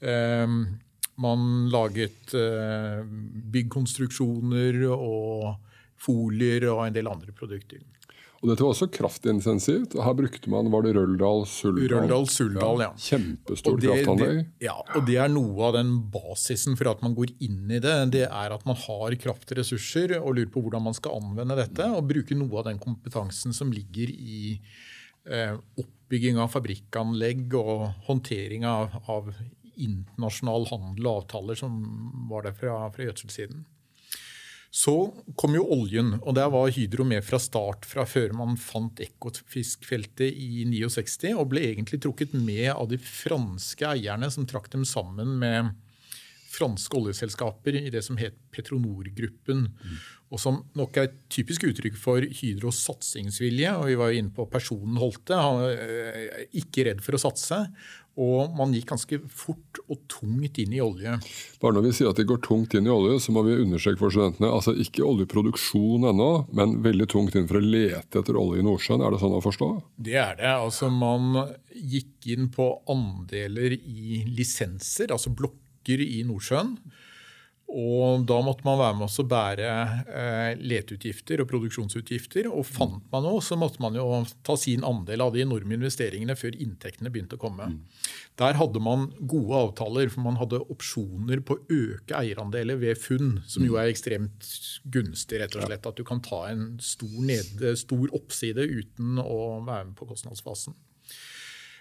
Ehm, 0.02 0.78
man 1.20 1.68
laget 1.72 2.34
eh, 2.38 3.04
byggkonstruksjoner 3.54 4.84
og 4.94 5.54
folier 5.98 6.68
og 6.70 6.86
en 6.86 6.94
del 6.94 7.10
andre 7.10 7.34
produkter. 7.36 7.82
Og 8.38 8.46
Dette 8.52 8.62
var 8.62 8.70
også 8.70 8.86
kraftintensivt. 8.94 9.96
Her 9.98 10.14
brukte 10.14 10.50
man 10.52 10.68
var 10.70 10.84
det 10.86 10.92
Røldal 10.94 11.40
Suldal. 11.50 11.88
Røldal, 11.90 12.26
Suldal, 12.30 12.84
ja. 12.84 12.90
Kjempestort 12.94 13.82
kraftanlegg. 13.82 14.44
Ja, 14.62 14.76
og 14.94 15.08
det 15.08 15.16
er 15.18 15.32
noe 15.32 15.58
av 15.66 15.74
den 15.74 15.90
basisen 16.12 16.78
for 16.78 16.92
at 16.92 17.02
man 17.02 17.16
går 17.18 17.32
inn 17.42 17.64
i 17.66 17.80
det. 17.82 17.96
Det 18.14 18.28
er 18.28 18.54
at 18.54 18.62
man 18.68 18.78
har 18.78 19.18
kraftressurser 19.24 20.20
og 20.20 20.36
lurer 20.38 20.52
på 20.54 20.62
hvordan 20.62 20.86
man 20.86 20.94
skal 20.94 21.18
anvende 21.18 21.58
dette. 21.58 21.90
Og 21.90 22.06
bruke 22.12 22.38
noe 22.38 22.62
av 22.62 22.68
den 22.70 22.78
kompetansen 22.82 23.56
som 23.56 23.74
ligger 23.74 24.14
i 24.14 24.54
eh, 25.26 25.58
oppbygging 25.82 26.38
av 26.38 26.54
fabrikkanlegg 26.54 27.58
og 27.58 27.88
håndtering 28.06 28.68
av, 28.70 29.00
av, 29.10 29.32
internasjonal 29.78 30.68
handel 30.72 31.08
og 31.08 31.22
avtaler 31.22 31.58
som 31.58 31.80
var 32.30 32.46
der 32.46 32.56
fra, 32.58 32.80
fra 32.94 33.08
gjødselsiden. 33.08 33.66
Så 34.70 34.92
kom 35.40 35.54
jo 35.56 35.64
oljen, 35.72 36.18
og 36.20 36.34
der 36.36 36.50
var 36.52 36.68
Hydro 36.74 37.06
med 37.08 37.24
fra 37.24 37.38
start, 37.40 37.86
fra 37.88 38.04
før 38.04 38.34
man 38.36 38.58
fant 38.60 39.00
Ekofiskfeltet 39.00 40.28
i 40.28 40.66
69, 40.68 41.32
og 41.32 41.48
ble 41.54 41.64
egentlig 41.70 42.02
trukket 42.04 42.36
med 42.36 42.74
av 42.74 42.90
de 42.90 42.98
franske 43.00 43.88
eierne, 43.88 44.28
som 44.30 44.46
trakk 44.48 44.68
dem 44.74 44.84
sammen 44.88 45.38
med 45.40 45.72
franske 46.48 46.96
oljeselskaper 46.96 47.76
i 47.80 47.90
det 47.92 48.02
som 48.04 48.18
het 48.20 48.36
Petronor-gruppen. 48.54 49.66
Mm. 49.72 49.98
Og 50.28 50.40
som 50.42 50.60
nok 50.76 50.96
er 50.98 51.08
et 51.08 51.16
typisk 51.32 51.64
uttrykk 51.70 51.96
for 52.00 52.24
Hydros 52.24 52.80
satsingsvilje. 52.84 53.72
og 53.76 53.88
Vi 53.88 53.96
var 54.00 54.12
jo 54.12 54.20
inne 54.20 54.34
på 54.34 54.48
personen 54.52 55.00
Holte. 55.00 55.36
Han 55.36 55.64
er 55.64 56.48
ikke 56.56 56.84
redd 56.90 57.00
for 57.04 57.16
å 57.16 57.22
satse. 57.22 57.62
Og 58.18 58.54
man 58.58 58.72
gikk 58.74 58.88
ganske 58.90 59.20
fort 59.30 59.78
og 59.86 60.00
tungt 60.10 60.58
inn 60.58 60.72
i 60.74 60.80
olje. 60.82 61.14
Bare 61.62 61.76
når 61.76 61.86
vi 61.86 61.92
sier 61.94 62.10
at 62.10 62.18
det 62.18 62.26
går 62.26 62.40
tungt 62.42 62.74
inn 62.74 62.88
i 62.88 62.92
olje, 62.92 63.20
så 63.22 63.34
må 63.34 63.44
vi 63.46 63.54
understreke 63.62 64.00
for 64.00 64.14
studentene 64.14 64.50
altså 64.50 64.74
ikke 64.74 65.06
oljeproduksjon 65.06 66.08
ennå, 66.10 66.30
men 66.58 66.78
veldig 66.82 67.06
tungt 67.14 67.38
inn 67.38 67.46
for 67.50 67.60
å 67.60 67.64
lete 67.64 68.22
etter 68.22 68.38
olje 68.40 68.62
i 68.62 68.66
Nordsjøen. 68.66 69.04
Er 69.06 69.14
det 69.14 69.22
sånn 69.22 69.38
å 69.38 69.44
forstå? 69.44 69.70
Det 70.08 70.18
er 70.18 70.34
det. 70.40 70.50
Altså 70.50 70.90
Man 70.90 71.30
gikk 71.70 72.26
inn 72.34 72.50
på 72.54 72.72
andeler 72.90 73.76
i 73.78 74.24
lisenser, 74.26 75.14
altså 75.14 75.30
blokker 75.38 76.02
i 76.02 76.24
Nordsjøen. 76.26 76.74
Og 77.68 78.22
da 78.24 78.38
måtte 78.40 78.64
man 78.64 78.78
være 78.80 78.96
med 78.96 79.12
å 79.12 79.24
bære 79.28 79.72
eh, 80.08 80.60
leteutgifter 80.70 81.42
og 81.42 81.50
produksjonsutgifter. 81.50 82.48
Og 82.48 82.64
fant 82.64 83.04
man 83.12 83.26
noe, 83.26 83.42
så 83.44 83.58
måtte 83.60 83.82
man 83.84 83.98
jo 83.98 84.06
ta 84.46 84.56
sin 84.56 84.86
andel 84.88 85.26
av 85.26 85.34
de 85.34 85.42
enorme 85.44 85.76
investeringene 85.76 86.36
før 86.38 86.56
inntektene 86.56 87.12
begynte 87.12 87.36
å 87.36 87.42
komme. 87.42 87.68
Mm. 87.74 88.08
Der 88.40 88.56
hadde 88.56 88.80
man 88.80 89.10
gode 89.20 89.60
avtaler, 89.66 90.08
for 90.14 90.24
man 90.24 90.40
hadde 90.40 90.62
opsjoner 90.72 91.44
på 91.44 91.58
å 91.58 91.62
øke 91.68 92.16
eierandeler 92.16 92.80
ved 92.80 93.00
funn, 93.02 93.42
som 93.44 93.68
jo 93.68 93.76
er 93.76 93.92
ekstremt 93.92 94.48
gunstig, 94.88 95.42
rett 95.42 95.60
og 95.60 95.68
slett. 95.68 95.92
At 95.92 96.00
du 96.00 96.06
kan 96.08 96.24
ta 96.24 96.46
en 96.48 96.70
stor, 96.80 97.18
ned, 97.20 97.60
stor 97.76 98.16
oppside 98.16 98.64
uten 98.64 99.20
å 99.20 99.58
være 99.68 99.90
med 99.90 99.96
på 99.98 100.08
kostnadsfasen. 100.08 100.78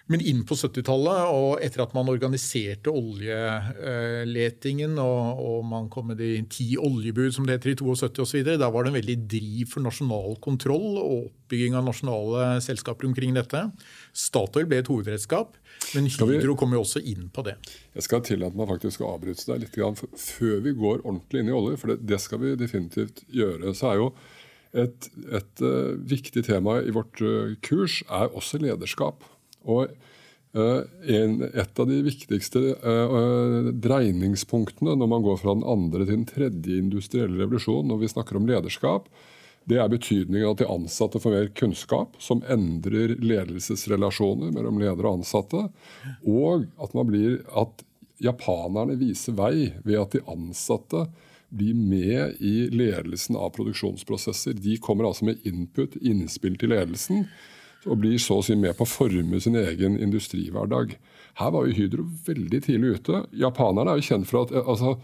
Men 0.07 0.21
inn 0.23 0.45
på 0.47 0.55
70-tallet, 0.55 1.27
og 1.35 1.59
etter 1.63 1.81
at 1.83 1.91
man 1.95 2.07
organiserte 2.07 2.91
oljeletingen, 2.95 4.93
og, 5.03 5.41
og, 5.43 5.65
man 5.67 5.89
kom 5.91 6.07
med 6.13 6.21
de 6.21 6.29
ti 6.51 6.77
oljebud 6.79 7.35
som 7.35 7.47
det 7.47 7.57
heter 7.57 7.73
i 7.73 7.75
72 7.81 8.23
osv., 8.23 8.39
da 8.61 8.69
var 8.71 8.85
det 8.85 8.93
en 8.93 8.99
veldig 9.01 9.17
driv 9.27 9.73
for 9.73 9.83
nasjonal 9.83 10.39
kontroll 10.43 10.95
og 11.01 11.27
oppbygging 11.27 11.75
av 11.75 11.83
nasjonale 11.89 12.61
selskaper 12.63 13.09
omkring 13.09 13.35
dette. 13.35 13.65
Statoil 14.15 14.67
ble 14.71 14.79
et 14.79 14.91
hovedredskap, 14.91 15.59
men 15.91 16.07
Hydro 16.07 16.55
kom 16.59 16.71
jo 16.75 16.81
også 16.85 17.03
inn 17.03 17.27
på 17.33 17.43
det. 17.49 17.57
Jeg 17.97 18.07
skal 18.07 18.23
tillate 18.23 18.55
meg 18.57 18.71
faktisk 18.71 19.03
å 19.03 19.11
avbryte 19.17 19.43
deg 19.51 19.65
litt 19.65 19.75
grann, 19.75 19.99
før 19.99 20.57
vi 20.63 20.71
går 20.77 21.03
ordentlig 21.03 21.43
inn 21.43 21.51
i 21.51 21.57
olje, 21.59 21.77
for 21.83 21.91
det, 21.91 21.99
det 22.07 22.23
skal 22.23 22.45
vi 22.45 22.55
definitivt 22.59 23.25
gjøre. 23.27 23.75
så 23.75 23.91
er 23.91 24.05
jo 24.05 24.11
et, 24.77 25.07
et 25.35 25.63
uh, 25.63 25.95
viktig 25.99 26.43
tema 26.47 26.79
i 26.83 26.93
vårt 26.95 27.19
uh, 27.23 27.55
kurs 27.65 28.03
er 28.07 28.31
også 28.31 28.59
lederskap. 28.63 29.25
Og 29.67 29.87
eh, 30.57 30.83
en, 31.17 31.39
et 31.47 31.79
av 31.79 31.89
de 31.89 32.01
viktigste 32.05 32.61
uh, 32.81 33.71
dreiningspunktene 33.71 34.95
når 34.97 35.11
man 35.11 35.25
går 35.25 35.41
fra 35.41 35.55
den 35.57 35.65
andre 35.67 36.05
til 36.05 36.13
den 36.15 36.27
tredje 36.29 36.83
industrielle 36.83 37.41
revolusjonen, 37.43 37.91
når 37.91 38.03
vi 38.03 38.13
snakker 38.13 38.39
om 38.39 38.47
lederskap, 38.49 39.11
det 39.67 39.81
er 39.83 39.91
betydningen 39.91 40.47
at 40.47 40.61
de 40.61 40.69
ansatte 40.71 41.19
får 41.19 41.33
mer 41.33 41.49
kunnskap, 41.59 42.15
som 42.23 42.39
endrer 42.47 43.17
ledelsesrelasjoner 43.19 44.53
mellom 44.55 44.79
ledere 44.79 45.09
og 45.09 45.19
ansatte. 45.19 45.65
Og 46.23 46.63
at, 46.79 46.95
blir, 47.09 47.41
at 47.51 47.83
japanerne 48.23 48.95
viser 48.99 49.35
vei 49.35 49.73
ved 49.83 49.99
at 49.99 50.15
de 50.15 50.23
ansatte 50.31 51.03
blir 51.49 51.75
med 51.75 52.39
i 52.43 52.69
ledelsen 52.71 53.35
av 53.39 53.51
produksjonsprosesser. 53.59 54.55
De 54.55 54.79
kommer 54.83 55.07
altså 55.07 55.27
med 55.27 55.43
input, 55.47 55.99
innspill 55.99 56.55
til 56.59 56.71
ledelsen 56.71 57.27
og 57.85 58.01
blir 58.01 58.17
så 58.21 58.39
å 58.39 58.45
si 58.45 58.57
med 58.57 58.75
på 58.77 58.85
å 58.87 58.89
forme 58.89 59.39
sin 59.43 59.57
egen 59.59 59.97
industrihverdag. 60.01 60.97
Her 61.37 61.53
var 61.53 61.67
jo 61.67 61.77
Hydro 61.77 62.07
veldig 62.25 62.61
tidlig 62.65 62.97
ute. 62.97 63.23
Japanerne 63.37 63.93
er 63.93 64.01
jo 64.01 64.07
kjent 64.09 64.29
for 64.29 64.45
at 64.45 64.53
eh, 64.55 64.69
altså, 64.73 64.95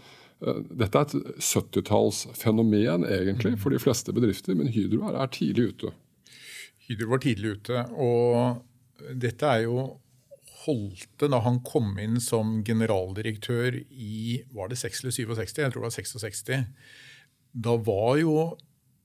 eh, 0.42 0.62
dette 0.82 1.00
er 1.00 1.08
et 1.08 1.42
70-tallsfenomen 1.50 3.06
egentlig 3.06 3.56
for 3.62 3.74
de 3.74 3.82
fleste 3.82 4.14
bedrifter, 4.16 4.58
men 4.58 4.72
Hydro 4.74 5.04
er, 5.10 5.20
er 5.22 5.34
tidlig 5.34 5.74
ute. 5.74 5.94
Hydro 6.88 7.12
var 7.14 7.22
tidlig 7.24 7.58
ute, 7.60 7.84
og 7.96 9.12
dette 9.20 9.52
er 9.52 9.68
jo 9.68 9.84
Holte, 10.64 11.28
da 11.28 11.42
han 11.44 11.58
kom 11.60 11.90
inn 12.00 12.16
som 12.24 12.62
generaldirektør 12.64 13.74
i 13.84 14.38
var 14.56 14.70
det 14.70 14.78
6 14.80 15.02
eller 15.02 15.12
67, 15.12 15.58
jeg 15.60 15.72
tror 15.74 15.82
det 15.82 15.90
var 15.90 15.92
66, 15.92 16.38
da 17.66 17.74
var 17.84 18.14
jo 18.22 18.36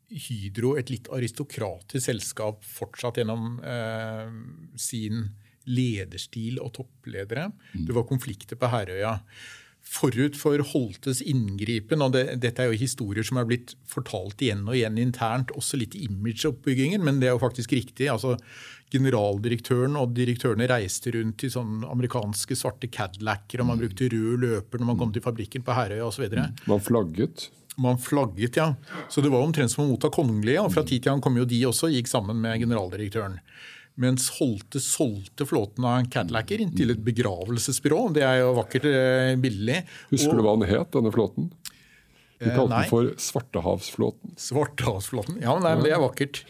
Hydro 0.10 0.74
et 0.80 0.90
litt 0.90 1.10
aristokratisk 1.14 2.10
selskap 2.10 2.66
fortsatt 2.66 3.20
gjennom 3.22 3.60
eh, 3.62 4.28
sin 4.80 5.28
lederstil 5.70 6.60
og 6.64 6.74
toppledere. 6.80 7.50
Mm. 7.74 7.88
Det 7.88 7.96
var 7.98 8.08
konflikter 8.10 8.60
på 8.60 8.70
Herøya. 8.72 9.20
Forut 9.90 10.36
for 10.38 10.62
Holtes 10.74 11.22
inngripen, 11.26 12.02
og 12.04 12.14
det, 12.14 12.26
dette 12.44 12.62
er 12.62 12.70
jo 12.70 12.82
historier 12.82 13.26
som 13.26 13.40
er 13.40 13.48
blitt 13.50 13.74
fortalt 13.90 14.42
igjen 14.44 14.66
og 14.68 14.76
igjen 14.76 15.00
internt, 15.02 15.54
også 15.58 15.80
litt 15.80 15.96
i 15.98 16.04
imageoppbyggingen, 16.10 17.02
men 17.06 17.22
det 17.22 17.30
er 17.30 17.38
jo 17.38 17.42
faktisk 17.42 17.74
riktig. 17.78 18.10
altså 18.12 18.36
Generaldirektøren 18.94 19.98
og 20.02 20.16
direktørene 20.18 20.68
reiste 20.70 21.14
rundt 21.14 21.46
i 21.46 21.52
sånne 21.54 21.90
amerikanske 21.90 22.58
svarte 22.58 22.90
Cadillacer, 22.92 23.62
og 23.62 23.70
man 23.70 23.80
mm. 23.80 23.86
brukte 23.86 24.10
rød 24.14 24.44
løper 24.44 24.82
når 24.82 24.92
man 24.92 25.00
kom 25.02 25.16
til 25.16 25.26
fabrikken 25.26 25.66
på 25.66 25.78
Herøya 25.78 26.10
osv. 26.10 26.28
Man 26.70 26.86
flagget? 26.86 27.50
Man 27.80 28.00
flagget, 28.02 28.60
ja. 28.60 28.74
Så 29.10 29.24
det 29.24 29.32
var 29.32 29.46
omtrent 29.46 29.72
som 29.72 29.86
å 29.86 29.90
motta 29.94 30.12
kongelige. 30.14 30.64
Og 30.66 30.74
fra 30.74 30.84
tid 30.84 31.04
til 31.04 31.14
annen 31.14 31.24
kom 31.24 31.38
jo 31.40 31.48
de 31.48 31.62
også, 31.70 31.92
gikk 31.94 32.12
sammen 32.12 32.42
med 32.44 32.60
generaldirektøren. 32.64 33.40
Mens 34.00 34.30
Holte 34.38 34.80
solgte 34.80 35.48
flåten 35.48 35.84
av 35.88 36.06
Cadillacer 36.12 36.64
til 36.78 36.94
et 36.94 37.02
begravelsesbyrå. 37.04 38.06
Det 38.16 38.24
er 38.24 38.42
jo 38.44 38.54
vakkert 38.62 38.88
eh, 38.88 39.34
billig. 39.42 39.82
Husker 40.14 40.38
og, 40.38 40.40
du 40.40 40.46
hva 40.46 40.56
den 40.60 40.70
het, 40.72 40.92
denne 40.96 41.12
flåten? 41.16 41.50
De 42.40 42.54
kalte 42.56 42.72
den 42.72 42.88
for 42.88 43.10
Svartehavsflåten. 43.20 44.38
Svartehavsflåten, 44.40 45.42
Ja, 45.44 45.58
nei, 45.60 45.74
det 45.84 45.92
er 45.92 46.00
vakkert. 46.00 46.46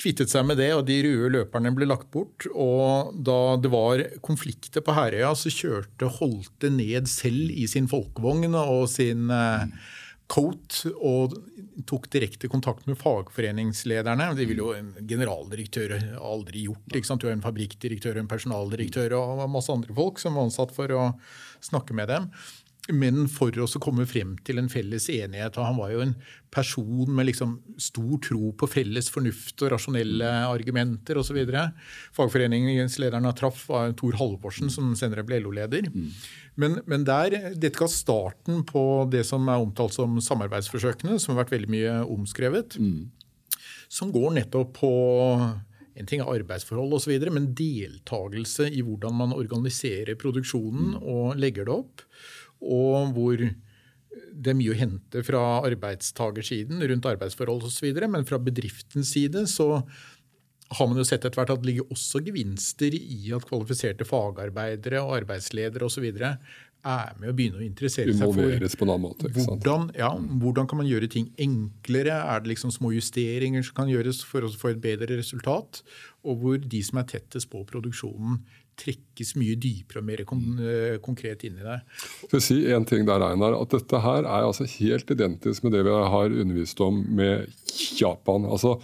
Kvittet 0.00 0.32
seg 0.32 0.46
med 0.48 0.56
det, 0.60 0.70
og 0.76 0.86
de 0.88 0.96
røde 1.04 1.28
løperne 1.34 1.72
ble 1.76 1.88
lagt 1.88 2.08
bort. 2.12 2.48
Og 2.52 3.12
da 3.24 3.56
det 3.60 3.72
var 3.72 4.00
konflikter 4.24 4.84
på 4.84 4.96
Herøya, 4.96 5.34
så 5.36 5.52
kjørte 5.52 6.08
Holte 6.18 6.72
ned 6.72 7.08
selv 7.12 7.52
i 7.52 7.68
sin 7.68 7.88
folkevogn 7.92 8.56
og 8.56 8.86
sin 8.92 9.28
eh, 9.32 9.68
coat 10.26 10.80
og 10.96 11.36
tok 11.86 12.08
direkte 12.10 12.50
kontakt 12.50 12.88
med 12.88 12.98
fagforeningslederne. 12.98 14.32
Det 14.38 14.46
ville 14.48 14.64
jo 14.64 14.74
en 14.74 14.92
generaldirektør 15.06 15.96
aldri 16.18 16.66
gjort. 16.66 16.86
ikke 16.92 17.08
sant? 17.08 17.22
Du 17.22 17.28
har 17.28 17.36
en 17.36 17.44
fabrikkdirektør, 17.44 18.18
en 18.18 18.30
personaldirektør 18.30 19.14
og 19.20 19.44
masse 19.52 19.72
andre 19.72 19.94
folk 19.96 20.22
som 20.22 20.38
var 20.38 20.48
ansatt 20.48 20.74
for 20.74 20.92
å 20.94 21.10
snakke 21.64 21.96
med 21.96 22.10
dem 22.12 22.30
men 22.94 23.24
for 23.30 23.54
oss 23.62 23.74
å 23.78 23.82
komme 23.82 24.06
frem 24.08 24.36
til 24.46 24.60
en 24.60 24.68
felles 24.70 25.08
enighet. 25.10 25.56
og 25.58 25.66
Han 25.66 25.78
var 25.80 25.92
jo 25.92 26.02
en 26.04 26.14
person 26.54 27.10
med 27.14 27.28
liksom 27.30 27.56
stor 27.82 28.18
tro 28.22 28.52
på 28.58 28.68
felles 28.70 29.10
fornuft 29.12 29.62
og 29.64 29.72
rasjonelle 29.74 30.28
argumenter 30.46 31.18
osv. 31.18 31.40
Fagforeningslederen 32.16 33.26
han 33.26 33.38
traff 33.38 33.66
var 33.70 33.94
Tor 33.98 34.18
Halvorsen, 34.20 34.70
som 34.70 34.94
senere 34.98 35.26
ble 35.26 35.40
LO-leder. 35.42 35.90
Men, 36.56 36.80
men, 36.88 37.04
der, 37.04 37.36
dette 37.52 37.76
ga 37.76 37.88
starten 37.90 38.62
på 38.68 38.82
det 39.12 39.26
som 39.28 39.44
er 39.52 39.60
omtalt 39.60 39.96
som 39.96 40.16
samarbeidsforsøkene, 40.24 41.18
som 41.20 41.34
har 41.34 41.44
vært 41.44 41.54
veldig 41.56 41.72
mye 41.72 41.96
omskrevet. 42.16 42.78
Mm. 42.80 43.10
Som 43.92 44.12
går 44.14 44.38
nettopp 44.38 44.72
på 44.80 44.92
en 45.96 46.08
ting 46.08 46.20
er 46.20 46.32
arbeidsforhold 46.32 46.96
osv., 46.98 47.14
men 47.32 47.52
deltakelse 47.56 48.70
i 48.72 48.82
hvordan 48.84 49.14
man 49.20 49.36
organiserer 49.36 50.18
produksjonen 50.20 50.96
mm. 50.96 51.04
og 51.04 51.38
legger 51.40 51.68
det 51.68 51.76
opp 51.76 52.04
og 52.64 53.14
hvor 53.16 53.40
det 54.36 54.52
er 54.52 54.56
mye 54.56 54.72
å 54.72 54.78
hente 54.78 55.22
fra 55.26 55.40
arbeidstagersiden 55.66 56.82
rundt 56.90 57.08
arbeidsforhold 57.08 57.66
osv., 57.68 57.88
men 58.08 58.26
fra 58.28 58.40
bedriftens 58.40 59.12
side 59.14 59.46
så 59.50 59.82
har 60.68 60.88
man 60.90 60.98
jo 60.98 61.06
sett 61.06 61.24
etter 61.24 61.38
hvert 61.38 61.52
at 61.54 61.62
det 61.62 61.70
ligger 61.70 61.92
også 61.94 62.20
gevinster 62.26 62.94
i 62.96 63.32
at 63.36 63.46
kvalifiserte 63.46 64.06
fagarbeidere 64.08 65.02
og 65.04 65.14
arbeidsledere 65.20 65.86
osv. 65.86 66.06
er 66.16 67.14
med 67.20 67.30
å 67.30 67.34
begynne 67.36 67.60
å 67.60 67.66
interessere 67.66 68.14
seg 68.14 68.34
for 68.34 68.34
på 68.78 68.86
en 68.86 69.02
måte, 69.02 69.30
hvordan, 69.34 69.88
ja, 69.98 70.10
hvordan 70.42 70.68
kan 70.70 70.80
man 70.82 70.90
gjøre 70.90 71.10
ting 71.10 71.30
enklere. 71.38 72.18
Er 72.18 72.42
det 72.42 72.52
liksom 72.52 72.74
små 72.74 72.92
justeringer 72.94 73.66
som 73.66 73.78
kan 73.78 73.90
gjøres 73.90 74.22
for 74.26 74.46
å 74.46 74.50
få 74.50 74.74
et 74.74 74.82
bedre 74.82 75.18
resultat? 75.18 75.82
Og 76.26 76.42
hvor 76.42 76.62
de 76.62 76.82
som 76.86 77.02
er 77.02 77.10
tettest 77.14 77.50
på 77.50 77.62
produksjonen, 77.66 78.42
trekkes 78.76 79.32
mye 79.40 79.56
dypere 79.56 80.02
og 80.02 80.06
mer 80.06 80.22
kon 80.28 80.60
eh, 80.60 80.98
konkret 81.04 81.46
inn 81.48 81.56
i 81.56 81.64
det. 81.64 81.78
Skal 82.26 82.42
si 82.44 82.58
en 82.74 82.84
ting 82.88 83.06
der, 83.08 83.24
Einar, 83.24 83.56
at 83.56 83.72
Dette 83.72 84.02
her 84.04 84.20
er 84.26 84.44
altså 84.44 84.66
helt 84.68 85.10
identisk 85.14 85.64
med 85.64 85.72
det 85.76 85.86
vi 85.86 85.96
har 86.14 86.36
undervist 86.44 86.82
om 86.84 87.00
med 87.16 87.48
Japan. 87.96 88.44
Altså, 88.44 88.76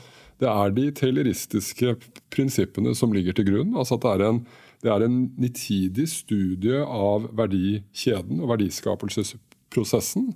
det 0.43 0.51
er 0.51 0.75
de 0.75 0.89
tayloristiske 0.99 1.97
prinsippene 2.35 2.97
som 2.99 3.15
ligger 3.15 3.39
til 3.39 3.49
grunn. 3.49 3.77
altså 3.79 3.99
at 3.99 4.07
det 4.07 4.13
er 4.17 4.29
en 4.29 4.45
det 4.83 4.91
er 4.91 5.05
en 5.07 5.19
nitidig 5.39 6.09
studie 6.11 6.81
av 6.83 7.29
verdikjeden 7.39 8.41
og 8.43 8.51
verdiskapelsesprosessen 8.51 10.33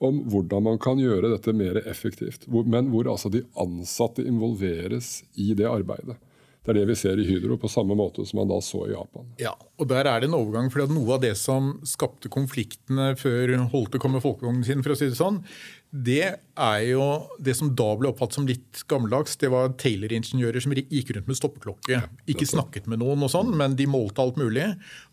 om 0.00 0.22
hvordan 0.32 0.64
man 0.64 0.80
kan 0.80 1.00
gjøre 1.00 1.34
dette 1.34 1.52
mer 1.52 1.82
effektivt. 1.84 2.46
Men 2.48 2.88
hvor 2.94 3.10
altså 3.12 3.28
de 3.28 3.44
ansatte 3.60 4.24
involveres 4.24 5.18
i 5.36 5.52
det 5.52 5.68
arbeidet. 5.68 6.16
Det 6.60 6.74
er 6.74 6.76
det 6.82 6.90
vi 6.90 6.96
ser 6.96 7.20
i 7.20 7.24
Hydro, 7.24 7.56
på 7.56 7.68
samme 7.72 7.96
måte 7.96 8.24
som 8.28 8.42
man 8.42 8.50
da 8.50 8.58
så 8.64 8.82
i 8.86 8.92
Japan. 8.92 9.28
Ja, 9.40 9.54
og 9.80 9.88
Der 9.88 10.04
er 10.04 10.20
det 10.20 10.28
en 10.28 10.36
overgang. 10.36 10.70
for 10.70 10.86
Noe 10.88 11.14
av 11.14 11.22
det 11.22 11.36
som 11.36 11.80
skapte 11.84 12.28
konfliktene 12.28 13.16
før 13.16 13.68
Holte 13.72 13.98
kom 13.98 14.12
med 14.12 14.22
folkevognen 14.22 14.64
sin, 14.64 14.82
for 14.82 14.92
å 14.92 14.96
si 14.96 15.08
det 15.08 15.16
sånn, 15.16 15.42
det 15.90 16.22
er 16.54 16.82
jo 16.86 17.02
det 17.42 17.56
som 17.58 17.72
da 17.74 17.88
ble 17.98 18.12
oppfattet 18.12 18.38
som 18.38 18.46
litt 18.46 18.82
gammeldags. 18.90 19.34
Det 19.40 19.48
var 19.50 19.72
Taylor-ingeniører 19.80 20.62
som 20.62 20.74
gikk 20.76 21.10
rundt 21.16 21.26
med 21.26 21.38
stoppeklokke. 21.38 21.98
Ikke 22.30 22.46
snakket 22.46 22.86
med 22.90 23.02
noen, 23.02 23.24
og 23.26 23.32
sånn, 23.32 23.50
men 23.58 23.74
de 23.78 23.88
målte 23.90 24.22
alt 24.22 24.38
mulig. 24.38 24.68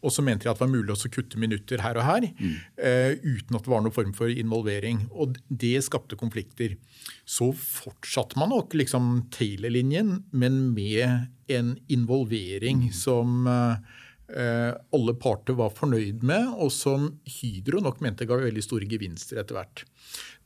Og 0.06 0.14
så 0.14 0.22
mente 0.26 0.46
de 0.46 0.52
at 0.52 0.62
det 0.62 0.68
var 0.68 0.74
mulig 0.76 0.94
å 0.94 1.12
kutte 1.14 1.42
minutter 1.42 1.82
her 1.82 1.98
og 1.98 2.06
her, 2.06 2.30
mm. 2.30 2.56
uh, 2.78 3.12
uten 3.26 3.58
at 3.58 3.66
det 3.66 3.74
var 3.74 3.86
noen 3.86 3.98
form 3.98 4.14
for 4.18 4.30
involvering. 4.30 5.08
Og 5.18 5.40
det 5.50 5.82
skapte 5.88 6.20
konflikter. 6.20 6.78
Så 7.26 7.50
fortsatte 7.58 8.38
man 8.38 8.54
nok 8.54 8.78
liksom 8.78 9.32
Taylor-linjen, 9.34 10.20
men 10.30 10.68
med 10.78 11.34
en 11.50 11.74
involvering 11.90 12.92
mm. 12.92 12.94
som 12.94 13.50
uh, 13.50 14.74
alle 14.94 15.14
parter 15.18 15.58
var 15.58 15.74
fornøyd 15.74 16.22
med, 16.28 16.54
og 16.54 16.70
som 16.76 17.14
Hydro 17.40 17.82
nok 17.82 18.02
mente 18.04 18.28
ga 18.30 18.38
veldig 18.46 18.66
store 18.66 18.90
gevinster 18.92 19.42
etter 19.42 19.58
hvert. 19.58 19.88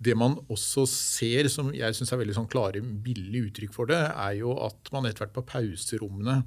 Det 0.01 0.15
man 0.17 0.37
også 0.49 0.87
ser, 0.89 1.49
som 1.53 1.69
jeg 1.75 1.97
syns 1.97 2.11
er 2.13 2.21
veldig 2.21 2.37
sånn 2.39 2.49
klare, 2.51 2.81
billige 2.81 3.51
uttrykk 3.51 3.75
for 3.75 3.91
det, 3.91 4.01
er 4.09 4.39
jo 4.39 4.55
at 4.65 4.89
man 4.95 5.05
etter 5.09 5.25
hvert 5.25 5.35
på 5.35 5.45
pauserommene 5.53 6.41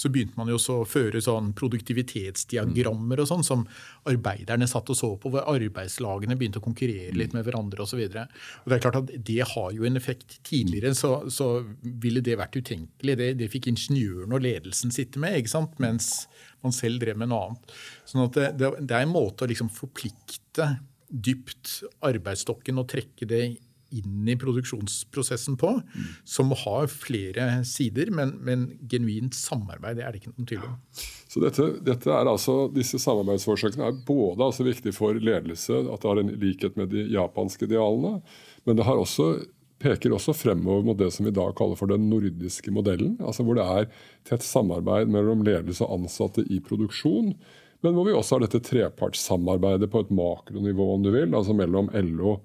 så 0.00 0.08
begynte 0.08 0.38
man 0.38 0.48
jo 0.48 0.56
å 0.56 0.76
føre 0.88 1.20
sånn 1.20 1.50
produktivitetsdiagrammer 1.56 3.20
og 3.20 3.28
sånn, 3.28 3.44
som 3.44 3.66
arbeiderne 4.08 4.68
satt 4.70 4.88
og 4.92 4.96
så 4.96 5.10
på, 5.20 5.32
hvor 5.32 5.44
arbeidslagene 5.50 6.38
begynte 6.40 6.62
å 6.62 6.64
konkurrere 6.64 7.12
litt 7.18 7.34
med 7.36 7.44
hverandre 7.44 7.84
osv. 7.84 8.00
Det 8.08 8.24
er 8.24 8.82
klart 8.82 9.00
at 9.02 9.12
det 9.12 9.42
har 9.52 9.74
jo 9.76 9.84
en 9.84 10.00
effekt. 10.00 10.38
Tidligere 10.46 10.94
så, 10.96 11.12
så 11.28 11.50
ville 11.82 12.24
det 12.24 12.38
vært 12.40 12.56
utenkelig. 12.56 13.18
Det, 13.20 13.28
det 13.42 13.50
fikk 13.52 13.68
ingeniøren 13.74 14.32
og 14.36 14.44
ledelsen 14.46 14.94
sitte 14.94 15.20
med, 15.20 15.36
ikke 15.42 15.52
sant? 15.52 15.76
mens 15.82 16.10
man 16.64 16.74
selv 16.76 17.00
drev 17.02 17.20
med 17.20 17.30
noe 17.30 17.50
annet. 17.50 17.74
Sånn 18.08 18.24
at 18.24 18.36
det, 18.36 18.48
det, 18.60 18.72
det 18.80 18.96
er 18.96 19.04
en 19.04 19.12
måte 19.12 19.44
å 19.44 19.50
liksom 19.50 19.68
forplikte 19.72 20.72
dypt 21.10 21.80
arbeidsstokken 22.06 22.80
og 22.80 22.88
trekke 22.92 23.28
det 23.28 23.44
inn 23.90 24.28
i 24.28 24.36
produksjonsprosessen 24.38 25.56
på, 25.58 25.72
mm. 25.82 26.10
som 26.28 26.52
har 26.62 26.90
flere 26.92 27.48
sider, 27.66 28.10
men, 28.14 28.36
men, 28.46 28.66
genuint 28.90 29.34
samarbeid 29.36 29.98
det 29.98 30.06
er 30.06 30.14
det 30.14 30.22
ikke 30.22 30.34
noen 30.34 30.50
tvil 30.50 30.66
om. 30.68 30.76
Så 31.30 31.42
dette, 31.42 31.66
dette 31.86 32.18
altså, 32.18 32.56
Disse 32.74 33.00
samarbeidsforsøkene 33.02 33.88
er 33.88 34.02
både 34.06 34.46
altså 34.46 34.66
viktig 34.66 34.94
for 34.96 35.18
ledelse, 35.18 35.82
at 35.82 36.02
det 36.02 36.10
har 36.10 36.22
en 36.22 36.34
likhet 36.42 36.78
med 36.78 36.92
de 36.94 37.06
japanske 37.14 37.66
idealene, 37.66 38.20
men 38.66 38.78
det 38.78 38.86
også, 38.86 39.32
peker 39.80 40.14
også 40.14 40.36
fremover 40.36 40.84
mot 40.86 40.98
det 41.00 41.10
som 41.14 41.26
vi 41.26 41.34
da 41.34 41.46
kaller 41.56 41.78
for 41.78 41.90
den 41.90 42.10
nordiske 42.10 42.72
modellen, 42.74 43.16
altså 43.24 43.46
hvor 43.46 43.58
det 43.58 43.66
er 43.66 43.90
tett 44.28 44.46
samarbeid 44.46 45.10
mellom 45.10 45.42
ledelse 45.46 45.86
og 45.86 46.02
ansatte 46.02 46.44
i 46.46 46.60
produksjon 46.62 47.34
men 47.80 47.94
hvor 47.96 48.08
vi 48.08 48.14
også 48.16 48.36
har 48.36 48.44
dette 48.44 48.62
trepartssamarbeidet 48.64 49.88
på 49.92 50.04
et 50.04 50.10
makronivå, 50.14 50.88
om 50.94 51.04
du 51.04 51.12
vil, 51.14 51.30
altså 51.34 51.56
mellom 51.56 51.88
LO, 51.94 52.38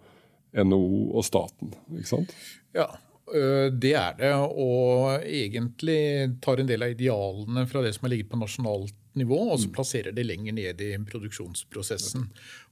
NHO 0.56 1.10
og 1.18 1.26
staten. 1.28 1.74
ikke 1.98 2.12
sant? 2.12 2.36
Ja, 2.76 2.88
det 3.26 3.94
er 3.98 4.14
det. 4.20 4.32
Og 4.36 5.26
egentlig 5.26 6.38
tar 6.46 6.62
en 6.62 6.70
del 6.70 6.86
av 6.86 6.94
idealene 6.94 7.66
fra 7.68 7.82
det 7.84 7.96
som 7.96 8.06
har 8.06 8.14
ligget 8.14 8.30
på 8.32 8.40
nasjonalt 8.40 8.96
nivå, 9.16 9.40
og 9.50 9.60
så 9.60 9.70
mm. 9.70 9.74
plasserer 9.76 10.16
det 10.16 10.26
lenger 10.28 10.56
ned 10.56 10.82
i 10.84 10.92
produksjonsprosessen. 11.10 12.28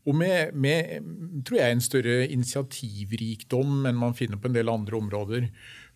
Og 0.08 0.16
med, 0.20 0.54
med, 0.56 1.10
tror 1.48 1.60
jeg, 1.60 1.76
en 1.76 1.84
større 1.84 2.18
initiativrikdom 2.28 3.88
enn 3.90 4.00
man 4.00 4.16
finner 4.18 4.40
på 4.40 4.52
en 4.52 4.58
del 4.58 4.72
andre 4.72 5.00
områder. 5.00 5.50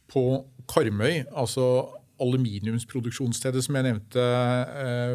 På 0.07 0.47
Karmøy, 0.71 1.25
altså 1.35 1.87
aluminiumsproduksjonsstedet 2.23 3.61
som 3.65 3.77
jeg 3.77 3.89
nevnte 3.89 4.27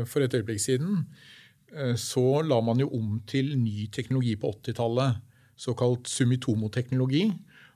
for 0.06 0.22
et 0.22 0.36
øyeblikk 0.36 0.60
siden, 0.62 1.06
så 1.96 2.42
la 2.44 2.58
man 2.64 2.82
jo 2.82 2.90
om 2.92 3.16
til 3.28 3.54
ny 3.56 3.86
teknologi 3.94 4.34
på 4.36 4.50
80-tallet, 4.58 5.22
såkalt 5.56 6.10
Sumitomo-teknologi. 6.10 7.26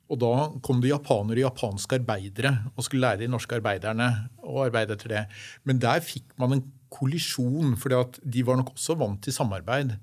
Og 0.07 0.21
da 0.23 0.33
kom 0.63 0.79
det 0.83 0.93
japanere 0.93 1.41
og 1.41 1.49
japanske 1.49 1.99
arbeidere 1.99 2.53
og 2.75 2.85
skulle 2.87 3.09
lære 3.09 3.25
de 3.25 3.31
norske 3.33 3.57
arbeiderne 3.59 4.07
å 4.47 4.61
arbeide 4.67 4.95
etter 4.95 5.13
det. 5.13 5.25
Men 5.67 5.81
der 5.83 6.05
fikk 6.05 6.29
man 6.39 6.55
en 6.55 6.67
kollisjon, 6.95 7.75
for 7.81 8.15
de 8.23 8.45
var 8.47 8.61
nok 8.61 8.77
også 8.77 8.95
vant 9.01 9.19
til 9.25 9.35
samarbeid. 9.35 9.97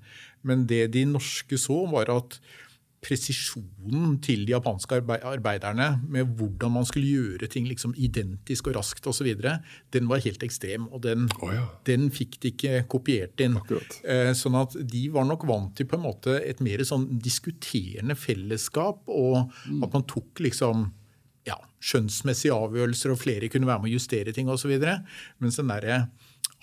Men 0.44 0.66
det 0.68 0.90
de 0.92 1.06
norske 1.08 1.56
så, 1.60 1.78
var 1.88 2.12
at 2.12 2.36
presisjonen 3.04 4.16
til 4.24 4.46
de 4.48 4.54
japanske 4.54 5.00
arbeiderne 5.14 5.88
med 6.10 6.32
hvordan 6.38 6.72
man 6.78 6.88
skulle 6.88 7.10
gjøre 7.12 7.48
ting 7.52 7.68
liksom 7.68 7.94
identisk 8.00 8.70
og 8.70 8.78
raskt 8.78 9.06
osv., 9.10 9.30
den 9.94 10.08
var 10.10 10.22
helt 10.24 10.42
ekstrem. 10.46 10.88
Og 10.90 11.04
den, 11.04 11.28
oh, 11.44 11.52
ja. 11.52 11.66
den 11.88 12.08
fikk 12.14 12.38
de 12.42 12.52
ikke 12.54 12.82
kopiert 12.90 13.40
inn. 13.44 13.58
Akkurat. 13.60 13.98
Eh, 14.08 14.32
sånn 14.38 14.56
at 14.58 14.76
de 14.80 15.06
var 15.14 15.28
nok 15.28 15.46
vant 15.48 15.74
til 15.76 15.88
på 15.90 15.98
en 15.98 16.06
måte 16.06 16.38
et 16.40 16.62
mer 16.64 16.82
sånn 16.86 17.06
diskuterende 17.22 18.16
fellesskap, 18.18 19.04
og 19.08 19.50
mm. 19.68 19.82
at 19.86 19.96
man 19.96 20.06
tok 20.10 20.44
liksom 20.44 20.88
ja, 21.48 21.58
skjønnsmessige 21.84 22.56
avgjørelser, 22.56 23.12
og 23.12 23.20
flere 23.20 23.50
kunne 23.52 23.68
være 23.68 23.84
med 23.84 23.92
å 23.92 23.96
justere 23.98 24.32
ting 24.34 24.48
osv. 24.52 24.72
Mens 25.42 25.60
den 25.60 25.72
derre 25.72 26.06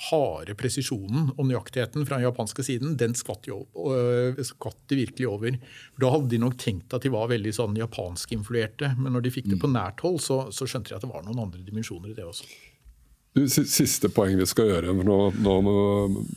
harde 0.09 0.55
presisjonen 0.57 1.29
og 1.35 1.45
nøyaktigheten 1.49 2.07
fra 2.07 2.17
den 2.17 2.25
japanske 2.25 2.65
siden, 2.65 2.95
den 2.97 3.13
skvatt, 3.17 3.47
øh, 3.51 4.39
de 4.39 4.97
virkelig 4.97 5.29
over. 5.29 5.57
Da 6.01 6.11
hadde 6.13 6.31
de 6.31 6.41
nok 6.41 6.57
tenkt 6.61 6.95
at 6.95 7.05
de 7.05 7.13
var 7.13 7.29
veldig 7.31 7.53
sånn 7.55 7.77
japanskinfluerte, 7.79 8.95
men 8.97 9.13
når 9.15 9.27
de 9.27 9.33
fikk 9.37 9.51
det 9.51 9.61
på 9.61 9.69
mm. 9.69 9.77
nært 9.77 10.03
hold, 10.05 10.19
så, 10.23 10.43
så, 10.49 10.67
skjønte 10.69 10.93
de 10.93 10.97
at 10.97 11.05
det 11.05 11.11
var 11.11 11.25
noen 11.27 11.45
andre 11.45 11.63
dimensjoner 11.65 12.13
i 12.13 12.17
det 12.17 12.25
også. 12.25 12.49
Du, 13.31 13.45
siste 13.47 14.09
poeng 14.11 14.35
vi 14.35 14.47
skal 14.49 14.67
gjøre, 14.67 14.91
for 14.91 15.07
nå, 15.07 15.19
nå 15.39 15.53
må, 15.63 15.75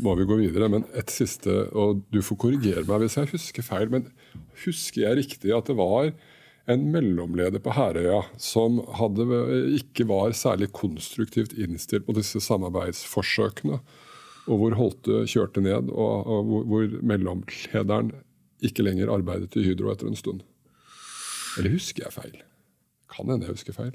må, 0.04 0.12
vi 0.20 0.28
gå 0.30 0.38
videre. 0.44 0.68
Men 0.70 0.84
et 0.94 1.10
siste, 1.10 1.50
og 1.74 2.04
du 2.14 2.20
får 2.22 2.38
korrigere 2.44 2.84
meg 2.86 3.02
hvis 3.02 3.18
jeg 3.18 3.32
husker 3.32 3.66
feil. 3.66 3.90
Men 3.90 4.06
husker 4.62 5.02
jeg 5.02 5.18
riktig 5.24 5.56
at 5.56 5.72
det 5.72 5.74
var 5.80 6.12
en 6.70 6.86
mellomleder 6.92 7.60
på 7.60 7.74
Herøya 7.76 8.22
som 8.40 8.78
hadde, 8.98 9.26
ikke 9.76 10.06
var 10.08 10.32
særlig 10.36 10.70
konstruktivt 10.76 11.52
innstilt 11.60 12.06
på 12.06 12.16
disse 12.16 12.40
samarbeidsforsøkene, 12.40 13.80
og 14.44 14.60
hvor 14.60 14.76
Holte 14.76 15.24
kjørte 15.28 15.62
ned, 15.64 15.90
og, 15.92 16.24
og 16.24 16.48
hvor, 16.48 16.64
hvor 16.68 16.96
mellomlederen 17.04 18.12
ikke 18.64 18.84
lenger 18.84 19.12
arbeidet 19.12 19.56
i 19.60 19.64
Hydro 19.66 19.92
etter 19.92 20.08
en 20.08 20.18
stund? 20.18 20.42
Eller 21.58 21.76
husker 21.76 22.06
jeg 22.06 22.16
feil? 22.16 22.36
Kan 23.12 23.30
hende 23.30 23.46
jeg 23.46 23.56
husker 23.58 23.76
feil. 23.76 23.94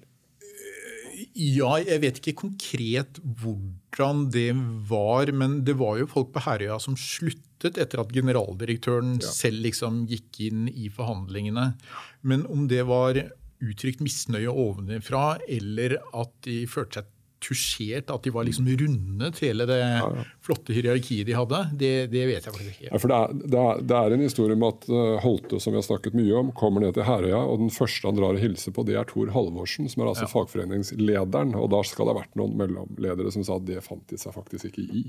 Ja, 1.36 1.76
jeg 1.82 2.02
vet 2.04 2.20
ikke 2.22 2.38
konkret 2.46 3.20
hvordan 3.42 4.26
det 4.34 4.52
var, 4.90 5.32
men 5.36 5.62
det 5.68 5.76
var 5.80 6.00
jo 6.00 6.10
folk 6.10 6.32
på 6.36 6.44
Herøya 6.46 6.80
som 6.82 6.98
sluttet 7.00 7.80
etter 7.82 8.02
at 8.04 8.14
generaldirektøren 8.16 9.18
ja. 9.20 9.34
selv 9.34 9.64
liksom 9.66 10.06
gikk 10.10 10.42
inn 10.48 10.68
i 10.72 10.88
forhandlingene. 10.94 11.74
Men 12.22 12.46
om 12.48 12.68
det 12.72 12.86
var 12.88 13.20
uttrykt 13.60 14.04
misnøye 14.04 14.52
ovenfra, 14.52 15.40
eller 15.52 15.98
at 16.16 16.36
de 16.48 16.62
følte 16.72 17.02
seg 17.02 17.16
tusjert, 17.44 18.10
at 18.12 18.26
de 18.26 18.34
var 18.36 18.46
liksom 18.48 18.68
rundet 18.80 19.40
hele 19.44 19.66
det 19.70 19.78
ja, 19.80 20.00
ja. 20.04 20.26
flotte 20.44 20.76
hierarkiet 20.76 21.28
de 21.28 21.36
hadde, 21.38 21.62
det, 21.80 21.92
det 22.12 22.26
vet 22.28 22.46
jeg 22.46 22.56
faktisk 22.56 22.74
ikke. 22.76 22.90
Ja, 22.90 23.00
for 23.00 23.12
det 23.12 23.20
er, 23.20 23.38
det, 23.40 23.62
er, 23.64 23.84
det 23.92 24.00
er, 24.00 24.16
en 24.16 24.26
historie 24.26 24.58
om 24.58 24.66
at 24.68 24.90
eh, 24.92 25.16
Holte, 25.24 25.62
som 25.64 25.76
vi 25.76 25.80
har 25.80 25.88
snakket 25.88 26.18
mye 26.20 26.36
om, 26.42 26.52
kommer 26.58 26.84
ned 26.84 26.98
til 26.98 27.08
Herøya, 27.08 27.40
og 27.40 27.64
den 27.64 27.74
første 27.74 28.10
han 28.10 28.20
drar 28.20 28.36
og 28.36 28.44
hilser 28.44 28.76
på, 28.76 28.86
det 28.88 28.98
er 29.00 29.08
Tor 29.10 29.32
Halvorsen, 29.36 29.90
som 29.92 30.04
er 30.04 30.12
altså 30.12 30.30
fagforeningslederen. 30.32 31.56
Og 31.60 31.72
da 31.74 31.82
skal 31.88 32.10
det 32.10 32.16
ha 32.16 32.22
vært 32.22 32.40
noen 32.40 32.58
mellomledere 32.60 33.34
som 33.36 33.46
sa 33.48 33.60
at 33.60 33.68
det 33.70 33.84
fant 33.86 34.06
de 34.12 34.20
seg 34.20 34.36
faktisk 34.36 34.72
ikke 34.72 34.88
i. 34.90 35.06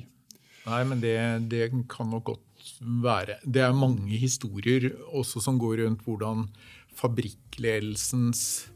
Nei, 0.69 0.83
men 0.87 1.01
det, 1.03 1.17
det 1.51 1.71
kan 1.91 2.11
nok 2.13 2.35
godt 2.35 2.75
være. 3.03 3.41
Det 3.45 3.65
er 3.65 3.77
mange 3.77 4.19
historier 4.21 4.91
også 5.09 5.43
som 5.43 5.59
går 5.61 5.81
rundt 5.85 6.05
hvordan 6.07 6.47
fabrikkledelsens 7.01 8.70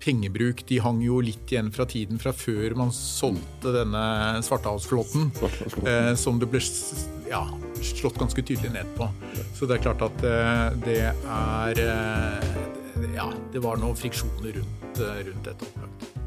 pengebruk 0.00 0.62
de 0.68 0.80
hang 0.82 1.02
jo 1.04 1.20
litt 1.24 1.52
igjen 1.52 1.70
fra 1.74 1.86
tiden 1.88 2.20
fra 2.22 2.32
før 2.36 2.76
man 2.78 2.92
solgte 2.94 3.74
denne 3.74 4.04
Svartehavsflåten, 4.46 5.30
eh, 5.84 6.14
som 6.18 6.40
det 6.40 6.48
ble 6.50 6.62
ja, 7.30 7.44
slått 7.82 8.18
ganske 8.20 8.42
tydelig 8.42 8.72
ned 8.74 8.94
på. 8.96 9.08
Så 9.54 9.68
det 9.68 9.78
er 9.78 9.84
klart 9.84 10.06
at 10.08 10.24
eh, 10.26 10.66
det 10.86 11.00
er 11.12 11.84
eh, 11.86 12.50
Ja, 13.14 13.30
det 13.52 13.62
var 13.64 13.80
noen 13.80 13.96
friksjoner 13.96 14.60
rundt, 14.60 15.04
eh, 15.04 15.22
rundt 15.28 15.46
dette. 15.46 15.68
opplagt. 15.70 16.19